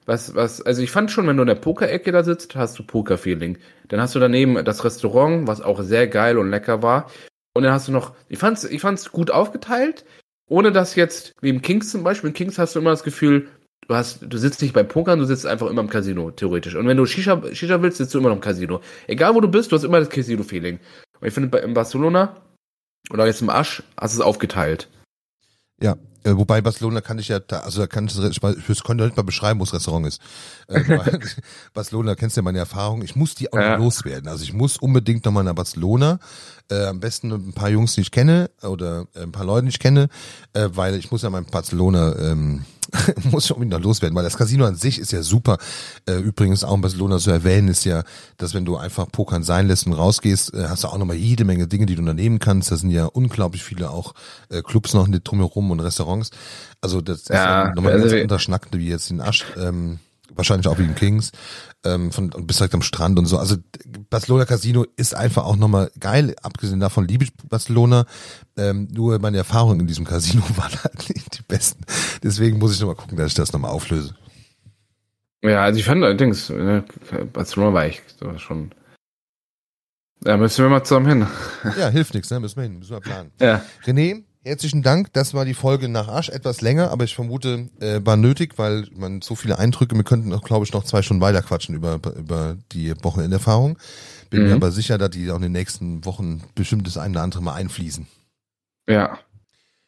[0.06, 2.82] was, was, also ich fand schon, wenn du in der Pokerecke da sitzt, hast du
[2.82, 3.58] Poker-Feeling.
[3.88, 7.10] Dann hast du daneben das Restaurant, was auch sehr geil und lecker war.
[7.54, 10.04] Und dann hast du noch, ich fand's, ich fand's gut aufgeteilt
[10.48, 13.48] ohne dass jetzt, wie im Kings zum Beispiel, in Kings hast du immer das Gefühl,
[13.86, 16.74] du hast, du sitzt nicht beim Pokern, du sitzt einfach immer im Casino, theoretisch.
[16.74, 18.80] Und wenn du Shisha, Shisha willst, sitzt du immer noch im Casino.
[19.06, 20.78] Egal wo du bist, du hast immer das Casino-Feeling.
[21.20, 22.36] Und ich finde, bei, in Barcelona
[23.10, 24.88] oder jetzt im Asch hast du es aufgeteilt.
[25.80, 29.04] Ja, äh, wobei Barcelona kann ich ja, da, also da kann ich, ich, ich könnte
[29.04, 30.20] nicht mal beschreiben, wo das Restaurant ist.
[30.68, 30.82] Äh,
[31.74, 33.02] Barcelona, kennst du ja meine Erfahrung.
[33.02, 33.76] Ich muss die auch ja.
[33.76, 34.28] loswerden.
[34.28, 36.18] Also ich muss unbedingt nochmal nach Barcelona.
[36.70, 39.70] Äh, am besten ein paar Jungs, die ich kenne oder äh, ein paar Leute, die
[39.70, 40.08] ich kenne,
[40.52, 42.64] äh, weil ich muss ja mein Barcelona ähm,
[43.30, 45.58] muss ich unbedingt noch loswerden, weil das Casino an sich ist ja super.
[46.06, 48.02] Äh, übrigens auch in Barcelona zu erwähnen ist ja,
[48.36, 51.44] dass wenn du einfach Pokern sein lässt und rausgehst, äh, hast du auch nochmal jede
[51.44, 52.70] Menge Dinge, die du unternehmen kannst.
[52.70, 54.14] Da sind ja unglaublich viele auch
[54.48, 56.07] äh, Clubs noch drumherum und Restaurants.
[56.80, 59.44] Also das ja, ist ja nochmal also ganz unterschnackt wie jetzt in Asch.
[59.56, 59.98] Ähm,
[60.34, 61.32] wahrscheinlich auch wegen Kings,
[61.84, 63.38] ähm, von, und bist direkt am Strand und so.
[63.38, 63.56] Also
[64.10, 66.34] Barcelona Casino ist einfach auch nochmal geil.
[66.42, 68.06] Abgesehen davon liebe ich Barcelona.
[68.56, 71.84] Ähm, nur meine Erfahrungen in diesem Casino waren halt nicht die besten.
[72.22, 74.14] Deswegen muss ich nochmal gucken, dass ich das nochmal auflöse.
[75.42, 76.82] Ja, also ich fand allerdings, äh,
[77.32, 78.02] Barcelona war ich
[78.38, 78.72] schon.
[80.24, 81.26] Ja, müssen wir mal zusammen hin.
[81.78, 82.40] Ja, hilft nichts, ne?
[82.40, 83.30] Müssen wir hin, müssen wir planen.
[83.40, 83.62] Ja.
[83.84, 85.12] René, herzlichen Dank.
[85.12, 86.28] Das war die Folge nach Arsch.
[86.28, 90.32] Etwas länger, aber ich vermute, äh, war nötig, weil man so viele Eindrücke, wir könnten
[90.32, 93.78] auch, glaube ich, noch zwei Stunden weiter quatschen über, über die Wochenenderfahrung.
[94.30, 94.54] Bin mir Mhm.
[94.54, 97.54] aber sicher, dass die auch in den nächsten Wochen bestimmt das eine oder andere mal
[97.54, 98.06] einfließen.
[98.88, 99.18] Ja.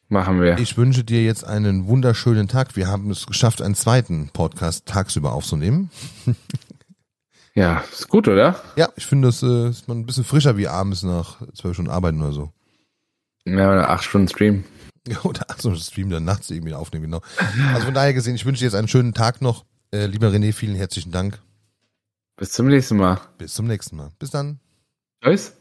[0.08, 0.58] Machen wir.
[0.58, 2.74] Ich wünsche dir jetzt einen wunderschönen Tag.
[2.74, 5.90] Wir haben es geschafft, einen zweiten Podcast tagsüber aufzunehmen.
[7.54, 8.60] Ja, ist gut, oder?
[8.76, 11.90] Ja, ich finde, das äh, ist man ein bisschen frischer wie abends nach zwölf Stunden
[11.90, 12.52] Arbeiten oder so.
[13.46, 14.64] Ja, oder acht Stunden Stream.
[15.08, 17.22] Ja, Oder so ein Stream dann nachts irgendwie aufnehmen, genau.
[17.72, 19.64] Also von daher gesehen, ich wünsche dir jetzt einen schönen Tag noch.
[19.92, 21.40] Äh, lieber René, vielen herzlichen Dank.
[22.36, 23.20] Bis zum nächsten Mal.
[23.38, 24.10] Bis zum nächsten Mal.
[24.18, 24.60] Bis dann.
[25.22, 25.54] Tschüss.